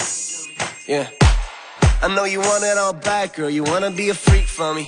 [0.86, 1.08] Yeah.
[2.00, 3.50] I know you want it all back, girl.
[3.50, 4.86] You wanna be a freak for me.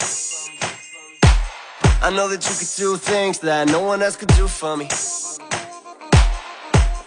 [2.01, 4.87] I know that you could do things that no one else could do for me.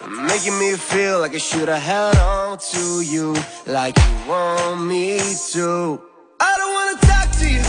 [0.08, 3.34] Making me feel like I should have held on to you
[3.66, 5.18] like you want me
[5.50, 6.00] to.
[6.38, 7.64] I don't wanna talk to you.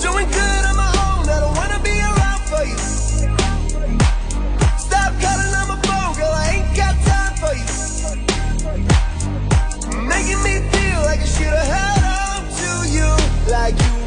[0.00, 2.78] Doing good on my own, I don't wanna be around for you.
[4.78, 7.66] Stop calling on my phone, girl, I ain't got time for you.
[10.06, 13.10] Making me feel like I should have held on to you
[13.50, 13.99] like you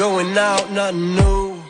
[0.00, 1.62] Going out, nothing new.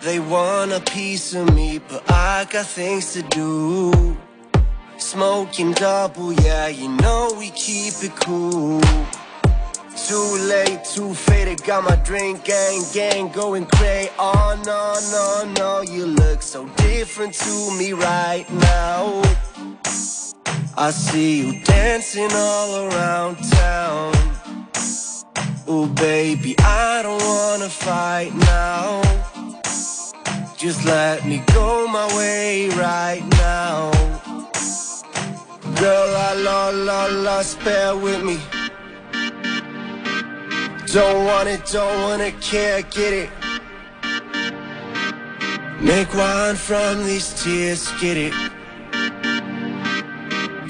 [0.00, 4.16] They want a piece of me, but I got things to do.
[4.96, 8.80] Smoking double, yeah, you know we keep it cool.
[10.08, 14.08] Too late, too faded, got my drink gang gang going cray.
[14.18, 19.20] Oh no, no, no, you look so different to me right now.
[20.74, 24.33] I see you dancing all around town.
[25.66, 29.00] Oh baby, I don't wanna fight now.
[30.58, 33.90] Just let me go my way right now.
[35.80, 38.38] Girl, I la la la spare with me.
[40.92, 43.30] Don't want it, don't wanna care, get it.
[45.80, 48.34] Make wine from these tears, get it.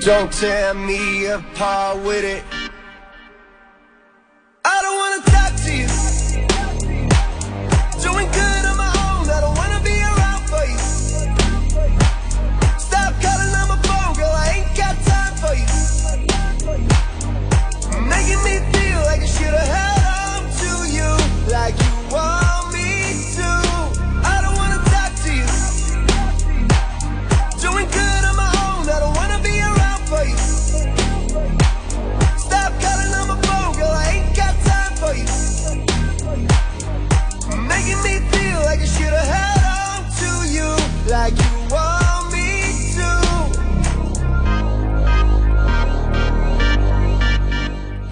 [0.02, 2.44] Don't tear me apart with it.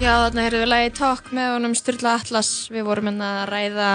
[0.03, 2.49] Já, þarna heyrðum við lagi Talk með honum Sturla Atlas.
[2.73, 3.89] Við vorum hérna að ræða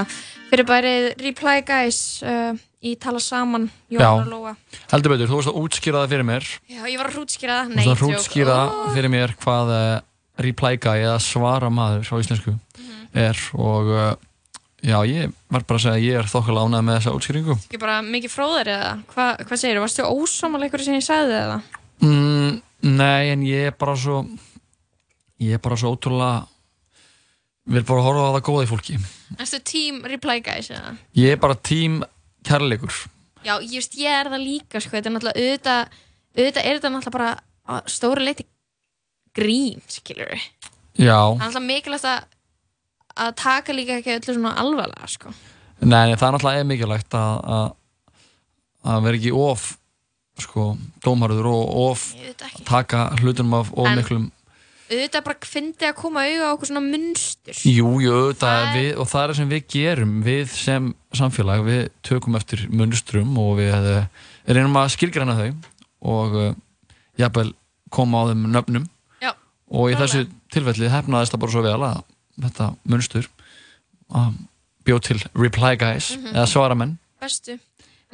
[0.49, 4.55] fyrirbærið Reply Guys uh, í Tala Saman, og Lóa.
[4.93, 7.67] heldur betur, þú varst að útskýra það fyrir mér Já, ég var að hrútskýra það.
[7.69, 8.79] Þú Nei, varst að hrútskýra Ó.
[8.95, 9.83] fyrir mér hvað uh,
[10.47, 13.05] reply guy eða svara maður á íslensku Mhm.
[13.19, 14.15] er og uh,
[14.87, 17.81] já, ég var bara að segja að ég er þokkala ánægð með þessa útskýringu Ekki
[17.83, 18.91] bara mikið fróðar eða?
[19.13, 19.85] Hva, hvað segir þú?
[19.85, 21.59] Varstu ósámalega ykkur sem ég sagði eða?
[22.07, 22.61] mm,
[22.95, 24.23] Nei, en ég er bara svo
[25.45, 26.47] ég er bara svo ótrúlega
[27.69, 28.97] vil bara horfa á það góða í fólki
[29.39, 30.95] Erstu tím Reply Guys eða?
[31.19, 32.01] ég er bara tím
[32.49, 32.95] kærleikur
[33.47, 35.93] Já, veist, ég er það líka, sko, þetta er náttúrulega auðvitað,
[36.35, 37.29] auðvitað er þetta náttúrulega bara
[37.71, 38.45] á stóru leiti
[39.39, 40.47] grín, skilur við.
[40.99, 42.27] já, Það er náttúrulega mikilvægt að
[43.19, 45.33] að taka líka ekki öllu svona alvarlega sko.
[45.83, 47.71] Nei, það er náttúrulega mikilvægt að, að,
[48.91, 49.65] að vera ekki of
[50.43, 50.67] sko,
[51.07, 52.05] dómarður og of
[52.67, 54.27] taka hlutunum af of En- miklum
[54.89, 57.59] auðvitað bara fyndi að koma auga á okkur svona munstur.
[57.69, 62.37] Jú, jú, það við, og það er sem við gerum við sem samfélag, við tökum
[62.39, 64.05] eftir munstrum og við uh,
[64.49, 65.49] reynum að skilgræna þau
[66.15, 66.53] og uh,
[67.21, 67.53] jafnvel
[67.93, 68.89] koma á þeim nöfnum.
[69.25, 69.33] Já,
[69.71, 72.03] og í þessu tilfelli hefnaðist það bara svo vel að
[72.45, 73.29] þetta munstur
[74.15, 74.31] uh,
[74.89, 76.33] bjóð til reply guys Mhm.
[76.37, 76.99] eða svara menn.
[77.21, 77.59] Bestu.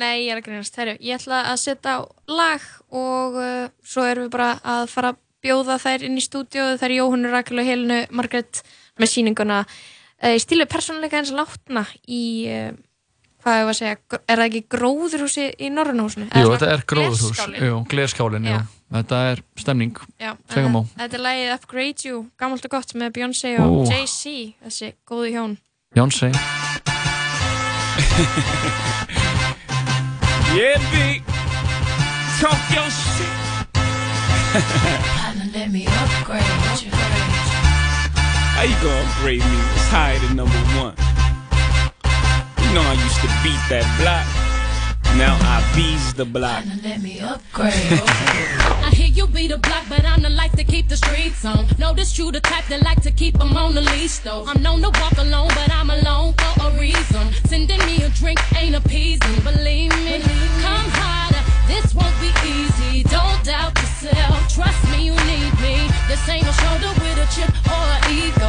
[0.01, 4.03] Nei, ég er að greinast, herru, ég ætla að setja á lag og uh, svo
[4.09, 7.69] erum við bara að fara að bjóða þær inn í stúdíu þær Jóhannu Rakel og
[7.69, 8.63] Helinu Margrét
[9.01, 9.63] með sýninguna.
[10.23, 12.71] Uh, í stílu persónuleika eins látna í uh,
[13.45, 16.31] hvað ég var að segja, er það ekki gróðurhúsi í Norrannhúsinu?
[16.33, 16.81] Jú, þetta er
[17.69, 18.49] jú, glerskálin,
[18.95, 20.01] þetta er stemning.
[20.23, 20.83] Já, Segum á.
[20.83, 25.35] uh, þetta er lagið Upgrade You, gammalt og gott með Beyoncé og Jay-Z, þessi góðu
[25.37, 25.59] hjón.
[25.95, 26.33] Jónsei
[30.55, 31.23] Yeah, big.
[32.39, 33.45] Talk your shit.
[35.55, 36.43] Partner, let me upgrade
[36.83, 36.91] you.
[38.55, 39.59] How you gonna upgrade me?
[39.75, 40.95] It's higher than number one.
[42.59, 44.27] You know I used to beat that block.
[45.17, 46.65] Now I bees the block.
[46.83, 47.73] Let me upgrade.
[48.85, 51.67] I hear you be the block, but I'm the life to keep the streets on.
[51.79, 54.45] Notice you the type that like to keep them on the leash, though.
[54.47, 55.44] I'm known to walk alone, but I'm alone
[66.15, 68.44] This ain't a shoulder with a chip or an ego,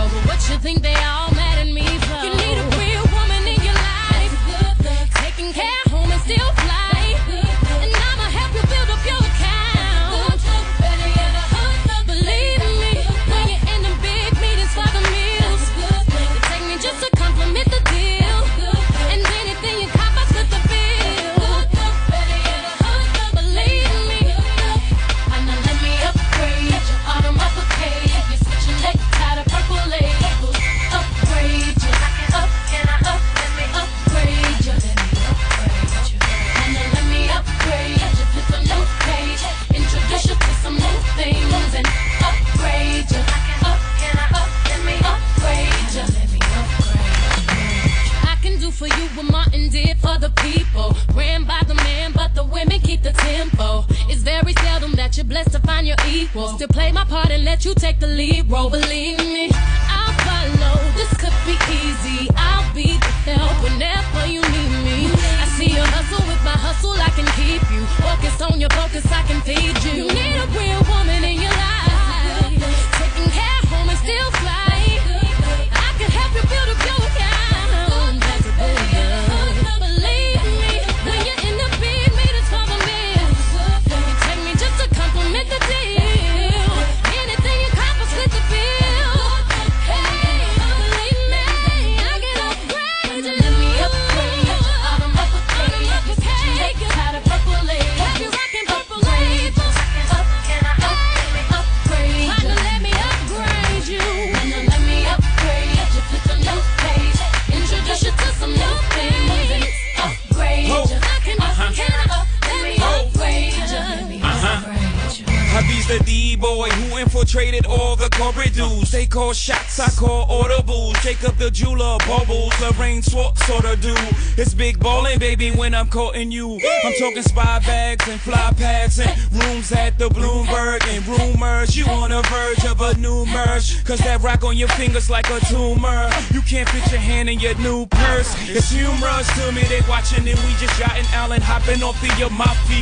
[125.75, 126.59] I'm courting you.
[126.85, 131.75] I'm talking spy bags and fly pads and rooms at the Bloomberg and rumors.
[131.75, 133.83] You on the verge of a new merge.
[133.83, 136.09] Cause that rock on your fingers like a tumor.
[136.31, 138.33] You can't fit your hand in your new purse.
[138.47, 142.29] It's humorous to me, they watching and we just yachting Allen hopping off the your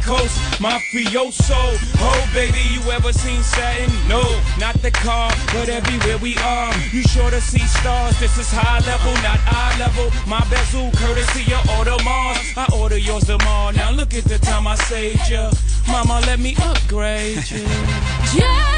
[0.01, 0.37] coast.
[0.61, 1.92] Mafioso.
[2.05, 3.89] Oh, baby, you ever seen satin?
[4.09, 4.21] No,
[4.59, 6.73] not the car, but everywhere we are.
[6.91, 8.19] You sure to see stars.
[8.19, 10.11] This is high level, not eye level.
[10.27, 12.57] My bezel, courtesy of Audemars.
[12.57, 13.71] I order yours tomorrow.
[13.71, 15.51] Now look at the time I saved ya.
[15.87, 17.65] Mama, let me upgrade you.
[18.35, 18.72] Just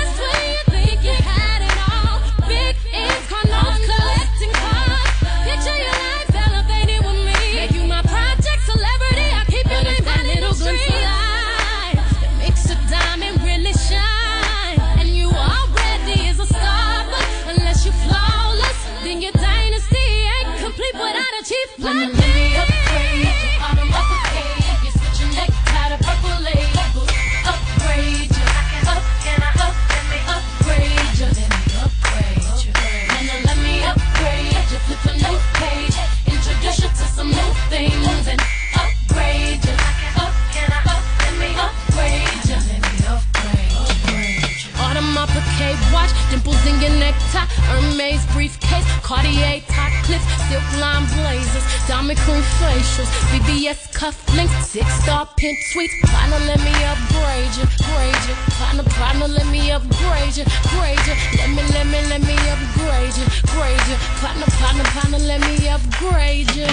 [52.05, 55.95] Army cream facials, BBS cufflinks, six star pimp suites.
[56.03, 58.35] Partner, let me upgrade you, grade you.
[58.59, 61.15] Partner, partner, let me upgrade you, grade you.
[61.39, 63.97] Let me, let me, let me upgrade you, grade you.
[64.21, 66.69] Partner, partner, partner, let me upgrade you.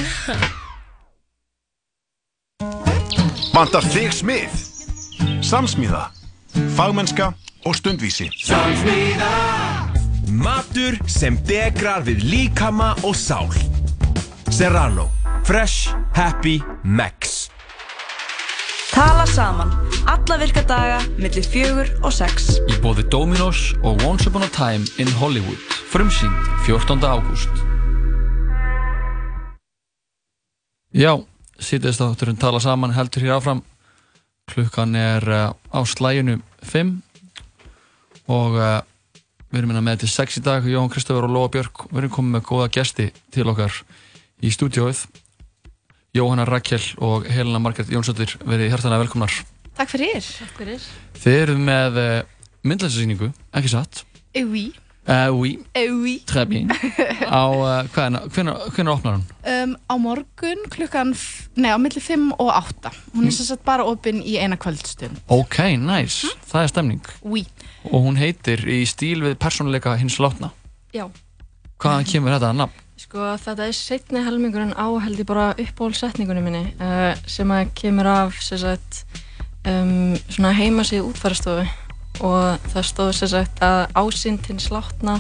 [3.55, 4.61] Vantar þig smið?
[5.41, 6.11] Samsmíða,
[6.77, 7.33] fagmennska
[7.65, 8.29] og stundvísi.
[8.37, 9.33] Samsmíða
[10.29, 13.49] Matur sem degrar við líkama og sál
[14.53, 15.09] Serrano
[15.53, 17.51] Fresh, happy, max
[18.91, 19.69] Tala saman.
[20.07, 22.57] Alla virka daga, millir fjögur og sex.
[22.73, 25.61] Í bóði Dominos og Once Upon a Time in Hollywood.
[25.93, 26.33] Frumsýnd
[26.65, 27.05] 14.
[27.05, 27.53] ágúst.
[30.97, 31.21] Já,
[31.61, 33.61] sýtist átturinn tala saman heldur hér áfram.
[34.49, 36.95] Klukkan er uh, á slæginu 5
[38.25, 38.81] og uh,
[39.53, 40.65] við erum hérna með til 6 í dag.
[40.65, 41.91] Jón Kristofur og Lóa Björk.
[41.91, 43.83] Við erum komið með góða gesti til okkar
[44.41, 45.05] í stúdióið.
[46.13, 49.33] Jóhanna Rakel og Helena Margret Jónsdóttir verið hjartanlega velkomnar.
[49.79, 50.19] Takk fyrir.
[50.21, 50.83] Takk fyrir.
[51.17, 52.09] Þið eruð með uh,
[52.69, 54.03] myndlæsasýningu, ekki satt?
[54.37, 54.67] Eh oui.
[55.09, 56.19] Uh, oui, Eh oui.
[56.29, 56.69] très bien.
[57.33, 59.25] Á, uh, hvenær opnar hún?
[59.49, 61.15] Um, á morgun klukkan,
[61.57, 62.93] nei á milli 5 og 8.
[63.17, 65.17] Hún er sem sagt bara opinn í eina kvöldstund.
[65.33, 67.03] Ok, nice, það er stemning.
[67.25, 67.47] Oui.
[67.89, 70.53] Og hún heitir í stíl við persónuleika hins látna.
[70.93, 71.09] Já.
[71.81, 72.85] Hvaðan kemur þetta nafn?
[73.03, 78.07] Sko þetta er setni helmingurinn á held ég bara uppbólsetningunum minni uh, sem að kemur
[78.07, 79.03] af sem sagt,
[79.67, 81.67] um, svona heimasíðu útfærastofu
[82.23, 85.19] og það stóð sem sagt að ásýnd hins látna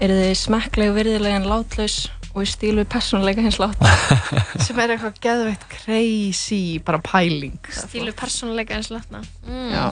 [0.00, 1.98] er þið smekkleg virðilega en látlaus
[2.30, 3.90] og í stíl við persónuleika hins látna
[4.64, 7.58] sem er eitthvað geðveitt crazy bara pæling.
[7.74, 9.24] Stílu persónuleika eins latna.
[9.48, 9.70] Mm.
[9.74, 9.86] Já.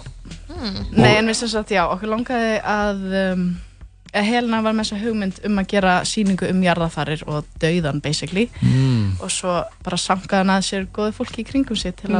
[0.55, 0.85] Mm.
[0.95, 3.68] Nei en við sem sagt já, okkur langaði að um, að
[4.15, 9.21] Helena var með þessa hugmynd um að gera síningu um jarðafarir og dauðan basically Mm.
[9.21, 12.11] og svo bara sankaði hann að sér góðu fólki í kringum sig til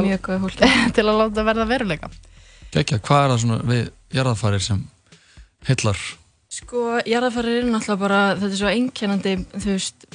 [0.95, 2.09] til að láta verða veruleika.
[2.71, 3.83] Gekja, hvað er það svona við
[4.13, 4.83] jarðafarir sem
[5.67, 5.97] hillar?
[6.49, 10.05] Sko, jarðarfarir er náttúrulega bara, þetta er svo einkennandi, þú veist,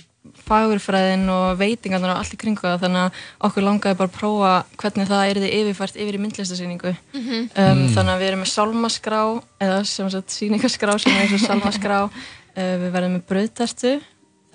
[0.48, 3.18] fagurfræðin og veitingarnar og allt í kringu það, þannig að
[3.48, 6.94] okkur langaði bara að prófa hvernig það er þið yfirfært yfir í myndlistasýningu.
[7.14, 7.34] Mhm.
[7.56, 7.88] um, Mm.
[7.94, 9.20] Þannig að við erum með sálmaskrá,
[9.60, 11.98] eða sem sagt sýningaskrá sem er eins og sálmaskrá.
[12.56, 13.92] uh, við verðum með brauðtertu,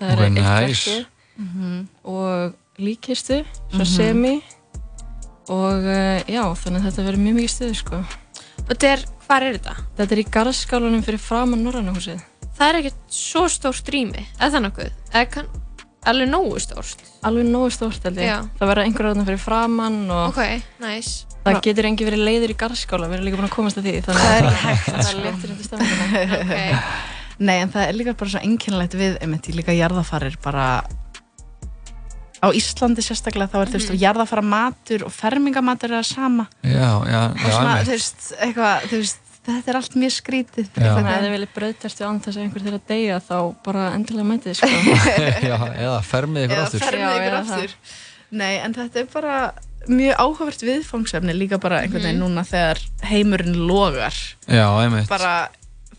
[0.00, 0.90] það er eitt nice.
[0.90, 1.06] verkið,
[1.40, 1.88] Mhm.
[2.04, 3.84] og líkistu, svo Mhm.
[3.86, 4.42] semi,
[5.48, 8.04] og uh, já, þannig að þetta verður mjög mikið stuð, sko.
[8.70, 9.74] Og er, hvað er þetta?
[9.96, 12.20] Þetta er í garðskálanum fyrir framan Norrannahúsið.
[12.58, 15.59] Það er ekkert svo stórt rými, eða það nokkuð?
[16.08, 17.02] Alveg nógu stórt?
[17.28, 18.30] Alveg nógu stórt held ég.
[18.30, 18.38] Já.
[18.58, 21.26] Það verður einhverja þarna fyrir framann og Ok, nice.
[21.44, 23.94] það getur engi verið leiður í garðskála, við erum líka búin að komast að því.
[24.06, 26.40] Þannig Það er hægt, Það er léttur undir stafninguna.
[26.40, 26.54] Ok.
[27.50, 30.64] Nei, en það er líka bara svo einkennilegt við einmitt í líka jarðafarir bara
[32.40, 36.88] á Íslandi sérstaklega þá er þú veist, jarðafara matur og fermingamatur er það sama Já,
[37.04, 37.88] já, og já, svona, einmitt.
[37.88, 40.90] þú veist, eitthvað, þú veist þetta er allt mjög skrítið Já.
[40.90, 43.36] Þannig að ef þið viljið brauðtertu án þess að einhver þeirra deyja þá
[43.66, 44.70] bara endilega mætið, sko.
[45.50, 46.84] já, eða fermið ykkur aftur.
[46.86, 47.74] fermið ykkur aftur
[48.30, 49.36] Nei, en þetta er bara
[49.90, 54.14] mjög áhugavert viðfangsefni líka bara einhvern veginn núna þegar heimurinn logar
[54.46, 55.08] Já, einmitt.
[55.10, 55.48] bara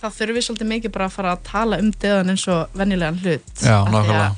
[0.01, 3.19] það þurfum við svolítið mikið bara að fara að tala um döðan eins og venjulegan
[3.25, 4.31] hlut Já, nákvæmlega.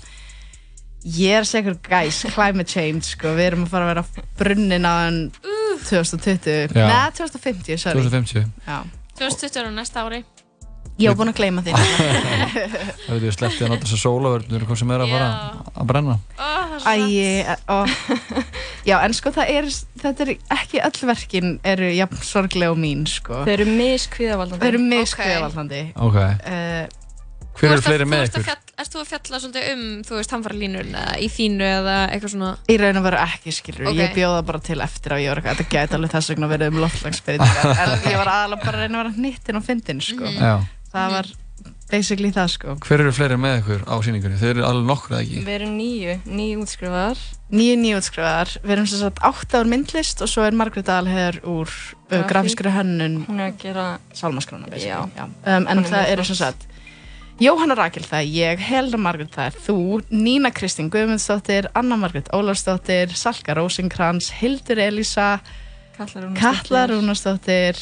[1.04, 4.94] Ég er segur guys, climate change sko, við erum að fara að vera brunnin á
[5.10, 5.18] enn
[5.84, 6.86] 2020, Já.
[6.88, 8.46] neða 2050, sorry 2050.
[8.64, 8.78] Já,
[9.20, 10.24] 2020 er á næsta ári.
[11.02, 14.66] ég var búin að gleyma því Það veitum við slepptið að nota þess að sólavörnur
[14.70, 15.30] hvað sem er að fara
[15.74, 16.18] að brenna.
[16.84, 17.78] Æ, ó,
[18.90, 19.70] já, en sko það er,
[20.04, 23.44] þetta er ekki öll verkin eru jafn sorglega og mín, sko.
[23.48, 24.62] Þeir eru miskvíðavaldandi.
[24.66, 25.82] Þeir eru miskvíðavaldandi.
[26.08, 26.20] Ok.
[26.20, 27.03] Uh,
[27.54, 28.56] Hver eru að- fleiri með að ykkur?
[28.84, 32.50] Ert þú að fjalla svolítið um, þú veist, hamfaralínur eða í þínu eða eitthvað svona?
[32.74, 34.00] Í raun og veru ekki, skilur, Ok.
[34.00, 36.74] ég bjóða bara til eftir að ég var eitthvað, þetta gæti alveg þess vegna verið
[36.74, 40.26] um loftlagsbreytingar, en ég var aðalega bara að reyna að vera hnittin og fyndin, sko.
[40.34, 40.56] Já.
[40.94, 41.32] Það var
[41.94, 42.76] basically það, sko.
[42.82, 44.38] Hver eru fleiri með ykkur á síningunni?
[44.42, 45.46] Þeir eru alveg nokkur eða ekki?
[45.46, 47.24] Við erum nýju, nýju útskrifaðar.
[47.54, 51.70] Nýju nýjútskrifaðar, við erum sem sagt átta úr myndlist og svo er Margrét Alheðar úr
[51.70, 53.88] uh, grafískri hönnun Hún er að gera.
[54.18, 54.98] Já.
[55.06, 56.66] Um, en er það eru sem sagt
[57.42, 59.78] Jóhanna Rakel það ég, Helena Margrét það þú,
[60.14, 65.40] Nína Kristín Guðmundsdóttir, Anna Margrét Ólafsdóttir, Salka Rósinkrans, Hildur Elísa,
[65.98, 67.80] Katla Rúnarsdóttir.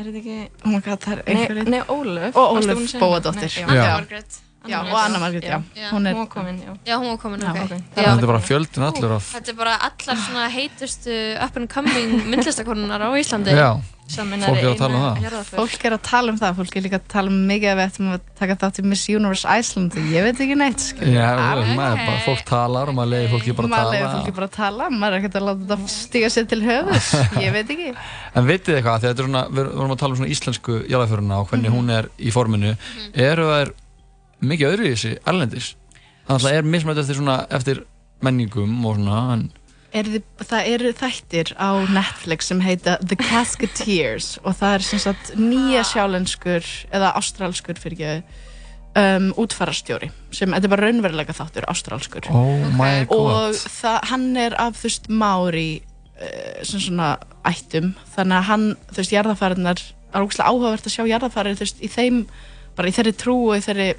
[0.00, 0.36] Er þetta ekki...
[0.64, 1.72] oh my god, það er Nei, einhverjir.
[1.74, 2.38] nei, Ólöf.
[2.40, 3.50] Og segja Bóadóttir.
[3.58, 3.66] Já.
[3.68, 3.90] Já.
[3.98, 4.38] Margrét.
[4.68, 5.58] Já, og Anna Margrét, já.
[5.90, 6.72] Hún, Hún er- var komin, já.
[6.86, 7.76] Já, hún var komin, Já, ok.
[7.96, 9.28] Þetta er bara fjöldin allur af...
[9.34, 13.56] Þetta er bara allar svona heitustu up and coming myndlistakonunar á Íslandi.
[13.56, 13.70] Já.
[14.10, 15.20] Fólk er að tala um það.
[15.24, 15.56] jarðarför.
[15.60, 17.84] Fólk er að tala um það, fólk er líka að tala um mikið að við
[17.86, 21.12] ættum að taka þátt í Miss Universe Iceland og ég veit ekki neitt skilur.
[21.14, 21.70] Já, Alveg.
[21.78, 24.48] maður, bara, fólk talar og maður leiði fólki bara að maður leiður tala fólki bara
[24.50, 27.10] að tala, maður er ekkert að láta þetta stiga sér til höfus,
[27.44, 30.14] ég veit ekki En vitið þið eitthvað, þegar þetta er svona, við vorum að tala
[30.16, 32.74] um svona íslensku jarðaföruna og hvernig hún er í forminu
[33.14, 33.72] eru þær
[34.50, 35.72] mikið öðru í þessi erlendis
[36.26, 37.82] þannig að það er mismætt eftir svona eftir
[38.24, 39.42] menningum og svona en,
[39.96, 45.02] er þið, það eru þættir á Netflix sem heita The Casketeers og það er sem
[45.02, 48.46] sagt nýja sjálenskur eða ástralskur fyrir ekki
[48.98, 52.28] um, útfarastjóri sem, þetta er bara raunverulega þáttur, ástralskur.
[52.34, 57.14] Oh my og það, hann er af þú veist Mári uh, sem svona
[57.48, 57.94] ættum.
[58.14, 61.90] Þannig að hann, þú veist, jarðafæriðnar er ógæslega áhugavert að sjá jarðafærið þú veist, í
[61.90, 62.22] þeim,
[62.78, 63.90] bara í þeirri trú og í þeirri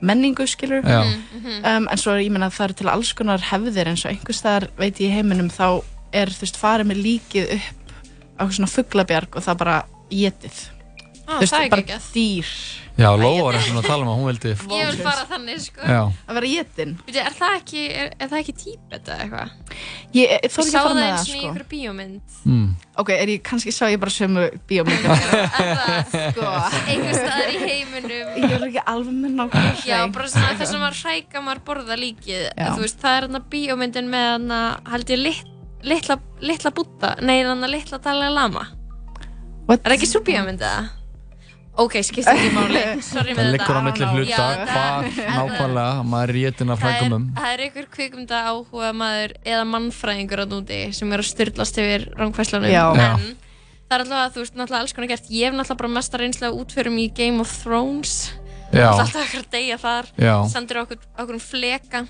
[0.00, 1.02] menningu skilur Já.
[1.06, 4.40] um, en svo ég meina að það eru til alls konar hefðir eins og einhvers
[4.42, 5.82] staðar veit ég í heiminum þá
[6.12, 7.92] er þú veist farið með líkið upp
[8.36, 9.76] á eitthvað svona fuglabjarg og það bara
[10.12, 10.58] getið
[11.26, 12.50] þú veist, það er bara dýr
[12.96, 15.82] Já, Lóa var eitthvað að tala um að hún vildi Ég vil fara þannig, sko.
[15.84, 15.98] Já.
[16.16, 16.48] að vera
[17.26, 19.50] er það ekki, er, er það ekki tíbet eða eitthvað?
[20.16, 21.50] ég, ég þór Ég ekki sá að fara það með eins það og í sko
[21.50, 22.38] einhverju bíómynd.
[22.48, 22.70] mm.
[23.02, 25.20] ok, er ég, kannski sá ég bara sömu bíómyndum
[26.32, 26.54] sko
[26.88, 28.32] Einhver staðar í heiminum.
[28.40, 32.00] ég er ekki alveg með nákvæmlega Já, bara svona þess að maður hræka maður borða
[32.00, 32.46] líkið.
[32.56, 35.44] Þú veist, það er hérna bíómyndin með hérna, held ég, lit,
[35.84, 38.64] litla, litla búta, nei, hérna litla Dalai Lama.
[39.66, 39.82] What?
[39.82, 40.95] Er það ekki svo bíómynd eða?
[41.76, 42.82] Ok, skipt ekki máli.
[43.04, 43.86] Sorry Það með liggur á þetta.
[43.86, 47.88] milli hluta það- hvar nákvæmlega maður er réttin af Það er, frækumum það er einhver
[47.96, 52.86] kvikmynda áhuga maður eða mannfræðingur á núti sem er að styrlast yfir rángfæslunum Já.
[52.96, 53.26] en
[53.86, 56.56] það er alltaf, þú veist, náttúrulega alls konar gert ég hef náttúrulega bara mesta reynslega
[56.64, 58.14] útförum í Game of Thrones
[58.72, 58.88] Já.
[58.96, 60.34] alltaf eitthvað að deyja þar Já.
[60.56, 62.06] sendir okkur, okkur um fleka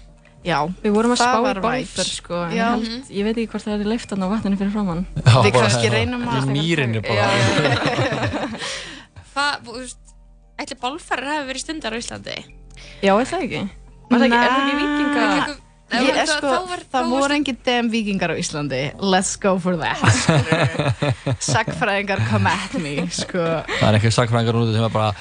[0.46, 2.06] já, Við vorum að Það spá í væp.
[2.06, 5.00] sko, en ég, held, ég veit ekki hvort það er leift á vatninu fyrir framann.
[5.18, 7.26] Já, Við bara kannski hérna, reynum að- í mýrinni bara
[9.36, 10.16] hvað, þú veist
[10.64, 12.36] ætli bálfærar hafi verið stundar á Íslandi
[13.04, 13.62] Já, er það ekki?
[14.10, 15.56] Var það ekki, er það ekki vikinga?
[15.86, 18.80] Nei, Ég, það- sko, þá var- það þá voru varstu- engin dem vikingar á Íslandi
[19.14, 20.00] let's go for that
[21.46, 23.38] sagfræðingar come at me sko.
[23.38, 25.12] Það er einhver sagfræðingar úti sem er bara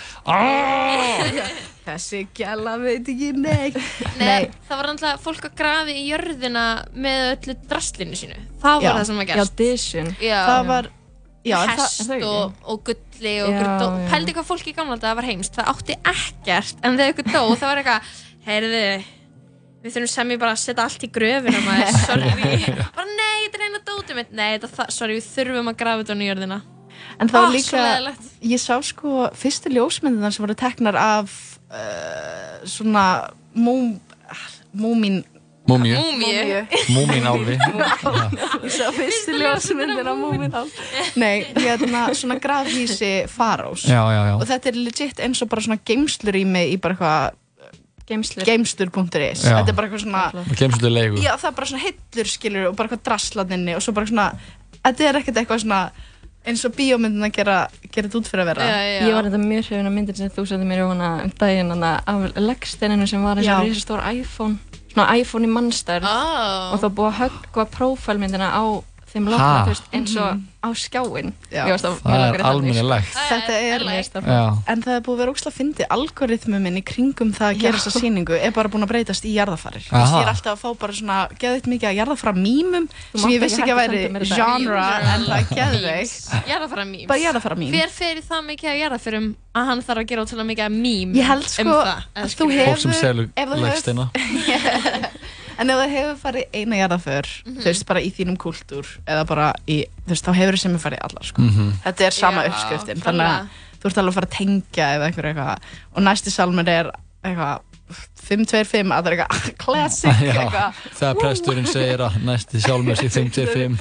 [1.86, 3.78] þessi gæla veit ekki neitt
[4.18, 6.64] Nei, það var náttúrulega fólk að grafi í jörðina
[6.98, 8.94] með öllu drastlinu sínu það var Já.
[8.98, 9.30] það sem var.
[10.26, 10.40] Já.
[10.50, 10.90] það var
[11.46, 12.32] já, það, hest er það ekki?
[12.32, 12.84] og, og
[13.16, 15.98] gulli og Já, ykkur dó, pældi hvað fólk í gamla þetta var heimst það átti
[16.14, 18.14] ekkert en þegar ykkur dó það var eitthvað
[18.46, 18.86] heyrðu
[19.86, 22.00] við þurfum sem ég bara að setja allt í gröfina maður.
[22.08, 22.30] Sorry.
[22.96, 24.32] Bara nei þetta er eina dótið mitt.
[24.34, 26.62] Nei þetta það sorry við þurfum að grafa þetta á nýjörðina
[27.20, 28.16] en það var svo líka
[28.52, 31.36] ég sá sko fyrstu ljósmyndinar sem voru teknar af
[31.70, 33.06] uh, svona
[33.56, 33.96] múm,
[34.76, 35.22] múmin
[35.66, 35.98] Múmíu.
[35.98, 36.68] Múmíu.
[36.94, 40.54] Múmín álfi ég sá fyrstu ljósmyndir af múmin
[41.18, 44.36] nei, hérna svona grafhísi farós Já, já, já.
[44.38, 47.42] Og þetta er legit eins og bara svona geimslurými í bara eitthvað
[48.06, 48.46] Geimslur.
[48.46, 49.56] geimslur.is Já.
[49.58, 52.90] þetta er bara eitthvað svona leigu já það er bara svona hillur skilur og bara
[52.92, 54.28] eitthvað drasslaninni og svo bara svona
[54.86, 55.80] þetta er ekkert eitthvað svona
[56.46, 57.58] eins og bíómyndin að gera,
[57.90, 58.66] gera þetta út fyrir að vera.
[58.70, 59.00] Já, já.
[59.08, 61.86] Ég var þetta mjög hrifin af myndin sem þú setti mér í hana um daginn
[61.90, 66.74] af leggsteininu sem var eins og risastór iPhone svona iPhone í mannstærð oh.
[66.74, 68.64] og þá búið að höggva prófælmyndina á
[69.16, 73.16] þeim lokna, eins og á skjáin Það er almennilegt
[73.56, 77.62] er en það er búið að vera ógslag að fyndi algoritmuminn í kringum það að
[77.64, 80.70] gera þessa sýningu er bara búin að breytast í jarðafarir ég er alltaf að fá
[80.82, 84.26] bara svona geðvitt mikið að jarðafara mýmum sem ég vissi ekki að þetta.
[84.36, 84.86] genre
[85.16, 86.30] en það er geðveikt.
[86.50, 90.02] Jarðafara mím bara jarðafara mým hver fer í það mikið að jarðafurum að hann þarf
[90.02, 92.66] að gera ótrúlega mikið að mím Ég held sko um það, eða að þú skilur.
[92.66, 92.96] Fólk sem
[93.36, 93.56] hefur
[95.60, 97.60] En ef það hefur farið eina jarðaför, Mhm.
[97.62, 100.76] þú veist, bara í þínum kultúr eða bara í, þú veist, þá hefur það sem
[100.76, 101.42] er farið allar, sko.
[101.42, 101.72] Mhm.
[101.86, 103.48] Þetta er sama Já, uppskriftin, þannig að
[103.80, 105.58] þú ert alveg að fara að tengja eða einhver eitthvað.
[105.96, 106.92] Og næsti salmur er
[107.24, 107.60] eitthvað
[108.26, 110.74] 525, að það er eitthvað classic, eitthvað.
[110.98, 113.78] þegar presturinn segir að næsti 55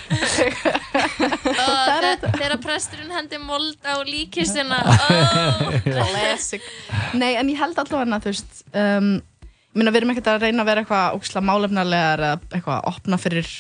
[0.95, 5.73] Og þe- þegar presturinn hendi mold á líkistina oh.
[5.85, 6.63] Classic.
[7.17, 9.09] Nei, en ég held allavega að, þú veist, um,
[9.75, 13.19] meina, við erum ekkert að reyna að vera eitthvað ógislega málefnarlegar eða eitthvað að opna
[13.21, 13.51] fyrir,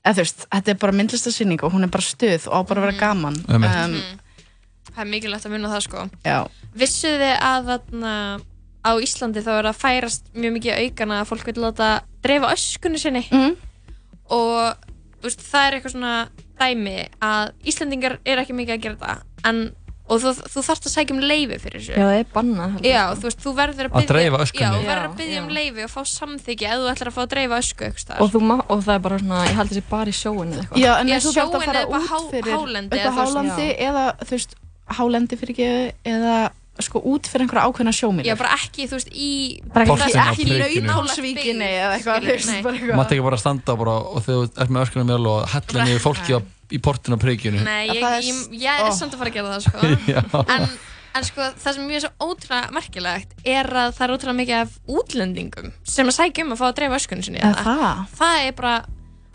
[0.00, 2.82] eða þú veist, þetta er bara myndlistasýning og hún er bara stuð og á bara
[2.82, 3.40] að vera gaman.
[3.48, 3.78] Einmitt.
[3.84, 4.30] Um,
[4.90, 6.38] það er mikilvægt að munna það sko já.
[6.76, 8.14] vissuð þið að þarna
[8.80, 11.88] á Íslandi þá er að færast mjög mikið aukana að fólk vil láta
[12.24, 13.56] dreifa öskunni sinni mm.
[14.36, 14.86] og
[15.20, 16.14] þú veist, það er eitthvað svona
[16.60, 19.60] dæmi að Íslandingar er ekki mikið að gera það en
[20.10, 21.94] og þú, þú þarft að sækja um leifi fyrir þessu.
[21.94, 23.16] Já, það er bannað Já, sko.
[23.20, 24.64] þú veist, þú verður að Að byggja dreifa öskunni.
[24.64, 27.22] Já, þú verður að byggja um leifi og fá samþykki ef þú ætlar að fá
[27.24, 28.20] að dreifa ösku einhvers staðar.
[28.20, 30.62] og, þú má, og það er bara svona, ég held þessi bara í sjóinu eða
[30.64, 30.80] eitthvað.
[30.84, 34.04] Já, en þú þarf að fara eða út fyrir hálendi upp eða á hálendi eða
[34.24, 34.56] þú veist,
[35.00, 35.70] hálendi fyrir ekki
[36.10, 36.38] eða
[36.80, 39.30] sko út fyrir einhverja ákveðna sjómíli Já, bara ekki, þú veist, í
[39.74, 43.26] bara ekki, nautálsvíkinni eða eitthvað þú veist, bara eitthvað.
[43.26, 46.40] Bara standa bara, og þegar þú ert með öskunum mjöl og hella niður fólki á,
[46.70, 49.38] í portinu á prikinu Nei, ég, það ég, s- ég er samt að fara að
[49.40, 50.44] gera það, sko.
[50.56, 50.68] En,
[51.18, 54.78] en sko, það sem mjög svo ótrúlega merkilegt er að það er ótrúlega mikið af
[55.00, 57.42] útlendingum sem að sækja um að fá að dreifa öskunni sinni.
[57.42, 58.02] Eða það?
[58.20, 58.74] Það er bara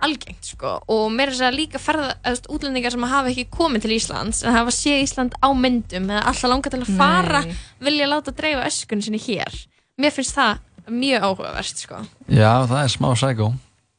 [0.05, 3.29] algengt, sko, og mér er þess að líka ferða, eða, þú veist, útlendingar sem hafa
[3.31, 6.91] ekki komið til Íslands en hafa séð Ísland á myndum eða alltaf langa til að
[6.99, 7.55] fara Nei.
[7.87, 9.55] vilja láta dreifa öskunni sinni hér.
[9.99, 10.59] Mér finnst það
[10.91, 12.01] mjög áhugavert, sko.
[12.27, 13.47] Já, það er smá sækó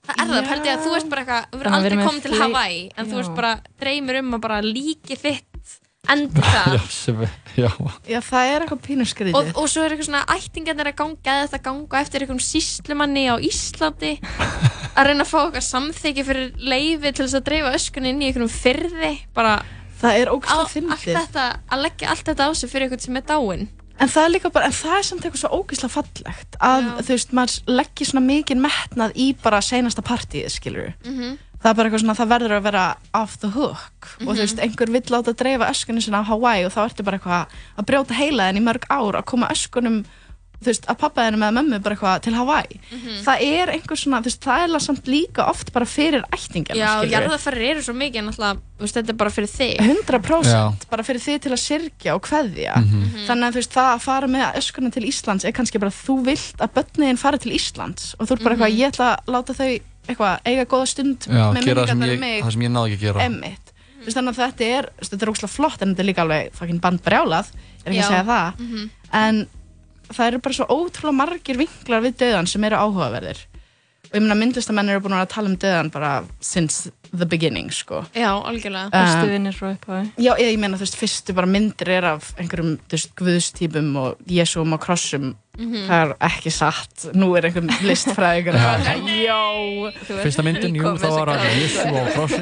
[0.07, 2.09] Það er það, pældi að þú veist bara eitthvað, þú að við aldrei erum með
[2.11, 3.19] komið til Hawaii en þú Já.
[3.21, 3.53] veist bara,
[3.83, 5.75] dreymir um að bara líki þitt
[6.15, 7.69] endi það Já, sem við, já.
[8.07, 9.39] Já, það er eitthvað pínu skrítið.
[9.41, 13.25] Og, og svo er eitthvað svona ættingarnir að ganga eða þetta ganga eftir einhverjum síslumanni
[13.27, 14.13] á Íslandi
[14.97, 18.31] að reyna að fá eitthvað samþykki fyrir leifi til þess að dreifa öskunni inn í
[18.31, 19.57] einhverjum fyrði bara
[19.97, 23.05] Það er á, ógæslega allt fyndið þetta, að leggja allt þetta á sig fyrir einhvern
[23.07, 23.67] sem er dáinn
[23.99, 27.15] En það er líka bara, en það er samt eitthvað svo ógeðslega fallegt að þú
[27.15, 31.39] veist, maður leggir svona mikið metnað í bara seinasta partíið, skilur Mhm.
[31.57, 34.37] Það er bara eitthvað svona, það verður að vera off the hook og Mhm.
[34.37, 37.47] þú veist, einhver vill láta dreifa öskunum sinna á Hawaii og þá ertu bara eitthvað
[37.79, 40.05] að brjóta heilaðin í mörg ár að koma öskunum
[40.63, 43.17] þú veist, að pappaðinu með mömmu bara eitthvað til Hawaii Mhm.
[43.27, 46.77] það er einhver svona, þú veist, það er alveg samt líka oft bara fyrir ættingarna,
[46.77, 50.45] Já, jarðaferðir eru svo mikið en alltaf, þú veist, þetta er bara fyrir þig 100%
[50.45, 50.75] Já.
[50.91, 53.27] bara fyrir þig til að syrkja og kveðja Mhm.
[53.29, 56.25] þannig að þú veist það að fara með öskunum til Íslands er kannski bara þú
[56.25, 59.53] vilt að börniðin fari til Íslands og þú ert bara eitthvað ég ætla að láta
[59.55, 62.93] þau eitthvað eiga góða stund Já, með minningarnar ég, um mig það sem ég náði
[62.93, 65.51] ekki að gera emmitt þú veist þannig að þetta er þú veist, þetta er ógslag
[65.51, 67.47] flott en þetta er líka alveg fucking bandbrjálað
[67.85, 68.07] er ekki Já.
[68.07, 68.91] að segja það Mhm.
[69.13, 69.47] en
[70.13, 73.45] það eru bara svo ótrúlega margir vinklar við döðan sem eru áhugaverðir.
[74.07, 76.11] Og ég meina myndlistamenn eru búin að tala um döðan bara
[76.41, 78.05] since the beginning sko.
[78.15, 78.93] Já, algjörlega.
[78.95, 82.29] Fyrstu vinnir frá upphæði Já, ég, ég meina, þú veist, fyrstu bara myndir er af
[82.39, 85.35] einhverjum, þú veist, guðstýpum og jesúum og krossum.
[85.57, 85.87] Mhm.
[85.89, 88.95] það er ekki satt, nú er einhvern listfræðingur Já.
[89.25, 89.41] Já
[90.21, 92.41] Fyrsta myndin, jú, þá var hann Jésu á krossi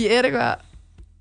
[0.00, 0.62] Ég er eitthvað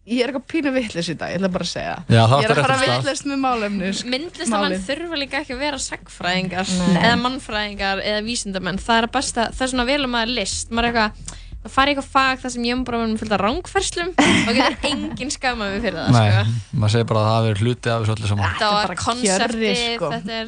[0.09, 2.45] ég er eitthvað pínu vitlis í dag, ég ætla bara að segja Já, það Ég
[2.45, 3.03] er áttu að fara réttan stað.
[3.03, 4.85] vitlist með málefni sk- myndlistamenn málið.
[4.89, 6.71] þurfa líka ekki að vera sagfræðingar
[7.03, 10.71] eða mannfræðingar eða vísindamenn það er að besta, það er svona vel um að list
[10.73, 13.41] maður er eitthvað, það fari eitthvað fag þar sem ég er bara með fullt af
[13.43, 16.57] rángferslum og getur enginn skamað mig fyrir það Nei, sko.
[16.79, 18.99] maður segir bara að það hafi verið hluti af þessu öllu saman þetta var bara
[19.05, 20.11] konseptið kjörri, sko.
[20.15, 20.47] þetta er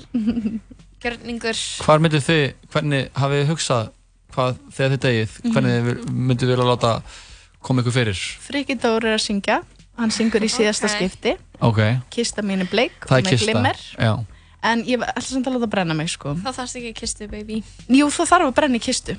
[1.02, 2.44] gjörningur Hvar myndu þið,
[2.74, 3.90] hvernig hafið þið hugsað
[4.32, 5.54] hvað þegar þið degið, Mhm.
[5.54, 6.92] hvernig þið myndu vilja láta
[7.62, 8.20] koma ykkur fyrir?
[8.42, 9.62] Friki Dór er að syngja.
[9.98, 10.96] Hann syngur í síðasta Ok.
[10.98, 11.34] skipti.
[11.62, 11.80] Ok,
[12.10, 13.46] Kista mín er bleik það og er með kista.
[13.52, 13.78] glimmer.
[14.00, 14.26] Já,
[14.64, 16.34] en ég ætla samt að láta brenna mig sko.
[16.36, 17.64] Þá þarfst ekki að kistu baby.
[17.90, 19.18] Jú, það þarf að brenna í kistu?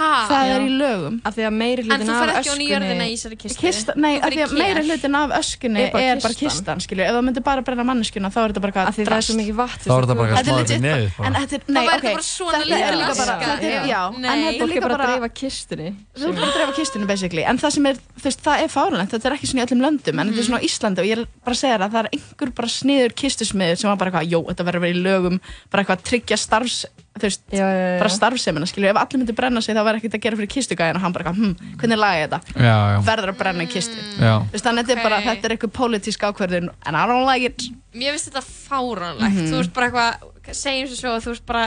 [0.00, 1.20] Það er í lögum.
[1.28, 3.94] Af því að meiri en hlutin þú af fer ekki á nýjörðina í öskunni Kista,
[3.96, 4.88] nei, af því að meira ker.
[4.90, 6.80] hlutin af öskunni Er bara er bara kistan.
[6.80, 7.04] skilju.
[7.04, 9.84] Ef það myndi bara brenna manneskjuna, þá er þetta bara það er svo mikið vatn
[9.84, 11.40] þá er þetta bara smáður bara- neðið En bara.
[11.40, 16.24] þetta er, þetta bara svona er líka þetta er, líka bara að dreifa kistunni þú
[16.28, 19.12] er bara að dreifa kistunni basically, en það sem er, þú veist, það er fárunlegt,
[19.14, 21.00] þetta er ekki svona í öllum löndum, en þetta er svona á Íslandi.
[21.00, 23.90] Og ég er bara að segja þér að það er einhver bara sniður kistusmiður sem
[23.90, 25.40] var bara eitthvað, jó, þetta verður vera í lögum,
[25.70, 26.78] bara eitthvað að tryggja starfs,
[27.20, 27.98] þú veist, já, já, já.
[28.00, 30.96] bara starfsemina, skilju, ef allir myndi brenna sig þá verður ekkert að gera fyrir kistugæðin
[30.98, 32.40] og hann bara, eitthvað, hm, hvernig laga ég þetta?
[32.66, 33.96] Já, já, Verður að brenna í kistu.
[34.20, 37.04] já Þú veist, þannig að þetta er bara, þetta er eitthvað pólitísk ákverðin and I
[37.06, 37.62] don't like it.
[37.94, 39.50] mér finnst þetta fáránlegt Mhm.
[39.52, 41.64] þú veist bara eitthvað, segjum svo svo að þú veist bara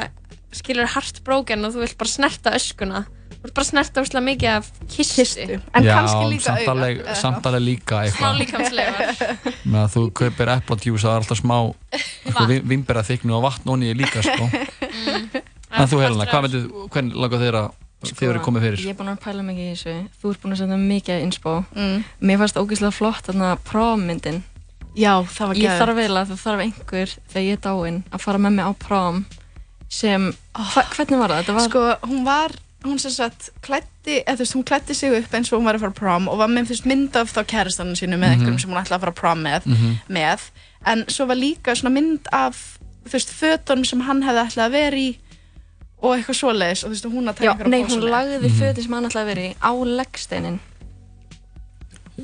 [0.54, 3.06] skilur heartbroken og þú vilt bara snerta öskuna
[3.44, 5.58] þú vilt bara snerta úrslega mikið af kistu, Kistu.
[5.76, 6.72] En Já, kannski líka samt auga.
[6.74, 9.16] alveg, eða samt alveg líka smá eitthvað líkamslegar
[9.68, 11.58] með að þú kaupir epladjús það er alltaf smá
[12.72, 14.48] vimbera þyknu og vatn onni líka sko.
[15.74, 17.70] en þú Helena, hvernig langar þeir að
[18.04, 18.82] þið verið komið fyrir?
[18.84, 19.94] Ég er búin að pæla mikið í þessu
[20.24, 22.02] Þú ert búin að senda mikið inspo Mm.
[22.20, 24.42] Mér fannst ógeðslega flott þarna prom-myndin
[24.94, 25.80] Já, það var Ég geðveikt.
[25.84, 29.24] þarf eiginlega, það þarf einhver þegar ég er dáinn að fara með mig á prom
[29.94, 31.40] sem, hva, hvernig var það?
[31.44, 32.54] Þetta var, Sko, hún var,
[32.84, 35.76] hún sem sagt, klætti, eða þú veist, hún klætti sig upp eins og hún var
[35.76, 38.34] að fara á prom og var með, veist, mynd af þá kærastanum sínu með Mhm.
[38.34, 39.98] einhverjum sem hún ætlaði að fara á prom með, Mhm.
[40.10, 40.40] með,
[40.86, 44.72] en svo var líka svona mynd af, þú veist, fötunum sem hann hefði ætlaði að
[44.72, 45.18] vera í
[46.04, 48.40] og eitthvað svoleiðis og þú veist, hún að taka já, einhverja nei, pósa hún lagði
[48.44, 48.60] Mhm.
[48.60, 50.60] fötin sem hann ætlaði að vera í á leggsteinin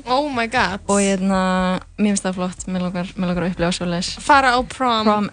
[0.06, 0.80] oh my god.
[0.88, 4.10] Og ég, na, mér finnst það flott, mér langar, mér langar að upplifa svoleiðis.
[4.22, 5.30] Fara á prom, prom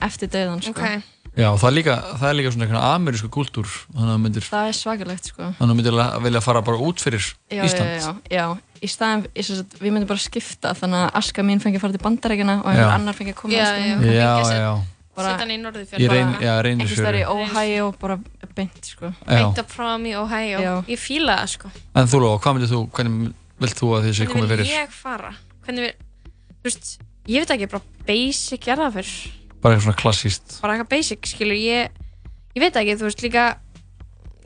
[1.38, 1.42] sko.
[1.44, 4.78] Já, það er líka, það er líka svona eitthvað amerísku kultúr að myndir, Það er
[4.82, 5.44] svakalegt, sko.
[5.54, 7.24] þannig að þú myndir að vilja fara bara út fyrir
[7.54, 8.46] Já, Ísland já, já, já.
[8.82, 11.86] í staðan, í sem sagt, við myndum bara skipta þannig að Aska mín fengi að
[11.86, 12.94] fara til bandarækjana og einhver Já.
[12.98, 14.06] annar fengi að koma Já, skólanum.
[14.06, 14.30] já.
[14.42, 14.74] Já, já.
[15.18, 16.02] bara hann í Norðurfjörð.
[16.04, 16.78] Í reyn- já, Reynisfjöru.
[16.78, 18.20] einhvers staðar í Ohio bara
[18.58, 20.60] beint sko Beint up from í Ohio.
[20.62, 20.74] Já.
[20.90, 21.72] Ég fíla það sko.
[21.96, 24.74] En þú Lóa, hvað myndir þú, hvernig vilt þú að sé komið Hvernig vil fyrir?
[24.78, 25.32] ég fara?
[25.66, 25.94] Hvernig vil,
[26.62, 26.92] þú veist,
[27.28, 29.14] ég veit ekki, bara basic er það fyrr.
[29.68, 32.04] Bara eitthvað svona klassíst Bara eitthvað basic, skilur, ég,
[32.56, 33.48] ég veit ekki, þú veist, líka,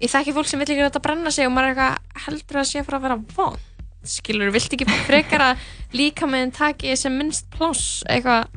[0.02, 2.66] ég þekki fólk sem vill ekki þetta brenna sig og maður er eitthvað heldur að
[2.72, 3.60] sé að fara að vera von.
[4.12, 8.50] Skilur, vilt ekki frekar að líka með en taki sem minnst pláss, eitthvað.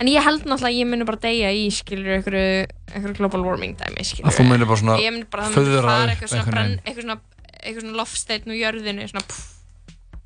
[0.00, 3.76] En ég held náttúrulega að ég muni bara deyja í, skilur, einhverju, einhverju global warming
[3.80, 4.28] dæmi, skilur.
[4.28, 6.76] Að þú munir bara svona Ég muni bara, það föðra muni fara eitthvað svona, brenn,
[6.84, 7.18] eitthvað svona,
[7.60, 9.50] eitthvað svona loftsteinn úr jörðinu, svona, pff,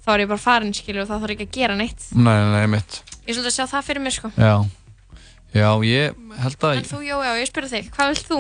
[0.05, 2.06] þá er ég bara farin, skilur, og það þarf ekki að gera neitt.
[2.14, 4.31] Nei, nei, nei, mitt Ég svolítið að sjá það fyrir mér, sko.
[4.39, 4.55] Já
[5.55, 8.39] Já, ég held að En þú, Jói, já, ég spyrir þig, hvað vilt þú?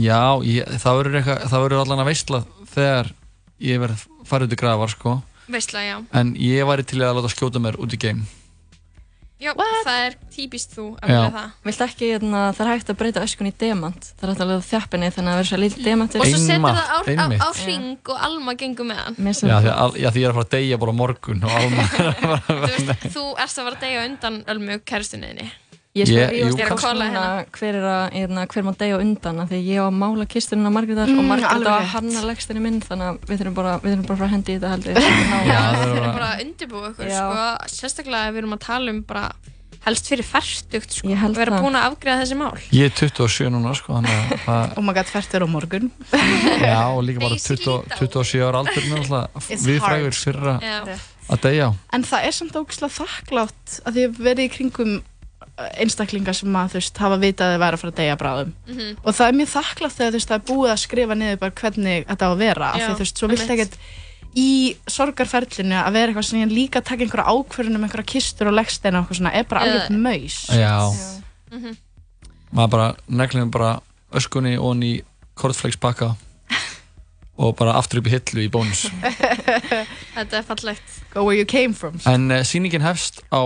[0.00, 2.40] Já, ég, það verður eitthvað, það verður allan að veistla
[2.72, 3.10] þegar
[3.64, 5.98] ég verð farið út í grafar, sko Veistla, já.
[6.16, 8.24] En ég væri til að láta skjóta mér út í game
[9.44, 9.50] Já,
[9.84, 11.16] það er típist þú að Já.
[11.18, 11.48] vilja það.
[11.66, 14.48] Vilt ekki, hérna, það er hægt að breyta öskun í demant það er hægt að
[14.50, 17.26] lega þjappinni þannig að það verður svo lítið demantir Og svo setur það á, á,
[17.44, 19.18] á hring og Alma gengur með hann.
[19.18, 21.84] Já, því, að, já, því ég er að fara að deyja bara morgun og alma
[23.18, 25.50] Þú erst að fara að deyja undan Ölmu kæristunniðinni.
[25.94, 26.62] Ég sko, kannski.
[26.64, 27.06] er að kóla
[27.54, 30.24] hver er að, hérna, hver má deyja á undan af því ég á að mála
[30.26, 33.74] kistunina Margrétar Mm, og Margrét á að hanna legstinni minn þannig að við þurfum bara,
[33.78, 36.00] við þurfum bara að fara að hendi í þetta held ég Já, þið er þurfum
[36.02, 37.22] bara- bara að undirbúa ykkur, Já.
[37.22, 37.76] sko.
[37.78, 39.24] Sérstaklega ef við erum að tala um bara
[39.86, 41.08] helst fyrir færtugt, sko.
[41.14, 42.58] Ég held Við erum búin að afgreða þessi mál.
[42.72, 45.90] Ég er 27 núna, sko Þannig að það, Oh my god, hvert er á morgun
[46.58, 48.82] já, og líka bara 20, 27 ára aldur
[49.62, 50.98] Við frægur fyrir Já.
[51.30, 54.94] að deyja á En það er samt ógislega þakklátt að því að verið í kringum
[55.78, 58.52] einstaklingar sem að þú veist hafa vitað að þið væri að fara að deyja bráðum.
[58.68, 58.96] Mhm.
[59.04, 61.50] og það er mjög þakklátt þegar þú veist það er búið að skrifa niður bara
[61.60, 63.76] hvernig þetta á að vera af því þú veist, svo vilt ekkert
[64.34, 68.48] í sorgarferlinu að vera eitthvað sem ég líka að taka einhverja ákvörðun um einhverja kistur
[68.50, 70.38] og leggsteina og eitthvað svona er bara alveg maus.
[70.50, 70.90] Já,
[71.54, 71.76] Mhm.
[72.52, 73.80] maður bara neglum bara
[74.12, 75.02] öskunni og í
[75.36, 76.16] kortflex pakka
[77.38, 78.86] og bara aftur upp í hillu í bónus.
[80.14, 81.00] Þetta er fallegt.
[81.14, 82.00] Go where you came from.
[82.06, 83.42] En uh, sýningin hefst á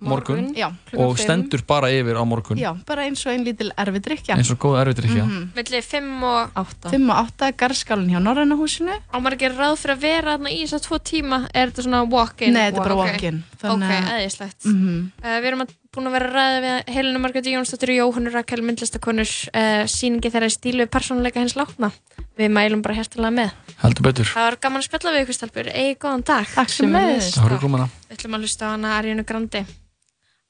[0.00, 2.56] morgun, Morgun, já, og stendur bara yfir á morgun.
[2.58, 5.50] Já, bara eins og einn lítil erfidrykja eins og góð erfitt ekki Mhm.
[5.54, 6.90] Millir 5 og 8.
[6.90, 8.96] 5 og 8, garðskálinn hjá Norræna húsinu.
[9.12, 11.38] Á maður ekki ráð fyrir að vera þarna í þess að tvo tíma?
[11.54, 12.52] Er þetta svona walk-in?
[12.54, 15.12] Nei, þetta er bara walk-in, Ok, þannig að- eðislegt Mhm.
[15.22, 18.32] uh, Við erum að, búin að vera að ræða við Helena Margréti Jónsdóttir og Jóhannu
[18.32, 21.92] Rakel myndlistakonur uh, Sýningi þeirra í stílu við persónuleika hins látna.
[22.38, 23.50] Við mælum bara hjertalega með.
[23.82, 24.24] Heldur betur.
[24.24, 25.66] Það var gaman að spjalla við ykkur stelpur.
[25.74, 26.46] Egið góðan dag.
[26.54, 27.34] Takk sem leiðis.
[27.36, 29.66] Það voru komuna Við ætlum að hlusta á hana Arjónu Grandi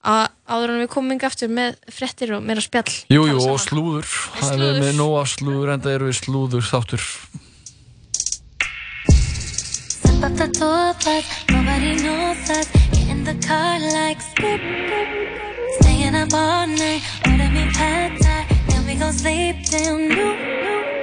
[0.01, 4.09] Áður en við komum inga aftur með fréttir og meira spjall Jú, jú, og slúður
[4.09, 4.81] Það er slúður.
[4.81, 7.05] með nóg af slúður en það eru við slúður þáttur.
[15.79, 18.47] Staying up all night, order me pad thai.
[18.69, 21.00] Then we gon' sleep till noon.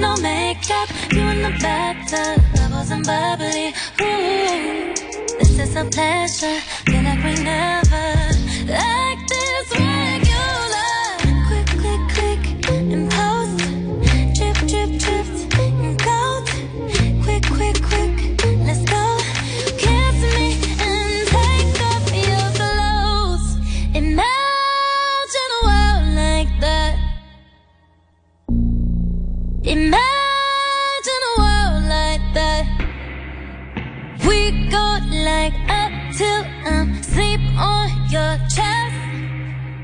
[0.00, 3.74] No makeup, you in the bathtub, bubbles and bubbly.
[4.00, 4.94] Ooh,
[5.38, 6.58] this is a pleasure.
[6.86, 8.30] Feel like we never
[8.66, 9.09] like
[29.62, 32.64] Imagine a world like that.
[34.26, 38.96] We go like up till I'm sleep on your chest.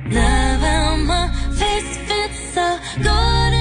[0.08, 1.28] Love how my
[1.58, 3.55] face fits so good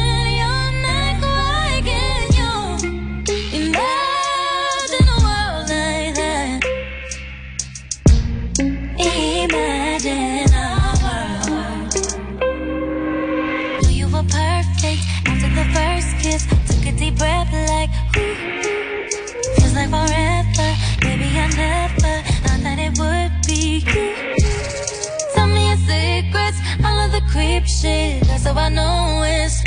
[17.17, 19.09] breath like, ooh,
[19.55, 20.69] feels like forever.
[21.01, 24.35] Baby, I never thought that it would be you.
[25.33, 28.23] Tell me your secrets, all of the creep shit.
[28.27, 29.64] That's how I know it's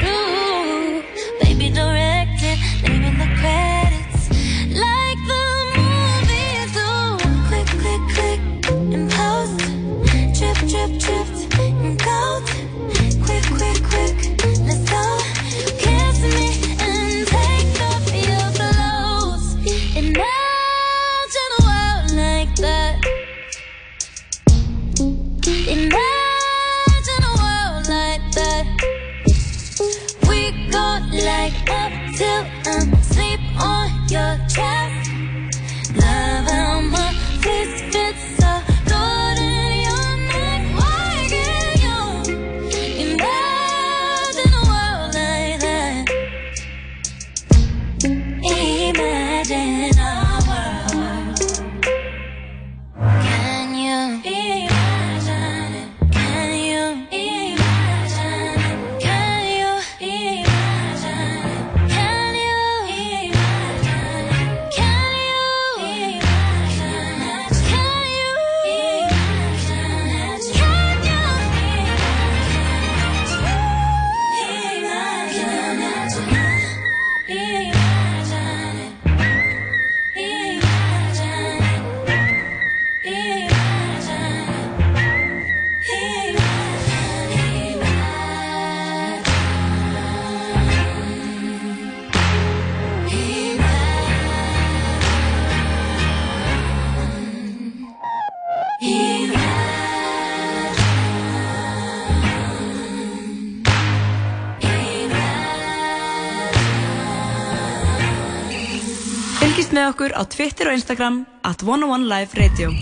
[109.88, 112.72] með okkur á Twitter og Instagram at 101live radio.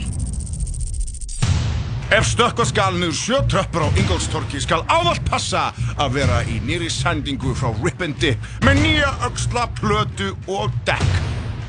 [2.10, 5.68] Ef stökkva skal niður sjö tröppur á Ingolstorki skal ávallt passa
[5.98, 11.22] að vera í nýri sendingu frá Rip and Dip með nýja öxla, plötu og dekk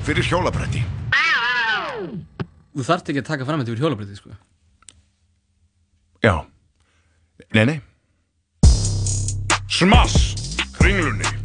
[0.07, 0.81] fyrir hjólabretti.
[2.77, 4.38] Þú þarft ekki að taka fram þetta yfir hjólabretti, sko.
[6.26, 6.35] Já.
[7.53, 7.81] Nei, nei.
[9.69, 10.34] Smass!
[10.77, 11.36] Kringlunni.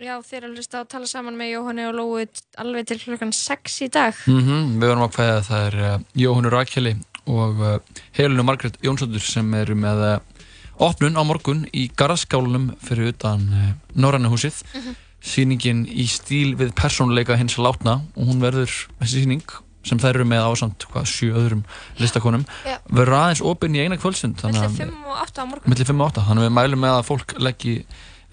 [0.00, 2.22] Já, þið er alveg að tala saman með Jóhanni og Lói
[2.62, 4.16] alveg til klukkan 6 í dag.
[4.32, 6.92] Mm Við verðum að kveða að það er uh, Jóhannu Rakeli
[7.28, 7.74] og uh,
[8.16, 10.46] Helinu Margrét Jónsdóttur sem eru með uh,
[10.88, 14.64] opnun á morgun í Garðskálunum fyrir utan uh, Norræna húsið.
[14.72, 14.96] Mhm.
[15.20, 18.72] Sýningin í stíl við persónuleika hins látna og hún verður
[19.02, 19.44] þessi sýning
[19.84, 21.60] sem þær eru með ásamt hvað, sjö öðrum
[22.00, 22.78] listakonum Já.
[22.88, 25.72] verður aðeins opinn í eina kvöldsund Millir 5 og 8 á morgun.
[25.72, 27.74] millir 5 og 8 þannig að við mælum með að fólk leggji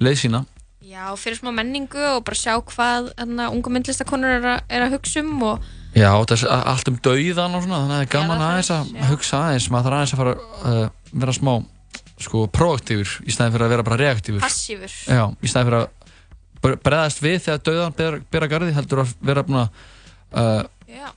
[0.03, 0.41] leið sína
[0.87, 4.93] Já, fyrir smá menningu og bara sjá hvað hana, unga myndlistakonur er, að- er að
[4.95, 5.65] hugsa um og
[5.97, 8.91] Já, það er allt um dauðan og svona, þannig að það er gaman aðeins að
[9.09, 10.89] hugsa aðeins, maður þarf aðeins að fara að uh,
[11.23, 11.53] vera smá,
[12.27, 14.43] sko, proaktífur í staðin fyrir að vera bara reaktífur.
[14.45, 14.93] Passífur.
[15.09, 15.87] Já, í staðin fyrir að
[16.61, 19.81] bre- bregðast við þegar dauðan ber, bera garði, heldur að vera búin að
[20.37, 21.09] uh, Já.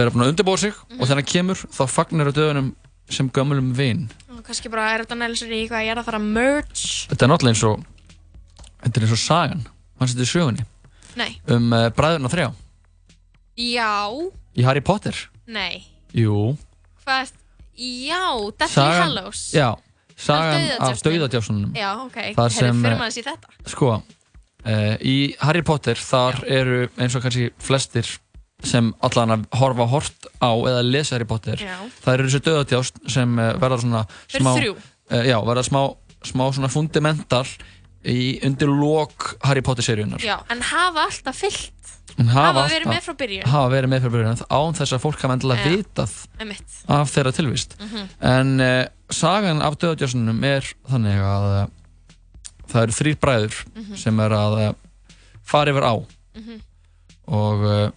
[0.00, 2.72] vera búin að undirbúa sig og þegar hann kemur þá fagnar dauðanum
[3.10, 4.06] sem gömulum vin.
[4.32, 6.88] og kannski bara er þetta næla sér í hvað ég er að fara að merge.
[7.10, 7.84] Þetta er náttúrulega eins og,
[8.82, 9.62] þetta er eins og sagan,
[10.00, 10.64] hann setur sögunni,
[11.20, 11.30] Nei.
[11.52, 12.48] um uh, bræðurna þrjá
[13.60, 13.92] Já.
[14.56, 15.16] í Harry Potter.
[15.50, 15.82] Nei.
[16.16, 16.56] Jú,
[17.04, 17.36] Hvað er
[17.80, 18.24] Já,
[18.60, 19.42] Deathly Hallows.
[19.56, 19.70] já,
[20.20, 21.70] sagan af dauðadjásunum.
[21.74, 22.18] Já, ok.
[22.36, 23.52] Það sem, fyrir eh, maður í þetta.
[23.72, 28.10] Sko, uh, í Harry Potter þar eru eins og kannski flestir
[28.60, 31.78] sem allan að horfa hort á eða lesa Harry Potter Já.
[32.04, 34.74] það eru þessu döðatjást sem uh, verða svona smá, þrjú.
[34.76, 35.80] uh, já, verða smá,
[36.28, 37.46] smá svona fundamental
[38.04, 41.74] í undir lok Harry Potter seríunar Já, en hafa alltaf fyllt.
[42.16, 43.44] Hún hafa verið með frá byrjun.
[43.46, 45.76] hafa verið með frá byrjun án þess að fólk hafa endilega Já.
[45.76, 46.72] vitað Einmitt.
[46.88, 48.08] af þeirra tilvist Mhm.
[48.20, 51.66] en uh, sagan af döðatjásunum er þannig að uh,
[52.72, 53.96] það eru þrýr bræður Mhm.
[53.96, 54.72] sem er að uh,
[55.44, 55.94] fara yfir á
[56.36, 56.60] Mhm.
[57.28, 57.90] og uh,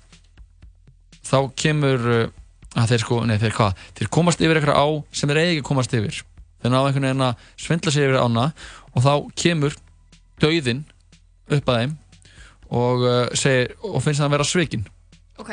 [1.24, 2.32] þá kemur
[2.76, 5.94] að þeir sko, nei þeir hvað þeir komast yfir eitthvað á sem þeir eigi komast
[5.94, 6.22] yfir
[6.64, 8.54] þeir ná einhvern veginn að svindla sig yfir ána
[8.96, 9.76] og þá kemur
[10.44, 10.84] dauðinn
[11.54, 11.94] upp að þeim
[12.74, 14.86] og, uh, segir, og finnst að vera svikinn
[15.42, 15.52] Ok.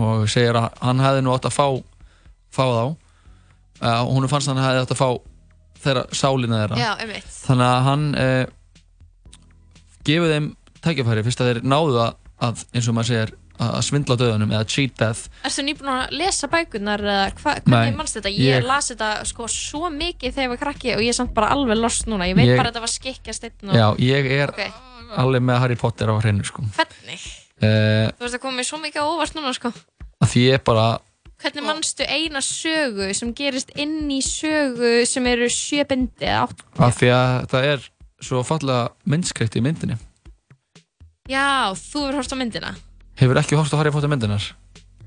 [0.00, 1.66] og segir að hann hefði nú átt að fá
[2.56, 5.08] fá þá uh, og hún fannst að hann hefði átt að fá
[5.86, 7.32] þeirra sálina þeirra Já, einmitt.
[7.46, 8.44] þannig að hann uh,
[10.06, 10.46] gefur þeim
[10.86, 12.16] tækifæri fyrst að þeir náðu að,
[12.46, 16.48] að eins og maður segir að svindla döðunum eða cheat death Erstu nýbúin að lesa
[16.52, 18.32] bækurnar eða hvernig mannst þetta?
[18.34, 21.34] Ég, ég- las þetta sko svo mikið þegar ég var krakki og ég er samt
[21.34, 22.28] bara alveg lost núna.
[22.28, 23.74] Ég veit Ég- bara að þetta var skikkjast og...
[23.74, 24.62] já, ég er Ok.
[25.16, 26.62] alveg með Harry Potter á hreinu sko.
[26.76, 27.26] Hvernig?
[27.62, 29.72] uh, Þú veist að mér svo mikið á óvart núna sko.
[30.26, 30.98] því ég bara
[31.36, 36.62] Hvernig mannstu eina sögu sem gerist inn í sögu sem eru sjö bindi eða átt?
[36.96, 37.88] því að þetta er
[38.24, 39.98] svo fallega myndskreitt í myndinni
[41.28, 42.70] Já, þú hefur hort á myndina.
[43.20, 44.42] Hefur ekki hort á Harry Potter myndinar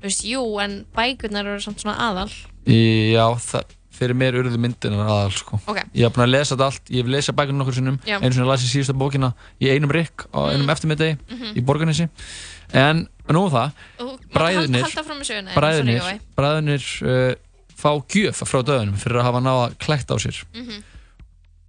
[0.00, 2.30] Þú veist, jú, en bækurnar eru samt svona aðal.
[2.64, 5.58] Í- já, það, fyrir mér urðu myndinar aðal sko.
[5.68, 5.82] Ok.
[5.92, 8.16] ég hef búin að lesa þetta allt ég hef lesað bækunum nokkur sinnum Já.
[8.16, 11.52] einu sinni las ég síðustu bókina í einum rikk á einum eftirmiðdegi Mhm.
[11.52, 12.08] í borganessi
[12.72, 16.20] en nú um það fram með söguna, bræðurnir, sorry, Jói.
[16.36, 17.34] bræðurnir uh,
[17.76, 20.82] fá gjöf frá döðunum fyrir að hafa náða klætt á sér Mhm.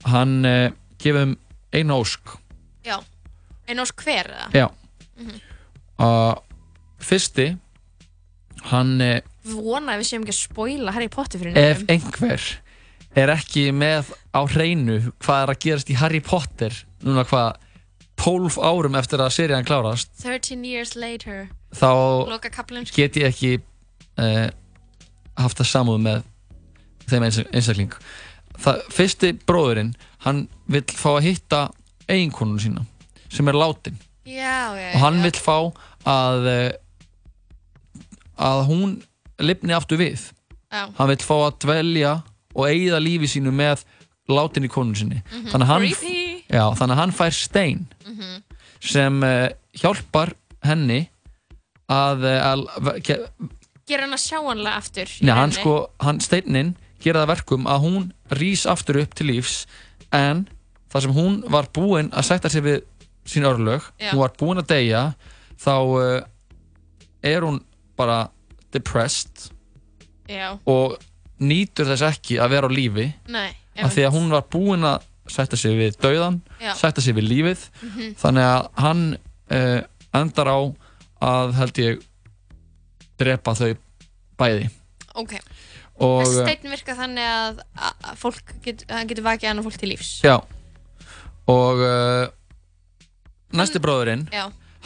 [0.06, 0.70] hann uh,
[1.04, 1.36] gefur þeim
[1.74, 2.38] eina ósk
[2.86, 2.98] Já.
[3.68, 4.52] En ós hver eða?
[4.56, 4.70] já
[5.20, 5.42] Mhm.
[6.02, 6.34] Uh,
[7.02, 7.52] fyrsti
[8.72, 8.98] hann
[9.42, 11.96] Vona að við séum ekki að spoila Harry Potter fyrir ef nefnum.
[11.96, 12.44] einhver
[13.18, 17.58] er ekki með á hreinu hvað er að gerast í Harry Potter núna hvað
[18.22, 21.48] 12 árum eftir að serían klárast 13 years later.
[21.74, 21.90] þá
[22.86, 22.96] sko.
[22.96, 23.54] get ég ekki
[24.22, 24.50] uh,
[25.42, 26.22] haft það samúð með
[27.10, 27.98] þeim eins- einstakling
[28.62, 29.96] það, fyrsti bróðurinn
[30.28, 31.64] hann vill fá að hitta
[32.12, 32.86] eiginkonun sína
[33.32, 35.24] sem er látin Já, já, og hann já.
[35.26, 35.56] vill fá
[36.06, 36.72] að eh,
[38.42, 38.94] að hún
[39.42, 40.28] lifni aftur við
[40.72, 40.88] Já.
[40.98, 42.14] hann vill fá að dvelja
[42.56, 43.84] og eigða lífi sínu með
[44.32, 45.48] látinni konun sinni Mhm.
[45.52, 45.88] þannig, að hann,
[46.50, 48.44] já, þannig að hann fær stein Mhm.
[48.82, 50.34] sem uh, hjálpar
[50.64, 51.10] henni
[51.90, 53.18] að, eh, að, að ge,
[53.88, 55.10] Gera hann að sjá hannlega aftur.
[55.22, 59.66] Nei, hann sko, hann steinnin gera það verkum að hún rís aftur upp til lífs
[60.14, 60.48] en
[60.94, 62.82] það sem hún var búin að sætta sig við
[63.26, 64.12] sín örlög, Já.
[64.14, 65.14] hún var búin að deyja
[65.62, 66.22] þá uh,
[67.24, 67.62] er hún
[67.98, 68.30] bara
[68.74, 69.50] depressed
[70.32, 70.56] Já.
[70.66, 70.98] og
[71.42, 73.50] nýtur þess ekki að vera á lífi Nei,
[73.82, 76.74] af því að hún var búin að sætta sig við dauðan, Já.
[76.76, 78.14] sætta sig við lífið Mhm.
[78.22, 79.04] þannig að hann
[79.52, 79.82] uh,
[80.18, 80.60] endar á
[81.22, 82.02] að held ég
[83.22, 83.76] drepa þau
[84.40, 84.70] bæði
[85.16, 85.36] Ok.
[86.02, 89.92] og Þessi steinn virka þannig að, að fólk get, hann getur vakið annað fólk til
[89.94, 90.12] lífs.
[90.26, 90.40] já
[91.52, 92.28] og uh,
[93.58, 94.26] næsti bróðurinn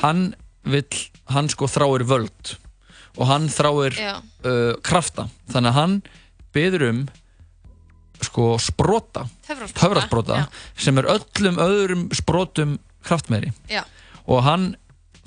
[0.02, 0.34] hann
[0.66, 0.88] vill,
[1.32, 2.56] hann sko þráir völd
[3.18, 5.28] og hann þráir uh, krafta.
[5.52, 5.94] Þannig að hann
[6.56, 7.04] byður um
[8.26, 10.38] sko sprota Töfrasprota,
[10.80, 13.52] sem er öllum öðrum sprotum kraftmeiri.
[13.70, 13.84] Já.
[14.26, 14.76] og hann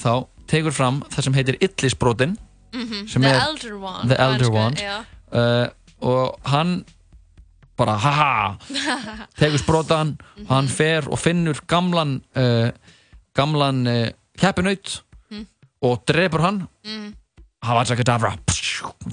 [0.01, 2.37] þá tekur fram það sem heitir illisbrotin
[2.69, 4.77] Mhm, sem The er Elder One, The Elder One.
[5.33, 5.69] uh,
[6.05, 6.85] og hann
[7.79, 8.59] bara haha!
[9.41, 10.11] tegur sprotan
[10.45, 12.69] og hann fer og finnur gamlan uh,
[13.35, 14.09] gamlan uh,
[14.39, 15.08] keppinaut Mm.
[15.83, 17.15] Og drefur hann Mm.
[17.63, 18.37] Havasa Kedavra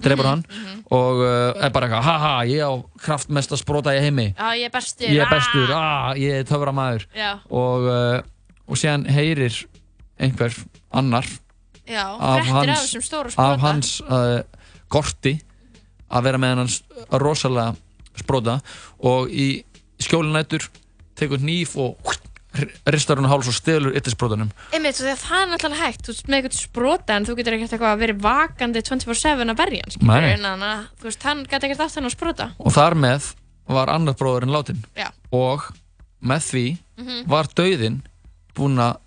[0.03, 0.83] drefur hann Mhm.
[0.93, 2.71] og uh, er bara eitthvað haha ég á
[3.01, 5.07] kraftmesta sprota í heimi Já, ég er bestur.
[5.09, 5.33] ég er ah!
[5.33, 7.31] bestur, ah, ég er töframæður Já.
[7.49, 8.21] og, uh,
[8.67, 9.65] og síðan heyrir
[10.19, 10.53] einhver
[10.93, 11.25] annar
[11.87, 12.95] Já, af hans,
[13.37, 14.41] af hans uh,
[14.89, 15.39] gorti
[16.11, 17.75] að vera með hans rosalega
[18.17, 18.59] sprota
[18.99, 19.63] og í
[20.01, 20.69] skjólinættur
[21.17, 21.97] tekur nýf og
[22.95, 26.02] ristar hún á háls og stelur yttisbrotanum Einmitt, og því að það er náttúrulega hægt,
[26.06, 29.60] þú veist, með eitthvað sprota en þú getur ekkert eitthvað að vera vakandi 24-7 að
[29.61, 29.84] berja
[30.45, 30.86] hann, að,
[31.52, 32.49] gæti ekkert hann að sprota.
[32.60, 33.34] og þar með
[33.68, 35.10] var annar bróðurinn látin Já.
[35.32, 35.72] og
[36.23, 36.65] með því
[36.98, 37.27] Mhm.
[37.27, 38.02] var dauðinn
[38.56, 38.98] búinn að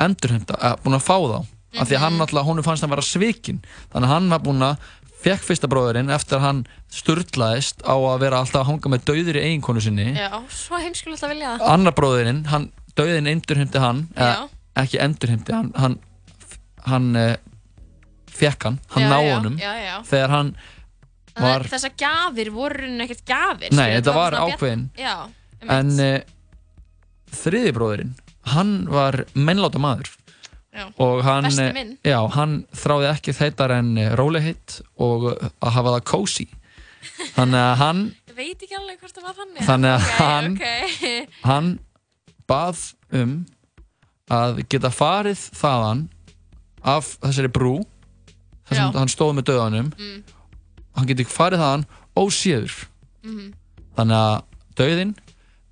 [0.00, 1.46] endurhemta, að búinn að fá þá
[1.80, 2.02] af því að Mhm.
[2.02, 3.60] hann alltaf, honum fannst hann vera svikin
[3.92, 4.76] þannig að hann var búinn að
[5.22, 9.38] fekk fyrsta bróðurinn eftir að hann sturlaðist á að vera alltaf að hanga með dauður
[9.38, 11.68] í eiginkonu sinni Já, svo heimskulegt að vilja það.
[11.74, 12.68] annar bróðurinn, hann,
[12.98, 14.48] dauðinn endurheimti hann eða,
[14.82, 15.98] ekki endurheimti hann hann,
[16.88, 17.36] hann uh,
[18.38, 19.56] fekk hann, hann Já, ná já, honum
[20.08, 20.52] þegar hann
[21.38, 21.62] var.
[21.70, 23.70] Þessar gjafir voru rauninni ekkert gjafir.
[23.78, 24.88] Nei, þetta var ákveðin.
[24.98, 25.12] Já,
[25.70, 26.16] en uh,
[27.38, 28.14] þriði bróðurinn
[28.48, 30.08] hann var mennláta maður
[31.02, 35.94] og hann, eh, já, hann þráði ekki þeitar en eh, rólegheit og eh, að hafa
[35.96, 36.46] það cozy
[37.34, 39.64] þannig að hann Ég veit ekki alveg hvort það var þannig.
[39.66, 41.32] Að Ok, hann- ok.
[41.48, 41.70] hann
[42.48, 43.46] bað um
[44.30, 46.08] að geta farið þaðan
[46.84, 47.74] af þessari brú
[48.68, 48.98] þar sem Já.
[48.98, 50.22] hann stóð með döðanum Mm.
[50.96, 52.74] hann geti farið þaðan óséður
[53.24, 53.52] Mhm.
[53.96, 54.42] þannig að
[54.76, 55.14] döðin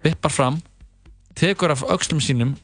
[0.05, 0.62] vippar fram
[1.35, 2.57] tekur af öxlum sínum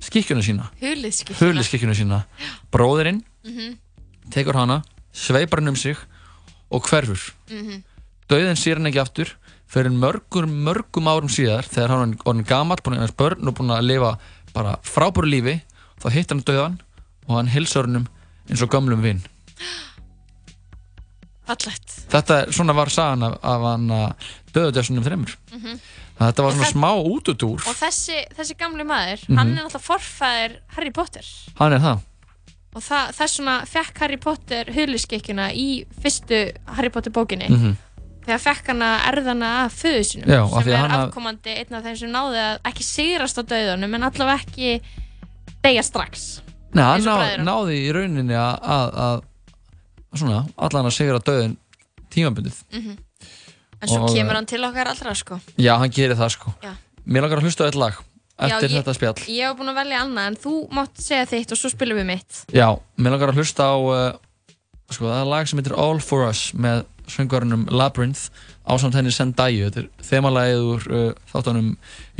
[0.00, 2.24] skikkjuna sína Hulið hulið skikkjuna sína
[2.72, 3.78] bróðirinn Mhm.
[4.30, 4.82] tekur hana
[5.12, 5.96] sveipar hann um sig
[6.70, 7.82] og hverfur Mhm.
[8.28, 9.28] döðin sér hann ekki aftur
[9.68, 13.84] fyrir mörgum, mörgum árum síðar þegar hann orðin gamall, búin eignast börn og búin að
[13.84, 14.14] lifa
[14.54, 15.60] bara frábúru lífi
[16.00, 16.78] þá hittar hann döðan
[17.28, 18.06] og hann hilsar hann
[18.48, 19.20] eins og gömlum vinn
[21.48, 21.94] Fallegt.
[22.12, 23.86] þetta, svona var sagan af, af hann
[24.52, 25.78] döðudessunum þreymur Mhm.
[26.18, 29.36] þetta var Og svona smá útutúr Og þessi, þessi gamli maður, Mhm.
[29.38, 31.24] hann er náttúrulega forfæðir Harry Potter.
[31.58, 32.00] hann er það
[32.76, 37.48] Og það, þess vegna fekk Harry Potter huliskikkjuna í fyrstu Harry Potter bókinni.
[37.48, 37.76] Mhm.
[38.28, 40.28] Þegar fekk hann að erðana af föðu sinum.
[40.28, 43.40] Já, sem að er hann haf- afkomandi einn af þeim sem náði að ekki sigrast
[43.40, 44.72] á döðunum, en allavega ekki
[45.64, 46.26] deyja strax.
[46.76, 47.16] Nei, hann ná,
[47.48, 51.56] náði í rauninni að, að, að svona, allan að sigra döðin
[52.12, 52.98] tímabundið Mhm.
[53.80, 55.36] En svo Og, kemur hann til okkar allra, sko.
[55.56, 56.72] Já, hann gerir það sko Já.
[57.06, 57.94] Mér langar að hlusta á eitt lag
[58.38, 61.26] eftir Já, ég- þetta spjall Ég hef búin að velja annað, en þú mátt segja
[61.30, 62.40] þitt og svo spilum við mitt.
[62.52, 62.68] Já,
[62.98, 64.18] mér langar að hlusta á uh,
[64.90, 68.28] sko, það er lag sem heitir All For Us með söngvarunum Labyrinth
[68.68, 69.68] ásamt henni Zendaya.
[69.68, 71.68] Þetta er þemalagið úr uh, þáttunum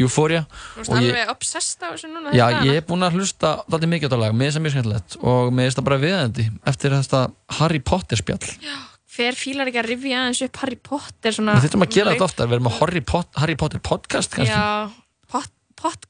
[0.00, 0.44] Euphoria.
[0.48, 2.32] Þú veist og ég, alveg obsessed á þessu núna.
[2.32, 4.66] já, þessa ég er búinn að hlusta dálítið mikið á þetta lag, mér finnst það
[4.66, 7.24] mjög skemmtilegt og mér finnst það bara viðendi eftir þetta
[7.58, 8.52] Harry Potter spjall.
[9.18, 11.56] Hver fílar ekki að rifja aðeins upp Harry Potter svona...
[11.58, 14.54] Við þurfum að gera þetta oftar, við erum með Harry, Pot Harry Potter podcast kannski.
[14.54, 14.92] Já,
[15.32, 15.50] pot,
[15.80, 16.06] pot,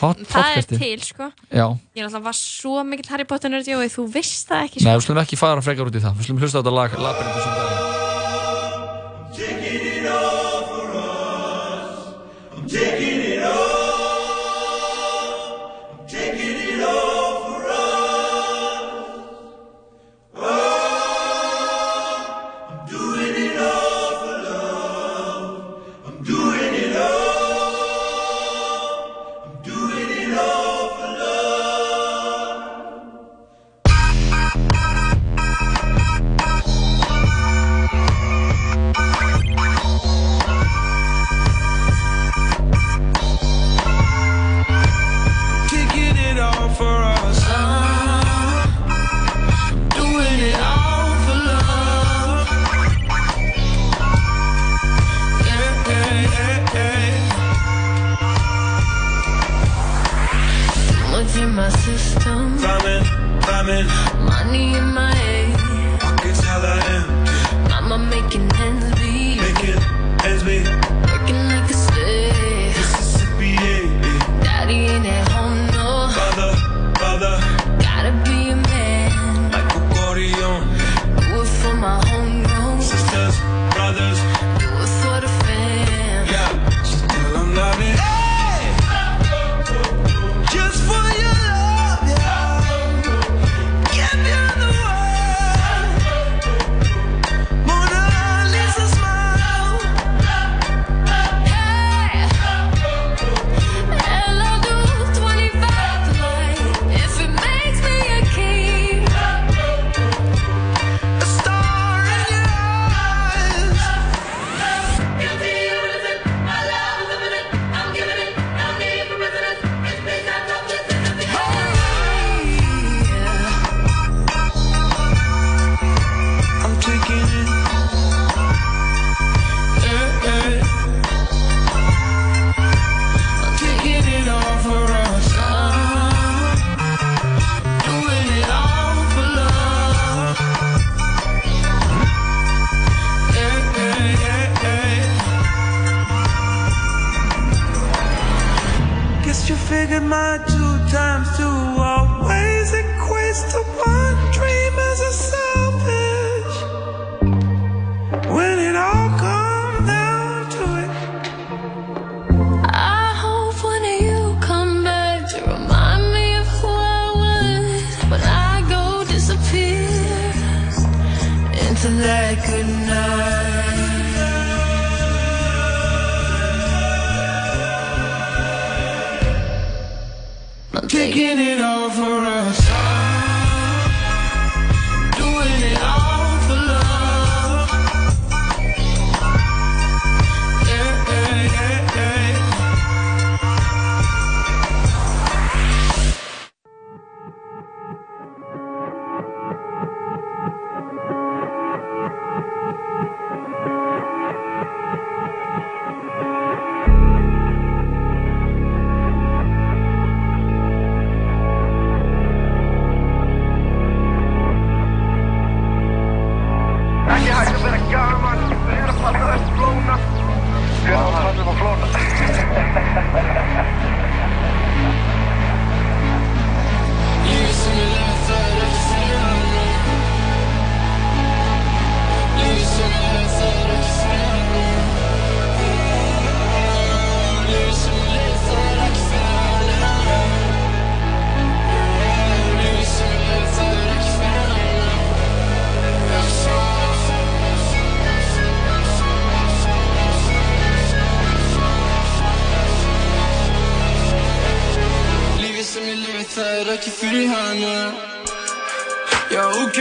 [0.00, 1.30] Hot- það er til, sko.
[1.50, 1.66] Já.
[1.96, 4.88] Ég náttúrulega var svo mikill Harry Potter nörd, Jói, þú veist það ekki, sko.
[4.88, 6.98] Nei, við slumum ekki fara frekar út í það Við slumum hlusta á þetta lag
[7.06, 8.25] Labyrinth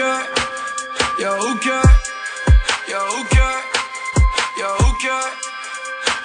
[0.06, 1.66] Já, ok
[2.88, 3.38] Já, ok
[4.58, 5.04] Já, ok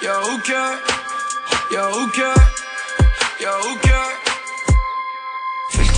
[0.01, 0.49] Já, ok Já, ok
[1.71, 2.17] Já, ok
[3.39, 4.30] Já, ok Fullt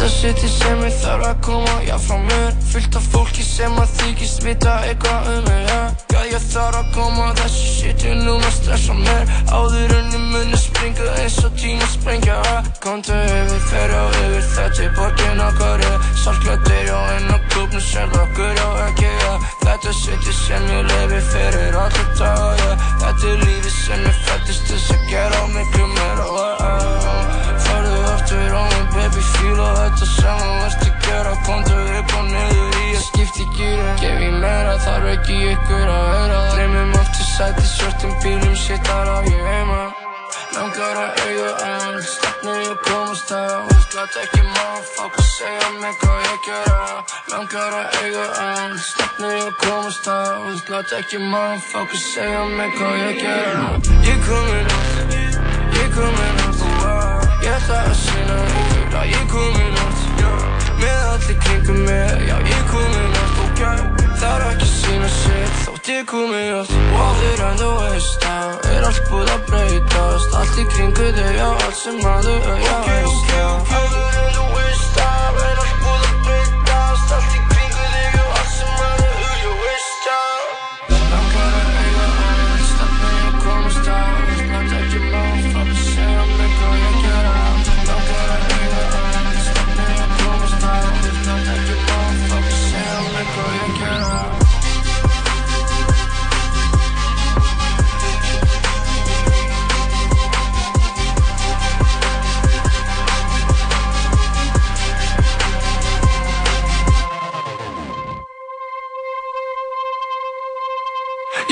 [0.04, 3.92] af seti sem ég þarf að koma, já frá mér Fullt af fólki sem að
[4.00, 5.80] þykist vita eitthvað um mig, já
[6.12, 9.32] Já, ég þarf að koma þessu shiti núna stressa mér.
[9.54, 12.40] Áður ég muni springa eins og tíma sprengja,
[12.84, 15.94] Komdu yfir, fer á yfir, þetta er borgin okkar, já
[16.24, 19.32] Saltklættir, já, inn á klubnu sem okkur, já, ekki, já
[19.64, 22.74] Þetta shiti sem ég lifi fyrir daga, já
[23.06, 26.93] Þetta er lífið sem ég fættist þess að gera miklu meira, já
[29.04, 33.48] baby, fíla þetta sem þú ert að gera Komdu upp og niður í að skipti
[33.58, 38.88] gýri Gef ég meira, þarf ekki ykkur að vera Dreymum aftur sæti, svörtum bílum, shit,
[38.88, 39.84] þar á ég heima
[40.54, 45.72] Langar að eiga enn, stefni ég komast það Þú glætt ekki maður, fólk að segja
[45.80, 46.92] mig hvað ég gera
[47.34, 52.46] Langar að eiga enn, stefni ég komast það Þú glætt ekki maður, fólk að segja
[52.54, 53.68] mig hvað ég gera
[54.10, 55.20] Ég komin átt,
[55.82, 56.73] ég komin átt
[57.44, 60.02] Ég ætla að sína ykkur að ég komin átt
[60.82, 63.62] Með allir kringum mig, já ég komin átt Ok,
[64.22, 68.72] það er ekki sína sitt þótt ég komin átt Og áður en þú veist það
[68.72, 73.86] er allt búið að breytast Allt í kringu þig, já allt sem maður já þú
[73.86, 74.13] veist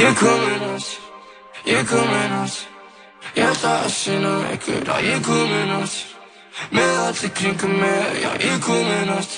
[0.01, 0.99] Ég komin átt,
[1.63, 2.69] ég komin átt
[3.33, 5.97] Ég ætla að sína ykkur að ég komin átt
[6.73, 9.37] Með allir kringum mig, já ég komin átt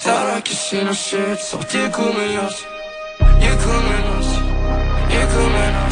[0.00, 1.44] Það er ekki að sína shit.
[1.44, 2.60] Þótt ég komin átt
[3.44, 4.32] Ég komin átt,
[5.12, 5.91] ég komin átt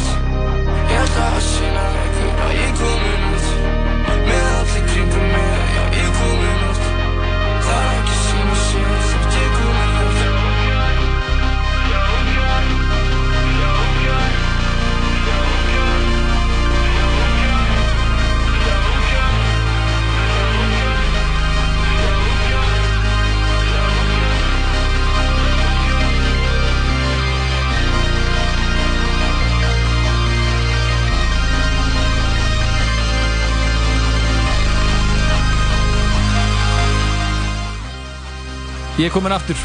[39.01, 39.57] Ég er komin aftur.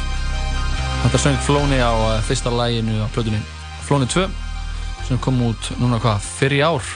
[1.03, 3.41] Þetta söng Flóni á uh, fyrsta læginu á plötunni.
[3.85, 4.25] Flóni 2
[5.07, 6.87] sem kom út núna hvað, fyrir í ár?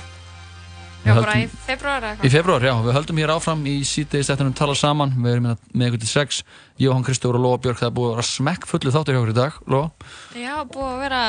[1.05, 2.33] Já, Við bara í februar eða Í eitthvað.
[2.35, 5.71] februar, já, við höldum hér áfram í síðdeis eftir að tala saman, við erum hérna
[5.81, 6.41] með ykkur til sex.
[6.83, 9.33] Jóhann Kristófur og Lóa Björk, það er búið að vera smekk fullu þáttur hjá okkur
[9.33, 9.87] í dag, Lóa.
[10.37, 11.23] Já, búið að vera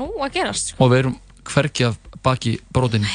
[0.00, 0.74] nú að gerast.
[0.74, 0.84] sko.
[0.84, 1.16] og við erum
[1.54, 3.06] hvergi af baki brotin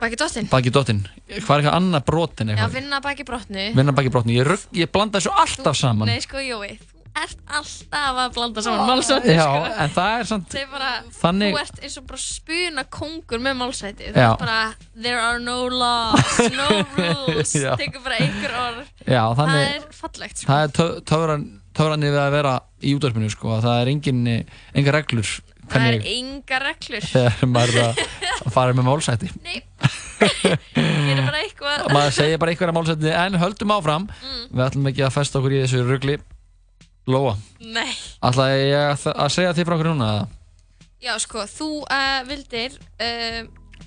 [0.00, 0.46] Baki dottin.
[0.48, 3.66] baki dottin, hvað er eitthvað annað brotin Já, eitthvað, vinna baki brotnu.
[3.76, 7.36] vinna baki brotin ég, rugg, ég blanda þessu alltaf saman Nei, sko, Jói, þú ert
[7.50, 9.74] alltaf að blanda saman málsætti, já, sko.
[9.84, 10.90] en það er samt er bara,
[11.20, 14.08] Þannig- þú ert eins og bara spuna kongur með málsætti.
[14.14, 14.30] Þú Já.
[14.32, 17.52] ert bara, there are no laws, no rules.
[17.52, 17.76] Já.
[17.76, 18.86] Tekur bara einhver orð.
[19.04, 20.52] Já, þannig, Það er fallegt, sko.
[20.52, 24.20] það er tö- töfran, töfranni við að vera í útvarpinu sko, að það er engin,
[24.74, 25.30] enga reglur
[25.70, 27.04] Það er enga reglur.
[27.06, 29.60] þegar maður er að fara með málsætti Nei,
[30.20, 31.84] er bara eitthvað.
[31.94, 34.42] maður segir bara einhverja málsætti en höldum áfram Mm.
[34.56, 36.16] við ætlum ekki að festa okkur í þessu rugli
[37.10, 37.94] Lóa, Nei.
[38.22, 38.74] ætla ég
[39.14, 40.10] að, segja þið frá okkur núna?
[41.00, 43.40] Já, sko, þú uh, vildir uh,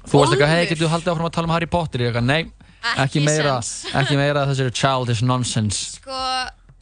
[0.08, 2.30] þú varst eitthvað, hei, getur þú haldið áfram að tala um Harry Potter ég eitthvað,
[2.32, 2.42] nei,
[2.84, 3.54] Ekki ekki meira
[4.02, 6.18] ekki meira þessu childish nonsense Sko,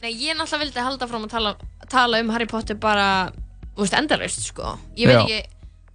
[0.02, 1.52] nei, ég náttúrulega vildi halda fram að tala,
[1.90, 3.06] tala um Harry Potter bara,
[3.76, 4.74] þú veist, endalaust, sko.
[4.98, 5.22] Ég veit Já.
[5.22, 5.40] ekki,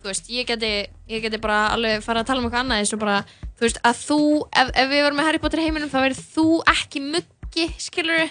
[0.01, 0.71] þú veist, ég geti,
[1.11, 3.17] ég geti bara alveg fara að tala um eitthvað annað eins og bara,
[3.57, 4.19] þú veist, að þú,
[4.63, 8.27] ef, ef við varum með Harry Potter heiminum, þá verður þú ekki muggi, skilur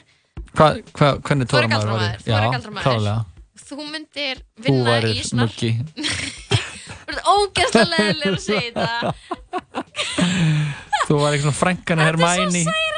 [0.57, 2.87] Hva, hva, hvernig Þú tóra maður galdramaður, þú væri galdramaður.
[2.87, 3.19] klálega
[3.67, 5.71] Þú myndir þú vinna í svona, muggi
[7.07, 9.15] þú ert ógeðslega leðilegur að segja þetta.
[11.09, 12.96] þú værir svona frænkan Hermæni Særandi!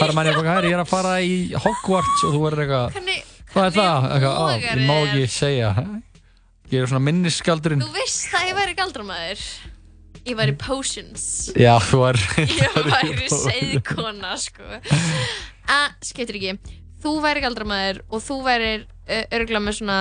[0.00, 3.22] Hermæni er bara, "Herri, ég er að fara í Hogwarts og þú verður eitthvað
[3.54, 4.08] hvað er það?
[4.14, 5.70] Eitthvað, "Á, ég má þér?" ekki segja
[6.72, 9.44] ég er svona minnisskaldurinn þú veist að ég væri galdramæður.
[10.24, 11.52] Ég væri potions.
[11.54, 12.16] já, þú er
[12.48, 14.62] Ég væri seiðkona, sko.
[15.68, 16.54] Að, skiptir ekki.
[17.04, 19.98] Þú væri galdramæður og þú væri uh, örgulega með svona,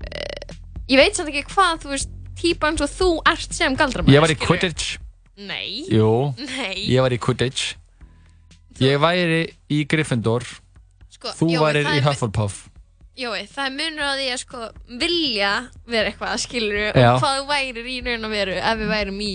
[0.00, 0.54] uh,
[0.88, 2.08] ég veit samt ekki hvað, þú veist,
[2.40, 4.16] típa eins og þú ert sem galdramæður.
[4.16, 4.46] ég skilurðu.
[4.48, 4.98] Quidditch
[5.36, 5.84] Nei.
[5.92, 6.08] jú,
[6.40, 6.88] Nei.
[6.88, 7.74] ég var í Quidditch
[8.80, 9.40] ég væri
[9.70, 10.44] í Gryffindor.
[11.10, 12.60] Sko, þú Jói, værir það í Hufflepuff.
[13.20, 14.60] Jói, það er munur á því að sko
[15.02, 15.50] vilja
[15.90, 17.10] vera eitthvað, skilur Já.
[17.12, 19.32] og hvað þú værir í raun og veru ef við værum í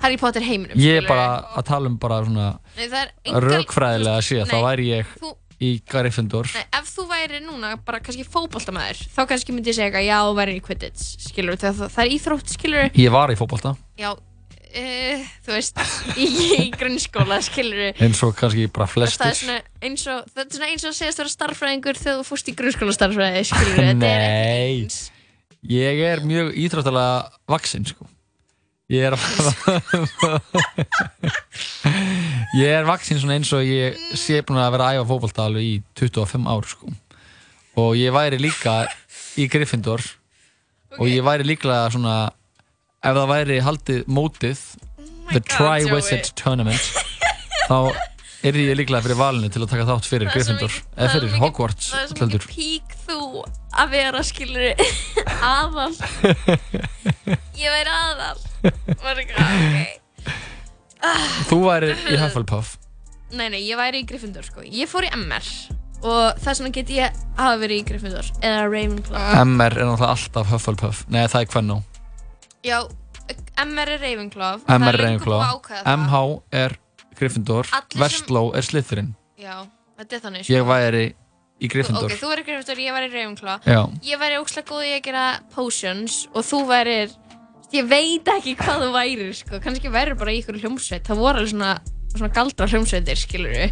[0.00, 1.26] Harry Potter heiminum, ég er bara
[1.58, 2.46] að tala um bara svona
[2.78, 6.48] það engar- rökfræðilega séð, þá Nei, væri ég þú- í Gryffindor.
[6.56, 10.16] Nei, ef þú væri núna bara kannski fótboltamæður þá kannski myndi ég segja eitthvað, já,
[10.24, 13.76] þú væri í Quidditch skilur, það, það, það er íþrótt, skilur ég var í fótbolta.
[14.00, 14.14] Já,
[14.70, 15.80] uh, þú veist
[16.16, 16.28] í,
[16.64, 20.54] í grunnskóla, skilur eins og kannski bara það er flestir svona eins og það er
[20.56, 23.82] svona eins og að segja að vera starffræðingur þegar þú fórst í grunnskóla starffræði, skilur
[23.90, 24.88] þetta er Nei,
[25.74, 27.14] ég er mjög íþróttalega
[27.50, 28.08] vaksinn sko.
[28.90, 29.14] Ég er
[32.58, 35.74] Ég er vaksinn svona eins og ég sé búin að vera að æfa alveg í
[36.00, 36.90] 25 ár sko.
[37.78, 38.82] og ég væri líka
[39.38, 40.02] í Gryffindor.
[40.98, 42.32] Og ég væri líklega svona
[43.00, 44.58] ef það væri haldið mótið
[45.30, 46.32] The God, Tri-Wizard.
[46.36, 46.88] Tournament
[47.70, 47.76] þá
[48.44, 50.74] er ég líklega fyrir valinu til að taka þátt fyrir Gryffindor.
[50.96, 53.18] Eða fyrir Hogwarts það er svo mikið pík þú
[53.80, 54.84] að vera skilur
[55.54, 55.92] aðal.
[57.60, 58.38] Ég væri aðal.
[59.00, 59.98] Var eitthvað, ok.
[61.48, 62.74] Þú væri í Hufflepuff.
[63.30, 64.64] Nei, nei, ég væri í Gryffindor sko.
[64.66, 65.46] Ég fór í MR
[66.00, 69.28] og þess vegna get ég hafa verið í Gryffindor eða Ravenclaw.
[69.46, 71.04] MR er náttúrulega alltaf Hufflepuff.
[71.12, 71.78] Nei, það er Kvennó
[72.66, 72.78] já,
[73.64, 75.60] MR er Ravenclaw MR er Ravenclaw.
[75.86, 76.20] MH
[76.62, 76.76] er
[77.18, 77.68] Gryffindor
[78.00, 79.62] Vestló er Slytherin já,
[80.00, 80.54] þetta er þannig sko.
[80.56, 81.04] Ég væri
[81.60, 83.80] í Gryffindor ok, þú væri Gryffindor, ég væri Ravenclaw Já.
[84.10, 85.24] ég væri ógslag góð í að gera
[85.54, 87.16] potions og þú værir
[87.76, 89.60] ég veit ekki hvað þú værir sko.
[89.62, 91.74] kannski værir bara í ykkur hljómsveit það voru alveg svona,
[92.16, 93.70] svona galdra hljómsveitir skilur við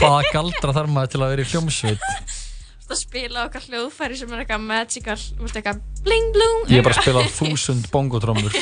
[0.00, 2.10] Hvaða galdra þarf maður til að vera í hljómsveit?
[2.86, 6.60] það að spila okkar hljóðfæri sem er eitthvað magical, veist eitthvað bling blung.
[6.70, 8.54] Ég er bara að spila þúsund bongotrómur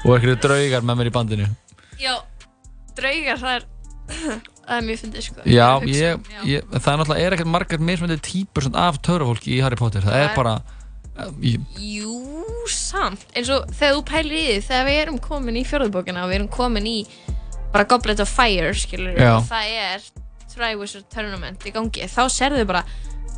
[0.00, 1.46] og einhverju draugar með mér í bandinu
[2.00, 2.14] Já,
[2.96, 3.64] draugar, það er,
[4.64, 5.42] það er mjög fyndið sko.
[5.44, 9.58] Já, hugsa ég, um, ég, það er náttúrulega er ekkert margar mismöndið típur af törfólki
[9.58, 12.16] í Harry Potter það Það er bara eh, ég, Jú,
[12.72, 13.26] samt.
[13.36, 16.40] En svo þegar þú pælir í því, þegar við erum komin í fjórðubókina og við
[16.40, 16.96] erum komin í
[17.70, 19.34] bara Goblet of Fire, skilur Já.
[19.36, 20.08] og það er
[20.54, 22.84] Triwizard Tournament í gangi, þá serðu bara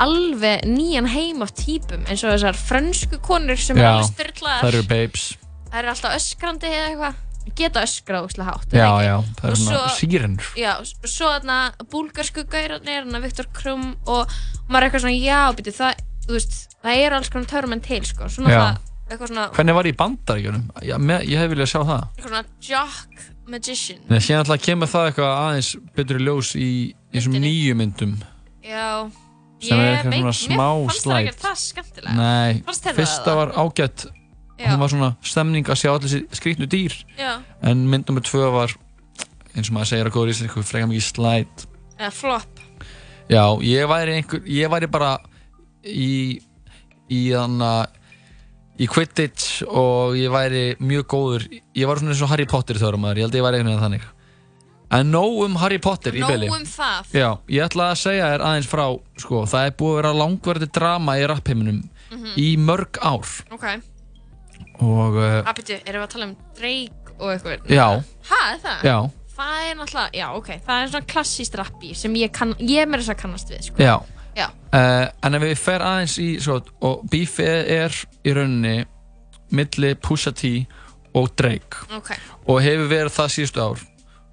[0.02, 4.62] alveg nýjan heim af típum eins og þessar frönsku konur sem er Já, alveg styrlaðar.
[4.64, 5.26] það eru babes
[5.72, 7.20] Það eru alltaf öskrandi eða eitthvað.
[7.58, 8.74] Geta öskrað úslega hátt.
[8.76, 11.56] Já, já, það eru Og svona svo- sírenur Já, og svo þarna
[11.90, 14.28] búlgarsku gaurarnir, þarna Viktor Krum og
[14.68, 18.00] maður er eitthvað svona, já, býtu, það, þú veist, það eru alls konar törmenn til,
[18.04, 18.28] sko.
[18.28, 18.60] Svona Já.
[18.60, 18.78] það,
[19.10, 20.68] eitthvað svona, Hvernig var í bandaríkjunum?
[20.86, 23.98] Já, með, ég hef viljað sjá það eitthvað svona jock magician.
[24.12, 26.70] Nei, síðan alltaf kemur það eitthvað aðeins betur í ljós í
[27.12, 28.16] þessum nýju myndum.
[28.62, 29.10] Já,
[29.62, 32.28] sem er eitthvað svona smá mér fannst það ekki það skemmtilega.
[32.68, 33.40] Það fyrsta það?
[33.40, 34.06] var ágætt.
[34.62, 36.94] Hún var svona stemning að sjá allir þessi skrýtnu dýr.
[37.18, 37.32] Já.
[37.66, 38.74] en mynd nummer tvö var
[39.56, 41.66] eins og maður segir að góður í sér freka mikið slæt
[41.98, 42.62] Eða flop.
[43.30, 45.16] Já, ég væri einhver, ég væri bara
[45.86, 46.40] í
[47.12, 47.98] í þannig
[48.82, 51.44] í Quidditch og ég væri mjög góður,
[51.76, 53.72] ég var svona eins og Harry Potter þjóður maður, ég held að ég væri einhvern
[53.74, 54.06] veginn þannig
[54.92, 57.12] en nóg um Harry Potter í Nóg byli um það.
[57.16, 58.84] Já, ég ætla að segja þér aðeins frá
[59.22, 61.82] sko, það er búið að vera langverði drama í rappheiminum
[62.12, 62.32] Mhm.
[62.36, 63.24] í mörg ár
[63.56, 63.64] Ok.
[64.82, 67.68] og uh, Að byrju, erum við að tala um Drake og eitthvað?
[67.72, 67.86] Já.
[68.28, 68.82] Hæ, er það?
[68.88, 68.96] Já.
[69.32, 73.00] Það er náttúrulega, já, ok, það er svona klassíst rappi sem ég kann, ég með
[73.02, 73.80] þess að kannast við, sko.
[73.80, 73.94] Já,
[74.36, 74.46] Já.
[74.72, 78.84] Uh, en ef við fer aðeins í sko, og beefið er í rauninni
[79.52, 80.66] milli Pusha T
[81.14, 82.12] og Drake Ok.
[82.48, 83.82] og hefur verið það síðustu ár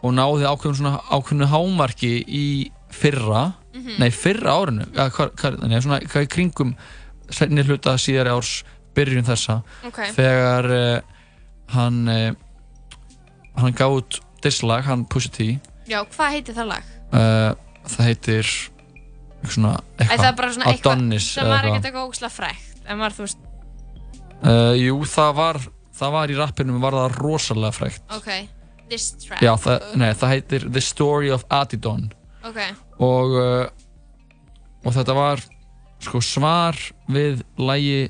[0.02, 2.46] og náði ákveðnu hámarki í
[2.92, 4.00] fyrra Mhm.
[4.02, 6.72] nei fyrra árinu ja, hva, hva, nei, svona hvað í kringum
[7.30, 8.64] senni hluta síðari árs
[8.98, 10.00] byrjun þessa Ok.
[10.16, 11.02] þegar uh,
[11.76, 12.32] hann uh,
[13.62, 16.90] hann gaf út dislag, hann Pusha T Já, hvað heitir það lag?
[17.14, 17.54] uh,
[17.86, 18.50] það heitir
[19.46, 20.26] eitthvað það
[20.74, 23.46] eitthvað Adonis eða var ekkert eitthvað ógslag frækt, en var, þú veist,
[24.82, 25.60] jú, það var,
[26.02, 28.02] það var í rappinum var það rosalega frækt.
[28.18, 28.30] ok,
[28.90, 29.42] this track.
[29.42, 32.12] Já, það, nei, það heitir The Story of Adidon
[32.44, 32.58] Ok,
[33.00, 33.68] og, uh,
[34.86, 35.42] og þetta var
[36.00, 36.78] sko, svar
[37.12, 38.10] við lægi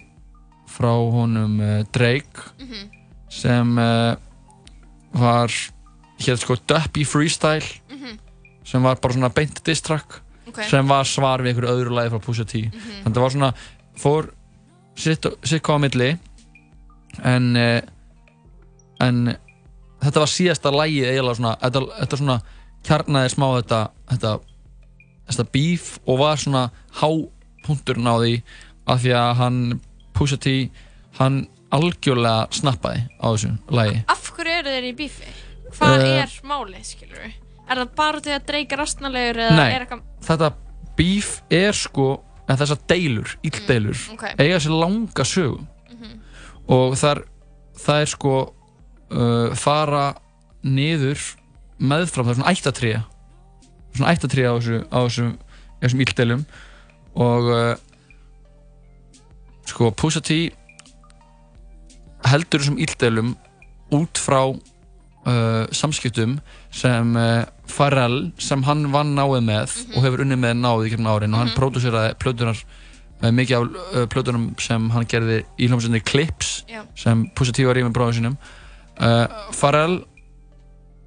[0.70, 2.90] frá honum uh, Drake Mhm.
[3.30, 4.16] sem uh,
[5.14, 5.50] var
[6.20, 8.20] hér sko Duppy Freestyle Mhm.
[8.64, 10.64] sem var bara svona beint diss track Ok.
[10.70, 13.04] sem var svar við einhverju öðru lægi frá Pusha T Mhm.
[13.04, 13.54] þannig að það var svona
[13.98, 14.30] fór
[14.96, 16.18] sitt, sitt á milli
[17.24, 17.56] en
[19.02, 19.38] en
[20.04, 22.38] þetta var síðasta lægið eiginlega svona þetta, þetta svona
[22.88, 23.80] kjarnaði smá þetta
[24.14, 24.34] þetta,
[25.30, 26.64] þetta beef og var svona
[27.02, 28.34] hápunkturinn á því
[28.90, 29.60] af því að hann
[30.18, 30.54] Pusha T
[31.20, 31.42] hann
[31.76, 35.36] algjörlega snappaði á þessu lægi af hverju eru þeir í bífi?
[35.70, 37.34] Hvað Eh, er málið, skilur við?
[37.70, 40.02] Er það bara út í að dreika rastnalegur eða Nei, er eitthvað...
[40.26, 40.48] þetta
[40.98, 42.08] beef er sko
[42.50, 44.24] en þessar deilur, illdeilur Mm, ok.
[44.42, 45.60] eiga sér langa sögu
[46.70, 47.22] og þar,
[47.78, 48.34] það er sko
[49.12, 50.12] uh, fara
[50.64, 51.22] niður
[51.80, 52.94] meðfram, það er svona ættatré
[53.96, 55.36] svona ættatré á þessu á þessum,
[55.84, 56.46] þessum illdeilum.
[57.20, 57.76] Og uh,
[59.70, 60.40] sko Pusha T
[62.30, 63.32] heldur þessum illdeilum
[63.96, 66.38] út frá uh, samskiptum
[66.76, 71.16] sem uh, Pharrell sem hann vann náið með og hefur unnið með náið í kemna
[71.16, 71.34] árin.
[71.34, 76.60] Og hann pródúseraði plötunar uh, mikið af uh, plötunum sem hann gerði í hljómsveitinni Clips
[76.70, 76.84] Já.
[76.98, 78.40] sem Pusha T var í með bróðum sínum
[79.00, 80.02] uh, Pharrell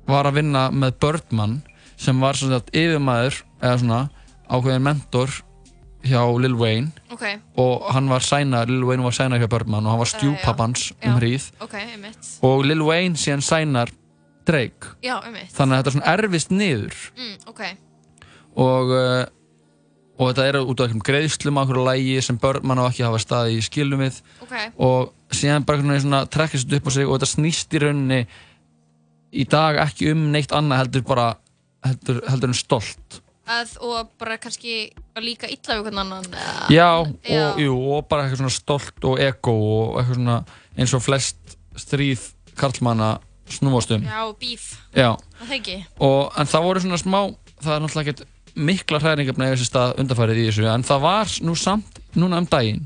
[0.08, 1.60] var að vinna með Birdman
[2.00, 4.02] sem var svona yfirmaður eða svona
[4.50, 5.32] ákveðin mentor
[6.02, 6.90] hjá Lil Wayne.
[7.14, 7.24] Ok.
[7.62, 11.18] og hann var sæna, Lil Wayne var sæna hjá Birdman og hann var stjúpappans um
[11.20, 11.50] hríð.
[11.62, 12.32] Ok, einmitt.
[12.42, 13.92] og Lil Wayne síðan sænar
[14.42, 14.96] Drake.
[15.04, 15.20] Já,
[15.54, 16.96] þannig að þetta er svona erfist niður.
[17.14, 17.62] Mm, ok.
[18.58, 19.22] og uh,
[20.18, 23.20] og þetta er út af einhverjum greiðslum á einhverju lægi sem Birdman á ekki hafa
[23.22, 24.54] staði í skilum við Ok.
[24.76, 27.82] og síðan bara einhvern veginn svona trekkist þetta upp á sig og þetta snýst í
[27.82, 28.20] rauninni
[29.32, 31.28] í dag ekki um neitt annað heldur bara
[31.86, 33.22] heldur, heldur en stolt
[33.52, 36.26] Að, og bara kannski líka illa við hvern annan.
[36.70, 37.48] Já, Já.
[37.50, 40.36] og, jú, og bara eitthvað svona stolt og ego og eitthvað svona
[40.78, 43.16] eins og flest stríð karlmanna
[43.50, 44.04] snúast um.
[44.06, 44.68] Já, bíf.
[44.94, 45.82] Það.
[45.98, 47.18] Og, en það voru svona smá,
[47.58, 48.22] það er náttúrulega ekkert
[48.54, 52.48] mikla hræringafna í þessi stað undarfærið í þessu, en það var nú samt núna um
[52.50, 52.84] daginn.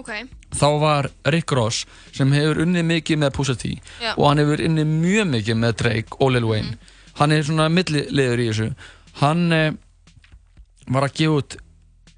[0.00, 0.10] Ok.
[0.56, 1.84] Þá var Rick Ross
[2.16, 4.14] sem hefur unnið mikið með Pusha T Já.
[4.16, 6.76] og hann hefur unnið mjög mikið með Drake og Lil Wayne.
[7.20, 8.70] Hann er svona millilegur í þessu.
[9.20, 9.72] Hann eh,
[10.88, 11.56] var að gefa út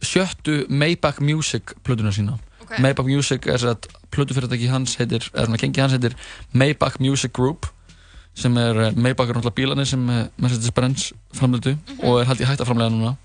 [0.04, 2.78] sjöttu Maybach Music plötuna sína Ok.
[2.80, 6.14] Maybach Music er að plötufyrirtæki hans heitir, eða svona gengi hans heitir
[6.56, 7.68] Maybach Music Group
[8.34, 8.94] sem er, eh, er
[9.38, 13.16] náttúrulega bílarnir sem eh, Mercedes-Benz framleitu og er haldið hægt að framlega núna.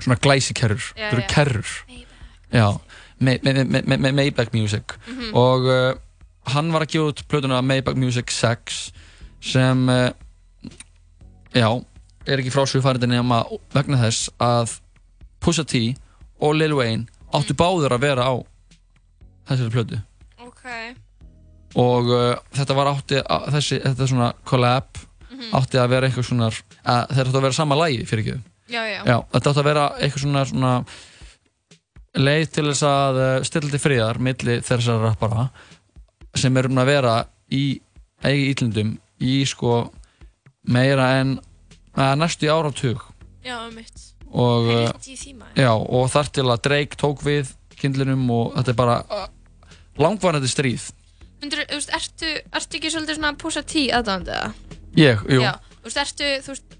[0.00, 1.68] Svona glæsikerrur, það eru kerrur.
[3.20, 4.82] May- Maybach Music.
[5.08, 5.30] Mhm.
[5.34, 5.94] og uh,
[6.52, 8.92] hann var að gefa út plötuna Maybach Music 6
[9.40, 10.10] sem uh,
[11.54, 11.70] já,
[12.26, 14.76] er ekki frásugfærandi nema vegna þess að
[15.40, 15.96] Pusha T
[16.40, 18.34] og Lil Wayne áttu báður að vera á
[19.48, 20.00] þessari plötu.
[20.44, 20.64] Ok.
[21.74, 25.02] Og uh, þetta var átti að, þessi, þetta svona collab
[25.36, 25.50] Mhm.
[25.52, 28.36] átti að vera eitthvað svona þeir áttu að vera sama lægi fyrir ekki
[28.72, 30.70] þetta átti að vera eitthvað svona, svona
[32.16, 35.48] leið til þess að uh, stilla til friðar milli þessar rappara
[36.36, 37.14] sem eru um að vera
[37.52, 37.62] í
[38.24, 39.90] eigi ítlundum í sko
[40.72, 41.36] meira en
[41.96, 43.04] að næstu áratug.
[43.44, 43.92] Já, mitt.
[44.32, 44.90] og, uh,
[45.56, 49.28] já, og þar til að Drake tók við kindlinum og þetta er bara uh,
[50.00, 50.90] langvarandi stríð
[51.44, 52.30] Ertu
[52.78, 54.52] ekki svolítið svona Pusha T aðdáðandi eða?
[54.96, 55.52] ég, jú, Já,
[55.82, 56.76] þú veist, ertu, þú veist,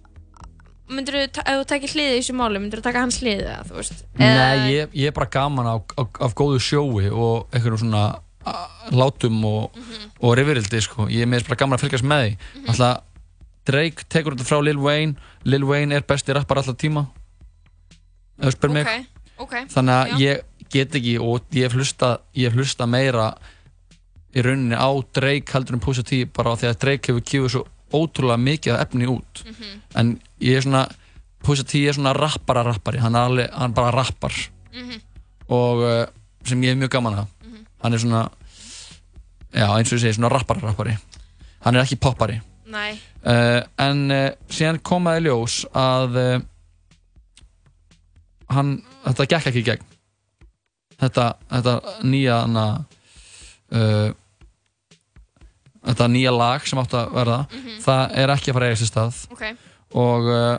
[0.89, 3.65] myndur þú, ef þú takir hliðið í þessu máli, myndur þú taka hans hliðið eða,
[3.69, 4.05] þú veist?
[4.17, 8.05] Nei, ég, ég er bara gaman af, af, af góðu sjói og einhverjum svona
[8.95, 9.77] látum og,
[10.23, 11.09] og rifirildi sko.
[11.11, 13.03] ég er með bara gaman að fylgjast með því Alltaf
[13.67, 15.17] Drake tekur þetta frá Lil Wayne
[15.51, 17.03] Lil Wayne er besti rappar alltaf tíma
[18.39, 19.55] þú spyr mig Ok, ok.
[19.75, 20.19] þannig að já.
[20.23, 22.13] ég get ekki og ég hef hlusta,
[22.55, 23.33] hlusta meira
[24.37, 27.65] í rauninni á Drake heldur en Pusha T bara því að Drake hefur kifið svo
[27.97, 29.45] ótrúlega mikið efni út.
[29.47, 29.81] Mhm.
[29.95, 30.87] en ég er svona
[31.43, 32.99] Pusha T er svona rappara rappari.
[32.99, 34.35] Hann, alveg, hann bara rappar.
[34.73, 35.01] Mhm.
[35.49, 36.07] og uh,
[36.45, 37.27] sem ég hef mjög gaman að.
[37.83, 38.29] Hann er svona
[39.55, 40.97] já eins og ég segi svona rappara rappari.
[41.65, 42.41] Hann er ekki poppari.
[43.23, 46.41] Uh, en uh, síðan komaði ljós að uh,
[48.51, 48.77] hann,
[49.07, 49.87] þetta gekk ekki í gegn.
[51.01, 51.75] Þetta, þetta
[52.09, 52.67] nýja hana,
[53.77, 54.09] uh,
[55.87, 57.79] þetta nýja lag sem átt að verða Mhm.
[57.85, 59.45] það er ekki að fara að eiga sér stað Ok.
[59.95, 60.59] og uh,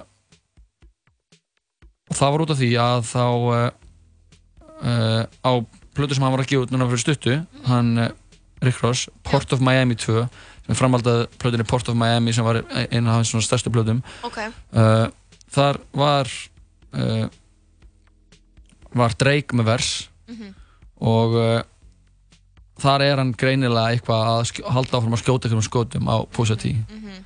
[2.10, 3.72] og það var út af því að þá uh,
[4.82, 5.52] uh, á
[5.98, 7.34] plötu sem hann var að gefa út núna fyrir stuttu
[7.68, 8.10] hann uh,
[8.64, 12.62] Rick Ross, Port of Miami 2 sem er framhaldað plötunni Port of Miami sem var
[12.72, 14.40] eina af hans svona stærstu plötum Ok.
[14.74, 15.08] uh,
[15.54, 16.32] þar var
[18.98, 19.90] var Drake með vers
[20.28, 20.54] Mhm.
[21.02, 21.62] og uh,
[22.82, 26.74] þar er hann greinilega eitthvað að halda áfram að skjóta einhverjum skótum á Pusha T
[26.76, 27.24] Mhm.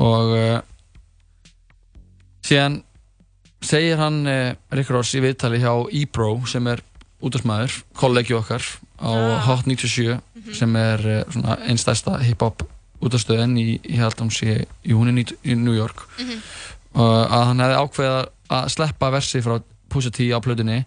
[0.00, 0.60] og uh,
[2.46, 2.80] síðan
[3.62, 6.82] segir hann uh, Rick Ross í viðtali hjá Ebro sem er
[7.20, 8.64] útastmaður, kollegi okkar
[9.00, 9.10] á
[9.44, 10.16] Hot 97
[10.56, 12.64] sem er uh, svona einn stærsta hip-hop
[13.04, 14.54] útastöðin í, ég held að hún sé
[14.84, 16.40] í hún í, í New York Mhm.
[16.96, 19.60] uh, að hann hefði ákveðið að sleppa versi frá
[19.90, 20.80] Pusha T á plötunni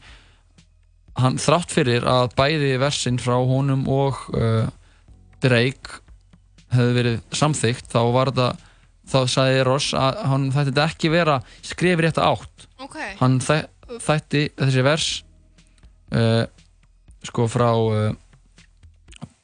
[1.19, 4.65] hann þrátt fyrir að bæði versin frá honum og uh,
[5.44, 5.99] Drake
[6.73, 8.48] hefði verið samþykkt þá var þetta
[9.14, 12.98] þá sagði Ross að hann þætti þetta ekki vera skrifið rétt átt Ok.
[13.19, 13.56] hann þæ,
[14.02, 15.07] þætti þessi vers
[16.15, 16.44] uh,
[17.27, 18.15] sko frá uh,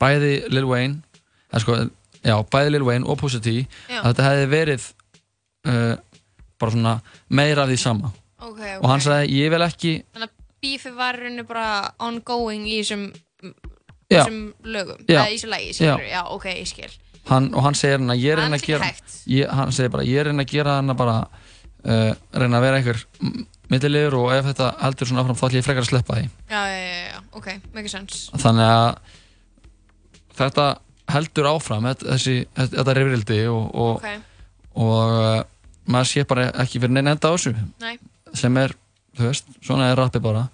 [0.01, 1.01] bæði Lil Wayne
[1.51, 1.77] eða sko,
[2.23, 3.53] já, bæði Lil Wayne og Pusha T
[3.91, 4.87] að þetta hefði verið
[5.67, 5.93] uh,
[6.59, 6.95] bara svona
[7.29, 8.65] meira af því sama Ok, ok.
[8.79, 11.67] og hann sagði ég vil ekki Þannig að bífið var í rauninni bara
[11.99, 13.05] ongoing í þessum
[14.09, 14.23] Já.
[14.65, 15.19] lögum, Já.
[15.21, 16.23] eða í þessu lagi, skilur, já.
[16.33, 16.89] ok, ég skil.
[17.29, 18.87] hann, og hann segir hann að ég er reyna að gera
[19.29, 21.17] ég, hann segir bara ég er reyna að gera hann að bara
[21.85, 23.03] uh, reyna að vera einhver
[23.69, 26.61] millilegur og ef þetta heldur svona áfram þá ætlum ég frekar að sleppa því Já,
[26.73, 28.23] já, já, já, ok, make sense.
[28.41, 28.89] þannig að
[30.39, 30.65] þetta
[31.13, 34.09] heldur áfram þessi, þetta rifrildi og, og, Ok.
[34.81, 35.39] og uh,
[35.89, 37.95] maður sé bara ekki fyrir neina enda á þessu Nei.
[38.37, 38.73] sem er,
[39.19, 40.47] þú veist, svona er rappi bara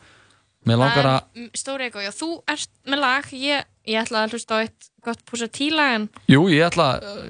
[0.66, 4.32] mér langar að Mm, Stóri Ego, já, þú ert með lag, ég, ég ætla að
[4.34, 6.88] hlusta á eitt gott Pusha T-lag en jú, ég ætla,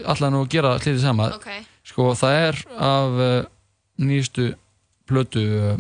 [0.07, 1.49] ætla nú að gera hlýðið sama Ok.
[1.84, 3.49] sko, það er af uh,
[3.99, 4.53] nýjustu
[5.06, 5.76] plötu uh,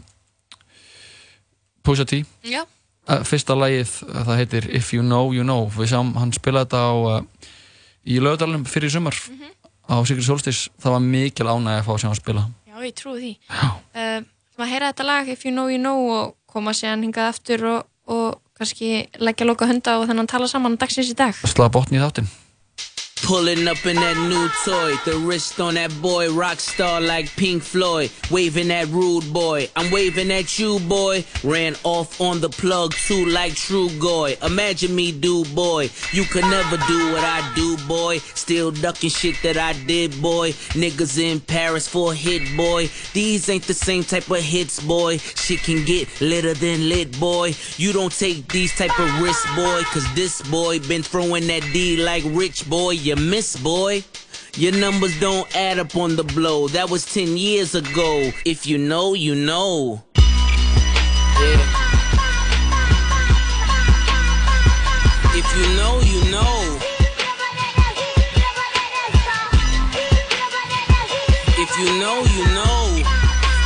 [1.85, 2.65] Pusha T Já.
[3.05, 3.91] Uh, fyrsta lagið,
[4.25, 6.93] það heitir If You Know, You Know við sjáum, hann spilaði þetta á
[8.05, 9.51] í lögadalum fyrir sumar Mhm.
[9.85, 12.93] á Sigrid Solstis, það var mikil ánægi að fá að sjá hann spila Já, ég
[12.97, 13.33] trúi því.
[13.47, 14.25] Já.
[14.55, 17.65] Uh, maður heyra þetta lag If You Know You Know og koma síðan hingað aftur
[17.67, 21.35] og, og kannski leggja loka hunda og þannig að tala saman dagsins í dag.
[21.35, 22.29] slá botni í þáttinn
[23.25, 27.63] Pulling up in that new toy, the wrist on that boy, rock star like Pink
[27.63, 28.11] Floyd.
[28.29, 31.25] Waving at rude boy, I'm waving at you, boy.
[31.43, 34.37] Ran off on the plug too, like True Goy.
[34.43, 35.89] Imagine me, do boy.
[36.11, 38.19] You could never do what I do, boy.
[38.19, 40.51] Still ducking shit that I did, boy.
[40.77, 42.91] Niggas in Paris for hit, boy.
[43.13, 45.17] These ain't the same type of hits, boy.
[45.17, 47.55] Shit can get litter than lit, boy.
[47.77, 49.81] You don't take these type of risks, boy.
[49.85, 52.91] Cause this boy been throwing that D like rich, boy.
[53.15, 54.03] You miss, boy.
[54.57, 56.67] Your numbers don't add up on the blow.
[56.67, 58.31] That was 10 years ago.
[58.45, 60.03] If you know, you know.
[60.17, 61.61] Yeah.
[65.31, 66.79] If you know, you know.
[71.57, 73.03] If you know, you know.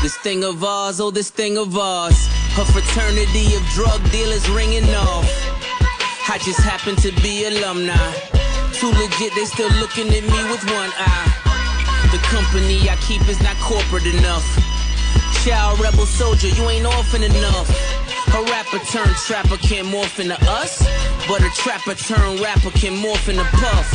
[0.04, 2.28] This thing of ours, oh, this thing of ours.
[2.54, 5.26] Her fraternity of drug dealers ringing off.
[6.30, 8.39] I just happen to be alumni.
[8.74, 11.30] Too legit, they still looking at me with one eye.
[12.12, 14.46] The company I keep is not corporate enough.
[15.44, 17.70] Child rebel soldier, you ain't orphan enough.
[18.34, 20.86] A rapper turned trapper can morph into us,
[21.28, 23.88] but a trapper turned rapper can morph into puff.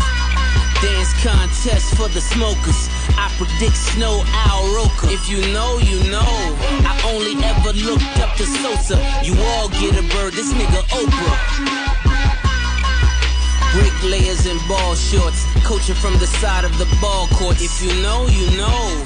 [0.82, 2.88] Dance contest for the smokers.
[3.16, 5.08] I predict snow Al Roker.
[5.08, 6.26] If you know, you know.
[6.84, 8.96] I only ever looked up to Sosa.
[9.22, 12.03] You all get a bird, this nigga Oprah.
[13.74, 17.60] Bricklayers in ball shorts, coaching from the side of the ball court.
[17.60, 19.04] If you know, you know.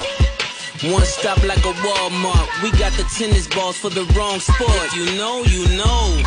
[0.92, 2.62] One stop like a Walmart.
[2.62, 4.92] We got the tennis balls for the wrong sport.
[4.92, 6.22] If you know, you know.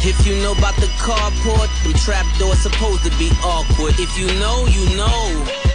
[0.00, 3.98] If you know about the carport, them trap doors supposed to be awkward.
[3.98, 5.65] If you know, you know.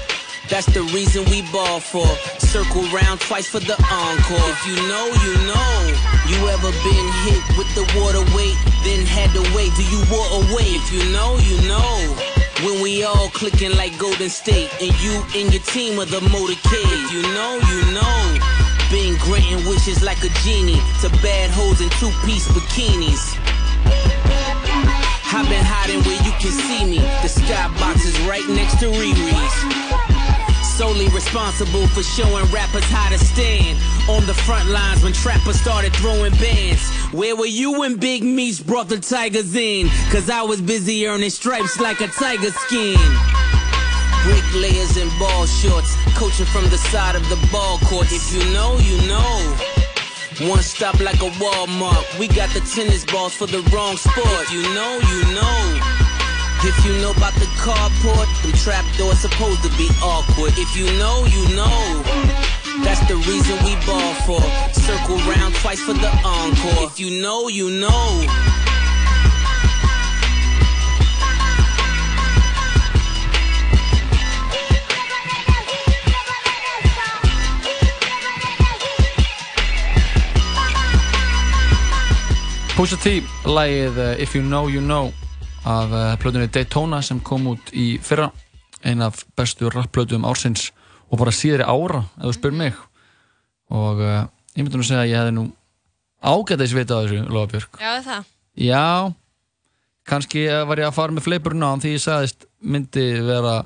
[0.49, 2.07] That's the reason we ball for.
[2.39, 4.47] Circle round twice for the encore.
[4.51, 5.71] If you know, you know.
[6.27, 10.27] You ever been hit with the water weight, then had to wait till you wore
[10.43, 10.67] away.
[10.75, 12.15] If you know, you know.
[12.65, 16.93] When we all clicking like Golden State, and you and your team are the motorcade.
[16.99, 18.61] If you know, you know.
[18.91, 23.39] Been granting wishes like a genie to bad hoes in two-piece bikinis.
[25.31, 26.99] I've been hiding where you can see me.
[27.23, 30.20] The skybox is right next to Riri's.
[30.77, 33.77] Solely responsible for showing rappers how to stand
[34.09, 36.81] on the front lines when trappers started throwing bands.
[37.11, 39.89] Where were you when Big Meats brought the Tigers in?
[40.11, 42.97] Cause I was busy earning stripes like a tiger skin.
[44.23, 48.07] Bricklayers in ball shorts, coaching from the side of the ball court.
[48.09, 50.49] If you know, you know.
[50.49, 52.17] One stop like a Walmart.
[52.17, 54.25] We got the tennis balls for the wrong sport.
[54.43, 56.00] If you know, you know.
[56.63, 60.53] If you know about the carport, them trap doors supposed to be awkward.
[60.57, 62.03] If you know, you know.
[62.83, 64.41] That's the reason we ball for.
[64.71, 66.85] Circle round twice for the encore.
[66.85, 68.25] If you know, you know.
[82.77, 85.13] Pusha T, lagið uh, If You Know You Know
[85.67, 88.31] af uh, plötunni Daytona sem kom út í fyrra.
[88.85, 90.71] Ein af bestu rapplötum ársins
[91.11, 92.77] og bara síðri ára, ef þú spyr mig.
[93.71, 94.21] Og uh,
[94.55, 95.47] ég myndi nú segja að ég hefði nú
[96.21, 97.81] ágætis vita á þessu, Lofabjörg.
[97.81, 98.29] Já, það.
[98.61, 98.85] Já,
[100.07, 103.61] kannski eh, var ég að fara með fleiburinn á hann því ég sagðist myndi vera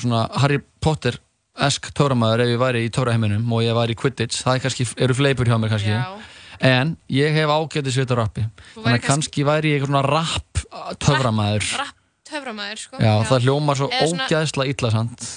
[0.00, 1.18] svona Harry Potter
[1.64, 4.86] esk tóramæður ef ég væri í tóraheiminum og ég væri í Quidditch, það er kannski,
[5.06, 5.94] eru fleibur hjá mér kannski.
[5.94, 6.33] Já.
[6.60, 8.44] En ég hef ágætis vita á rappi.
[8.76, 10.64] Þannig að kannski væri ég eitthvað svona rapp
[11.02, 12.98] töframæður Rapp töframæður, sko.
[13.02, 15.28] Já, það hljómar svo svona- ógæðsla illa sant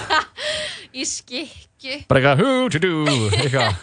[0.94, 2.04] Í skikki.
[2.08, 3.74] bara eitthvað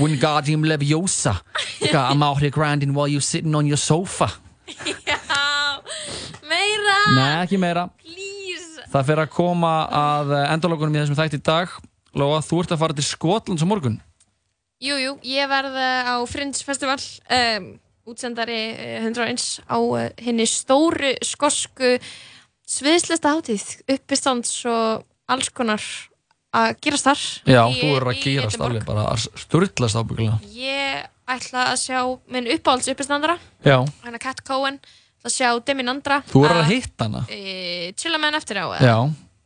[0.00, 1.36] Wingardium Leviosa.
[1.78, 4.26] Eitthvað I'm out here grinding while you sitting on your sofa.
[4.66, 5.18] Já,
[6.48, 6.96] meira.
[7.14, 7.84] Nei, ekki meira.
[8.02, 8.80] Please.
[8.90, 11.76] Það fer að koma að endalókunum í þessum þætti í dag.
[12.18, 14.00] Lóa, þú ert að fara til Skotlands á morgun
[14.84, 16.98] Jú, jú, ég verð uh, á Fringe Festival,
[17.32, 17.68] um,
[18.10, 21.94] útsendari uh, 101 á uh, henni stóru skosku
[22.68, 25.80] sviðslesta hátíð, uppistands og alls konar
[26.54, 27.22] að gerast þar.
[27.50, 32.00] Já, í- þú eru að gerast alveg bara að sturglast ábyggilega Ég ætla að sjá
[32.30, 34.76] minn uppáhalds uppistandara, Já, hann Kat Cohen,
[35.24, 36.20] að sjá Demi Nandra.
[36.28, 38.66] þú eru að hitta hana E, chilla með hann eftir á?
[38.84, 38.96] Já,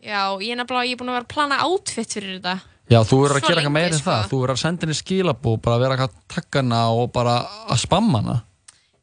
[0.03, 2.59] Já, ég er nefnilega, ég er búin að vera að plana outfit fyrir þetta.
[2.91, 4.11] Já þú eru að gera eitthvað meira en sko.
[4.11, 7.37] það Þú eru að senda henni skilabú, bara að vera að takka hana og bara
[7.69, 8.37] að spamma hana.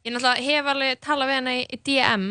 [0.06, 2.26] Ég náttúrulega hef alveg talað við hana í í DM,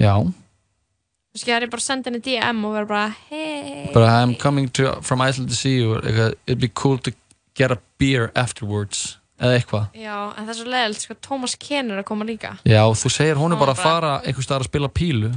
[0.00, 3.90] Já, þú veist, ég er bara að senda henni DM og vera bara, hei.
[3.94, 5.94] bara I'm coming to, from Iceland to see you.
[6.00, 7.12] Eitthvað, It'd be cool to
[7.54, 9.18] get a beer afterwards.
[9.42, 9.86] Eða eitthvað.
[9.98, 12.52] Já, en það er svo leiðilegt, sko, Thomas Ken er að koma líka.
[12.64, 15.32] Já, þú segir honum Hann bara að bara- fara einhvers staðar að spila pílu.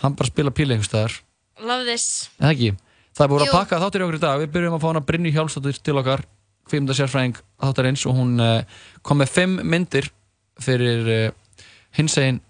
[0.00, 1.18] Hann bara spila píli einhvers staðar.
[1.60, 2.30] Love this.
[2.40, 2.72] Ekki,
[3.14, 4.42] það er búin að pakka þáttir í okkur í dag.
[4.42, 6.24] Við byrjum að fá hana Brynju Hjálmsdóttir til okkar
[6.68, 10.10] kvikmynda sérfræðing þáttarins og hún uh, kom með fimm myndir
[10.62, 11.64] fyrir uh,
[11.96, 12.40] hinsegin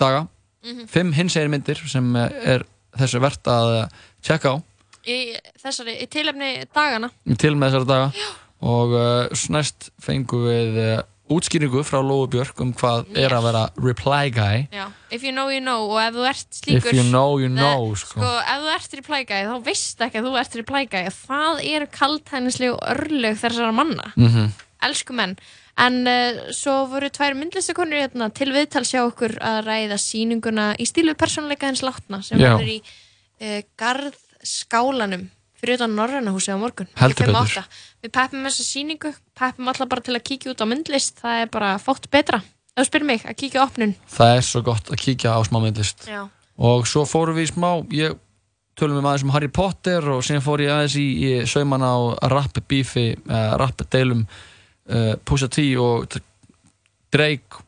[0.00, 0.26] daga.
[0.64, 0.88] Mhm.
[0.90, 2.64] fimm hinsegin myndir sem uh, er
[2.98, 3.74] þessu verðt að
[4.26, 4.56] tjekka á.
[5.08, 5.18] Í
[5.62, 8.28] þessari, í tilefni dagana til með þessara daga.
[8.68, 10.82] Og uh, næst fengum við
[11.32, 14.66] útskýringu frá Lóu Björk um hvað er að vera reply guy.
[14.72, 17.48] Já, if you know you know og ef þú ert slíkur If you know, you
[17.52, 18.18] know, sko.
[18.18, 21.06] sko ef þú ert reply guy þá veist ekki að þú ert reply guy.
[21.14, 24.12] Það eru kaltænislegu örlög þessara manna.
[24.16, 24.52] Mhm.
[24.88, 25.32] elsku menn.
[25.78, 30.86] En uh, svo voru tvær myndlistakonur hérna, til viðtal sjá okkur að ræða sýninguna í
[30.86, 32.52] stílu persónleika hins látna sem Já.
[32.56, 35.28] verður í uh, garðskálanum
[35.58, 36.86] fyrir utan Norræna húsi á morgun.
[36.98, 41.52] Við peppum þessa sýningu peppum alla bara til að kíkja út á myndlist það er
[41.54, 44.90] bara fótt betra ef þú spyrir mig að kíkja á opnun það er svo gott
[44.92, 46.22] að kíkja á smá myndlist Já.
[46.56, 48.18] og svo fórum við í smá ég
[48.78, 51.94] tölum við aðeins um Harry Potter og síðan fór ég aðeins í, í sauman á
[52.30, 56.06] rap bífi, uh, rap deilum uh, Pusha T og
[57.14, 57.64] Drake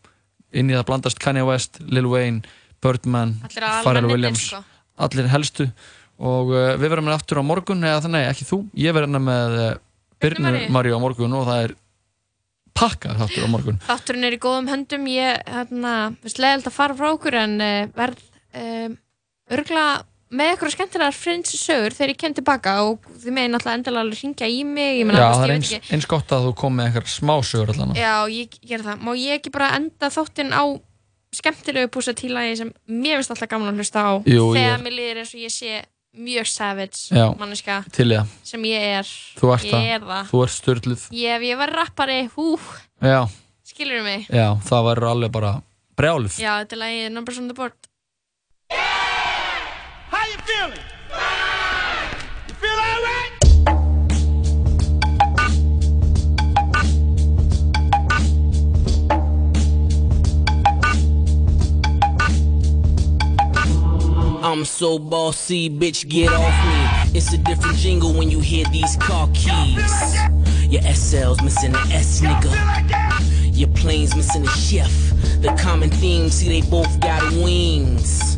[0.55, 2.43] inn í það blandast Kanye West, Lil Wayne
[2.81, 4.63] Birdman, Pharrell Williams sko.
[5.03, 5.69] allir helstu
[6.21, 9.59] og uh, við verðum með aftur á morgun eða þannig, ekki þú, ég verðum með
[9.59, 9.71] uh,
[10.21, 10.97] Birnu Maríu.
[10.97, 11.75] Á morgun og það er
[12.81, 13.81] pakkað þáttur á morgun.
[13.89, 17.91] Þátturinn er í góðum höndum, ég, hérna, veist, leiðilt að fara frá okkur en uh,
[17.97, 18.23] verð
[18.57, 18.95] um,
[19.51, 19.85] örgla
[20.31, 24.21] með eitthvað skemmtilegar friends sögur þegar ég kem tilbaka og þið megin alltaf endilega alveg
[24.21, 26.87] hringja í mig, ég meina, Já, það er eins, eins gott að þú kom með
[26.93, 30.63] einhver smásögur allan Já, ég ger það, má ég ekki bara enda þáttinn á
[31.35, 34.97] skemmtilegu púsa tílagi sem mér finnst alltaf gaman að hlusta á Jú, þegar er- mér
[35.01, 35.83] líður eins og ég sé
[36.17, 37.85] mjög savage Já, manneska
[38.43, 39.11] sem ég er.
[39.39, 42.55] Þú ert það, er þú ert störluð ég, ef ég var rappari, hú,
[43.01, 43.25] Já,
[43.65, 44.27] skilur mig?
[44.29, 45.53] Já, það verður alveg bara
[45.97, 46.39] brjáluð.
[46.41, 47.77] Já, þetta er lagið Numbers on the Board.
[50.11, 51.00] How you feeling?
[64.43, 67.19] I'm so bossy, bitch, get off me.
[67.19, 70.17] It's a different jingle when you hear these car keys.
[70.65, 72.51] Your SL's missing an S, nigga.
[73.55, 74.91] Your plane's missing a chef.
[75.43, 78.35] The common theme, see, they both got wings.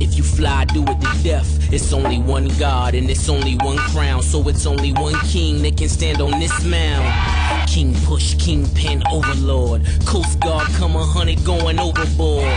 [0.00, 1.70] If you fly, do it to death.
[1.70, 4.22] It's only one God and it's only one crown.
[4.22, 7.68] So it's only one king that can stand on this mound.
[7.68, 9.84] King push, King kingpin, overlord.
[10.06, 12.48] Coast Guard, come a hundred going overboard.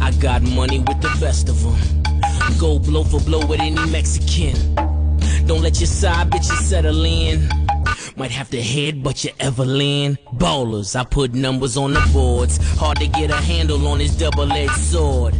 [0.00, 2.02] I got money with the best of them.
[2.58, 4.74] Go blow for blow with any Mexican.
[5.46, 7.48] Don't let your side bitches settle in.
[8.16, 10.18] Might have to head, but you ever land.
[10.34, 12.58] Ballers, I put numbers on the boards.
[12.76, 15.34] Hard to get a handle on this double-edged sword.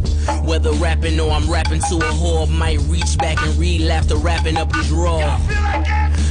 [0.44, 4.56] Whether rapping or I'm rapping to a whore, might reach back and relapse after wrapping
[4.56, 5.38] up his raw.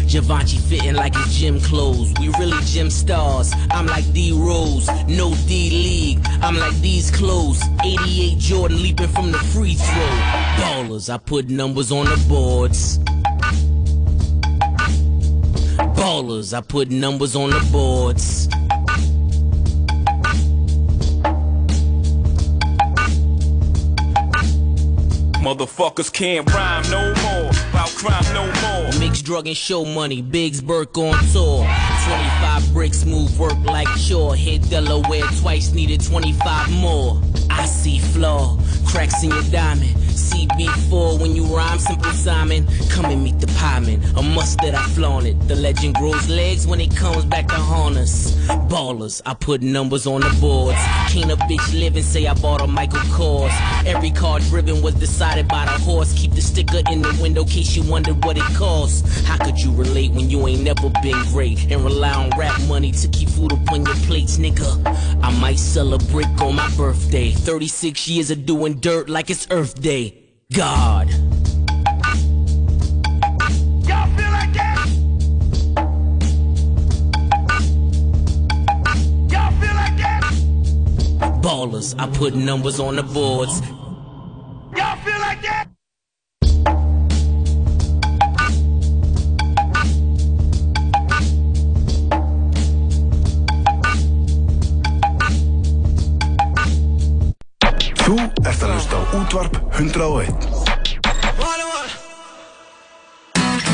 [0.07, 2.13] Givenchy fitting like his gym clothes.
[2.19, 3.51] We really gym stars.
[3.71, 6.19] I'm like D Rose, no D League.
[6.41, 7.61] I'm like these clothes.
[7.83, 10.09] 88 Jordan leaping from the free throw.
[10.57, 12.99] Ballers, I put numbers on the boards.
[15.97, 18.47] Ballers, I put numbers on the boards.
[25.47, 27.49] Motherfuckers can't rhyme no more.
[27.69, 28.99] About crime no more.
[28.99, 31.63] Mixed drug and show money, Biggs Burke on tour.
[31.63, 34.35] 25 bricks move work like chore.
[34.35, 37.21] Hit Delaware twice, needed 25 more.
[37.49, 39.95] I see flaw, cracks in your diamond.
[40.17, 42.67] CB4 when you rhyme, simple Simon.
[42.89, 45.39] Come and meet the pieman, a must that I flaunt it.
[45.47, 48.35] The legend grows legs when it comes back to haunt us.
[48.69, 50.79] Ballers, I put numbers on the boards.
[51.09, 53.53] Can't a bitch live and say I bought a Michael Kors.
[53.85, 56.13] Every car driven was decided by the horse.
[56.13, 59.25] Keep the sticker in the window, case you wonder what it costs.
[59.25, 62.91] How could you relate when you ain't never been great and rely on rap money
[62.91, 64.67] to keep food up on your plates, nigga?
[65.21, 67.31] I might sell a brick on my birthday.
[67.31, 70.06] 36 years of doing dirt like it's Earth Day.
[70.53, 71.09] God.
[73.85, 74.87] Y'all feel like that?
[79.29, 80.23] Y'all feel like that?
[81.41, 83.59] Ballers, I put numbers on the boards.
[84.75, 85.67] Y'all feel like that?
[98.07, 100.31] Þú ert að hlusta á útvarp 101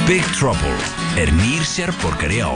[0.07, 0.73] Big Trouble
[1.21, 2.49] er nýr sérborgari á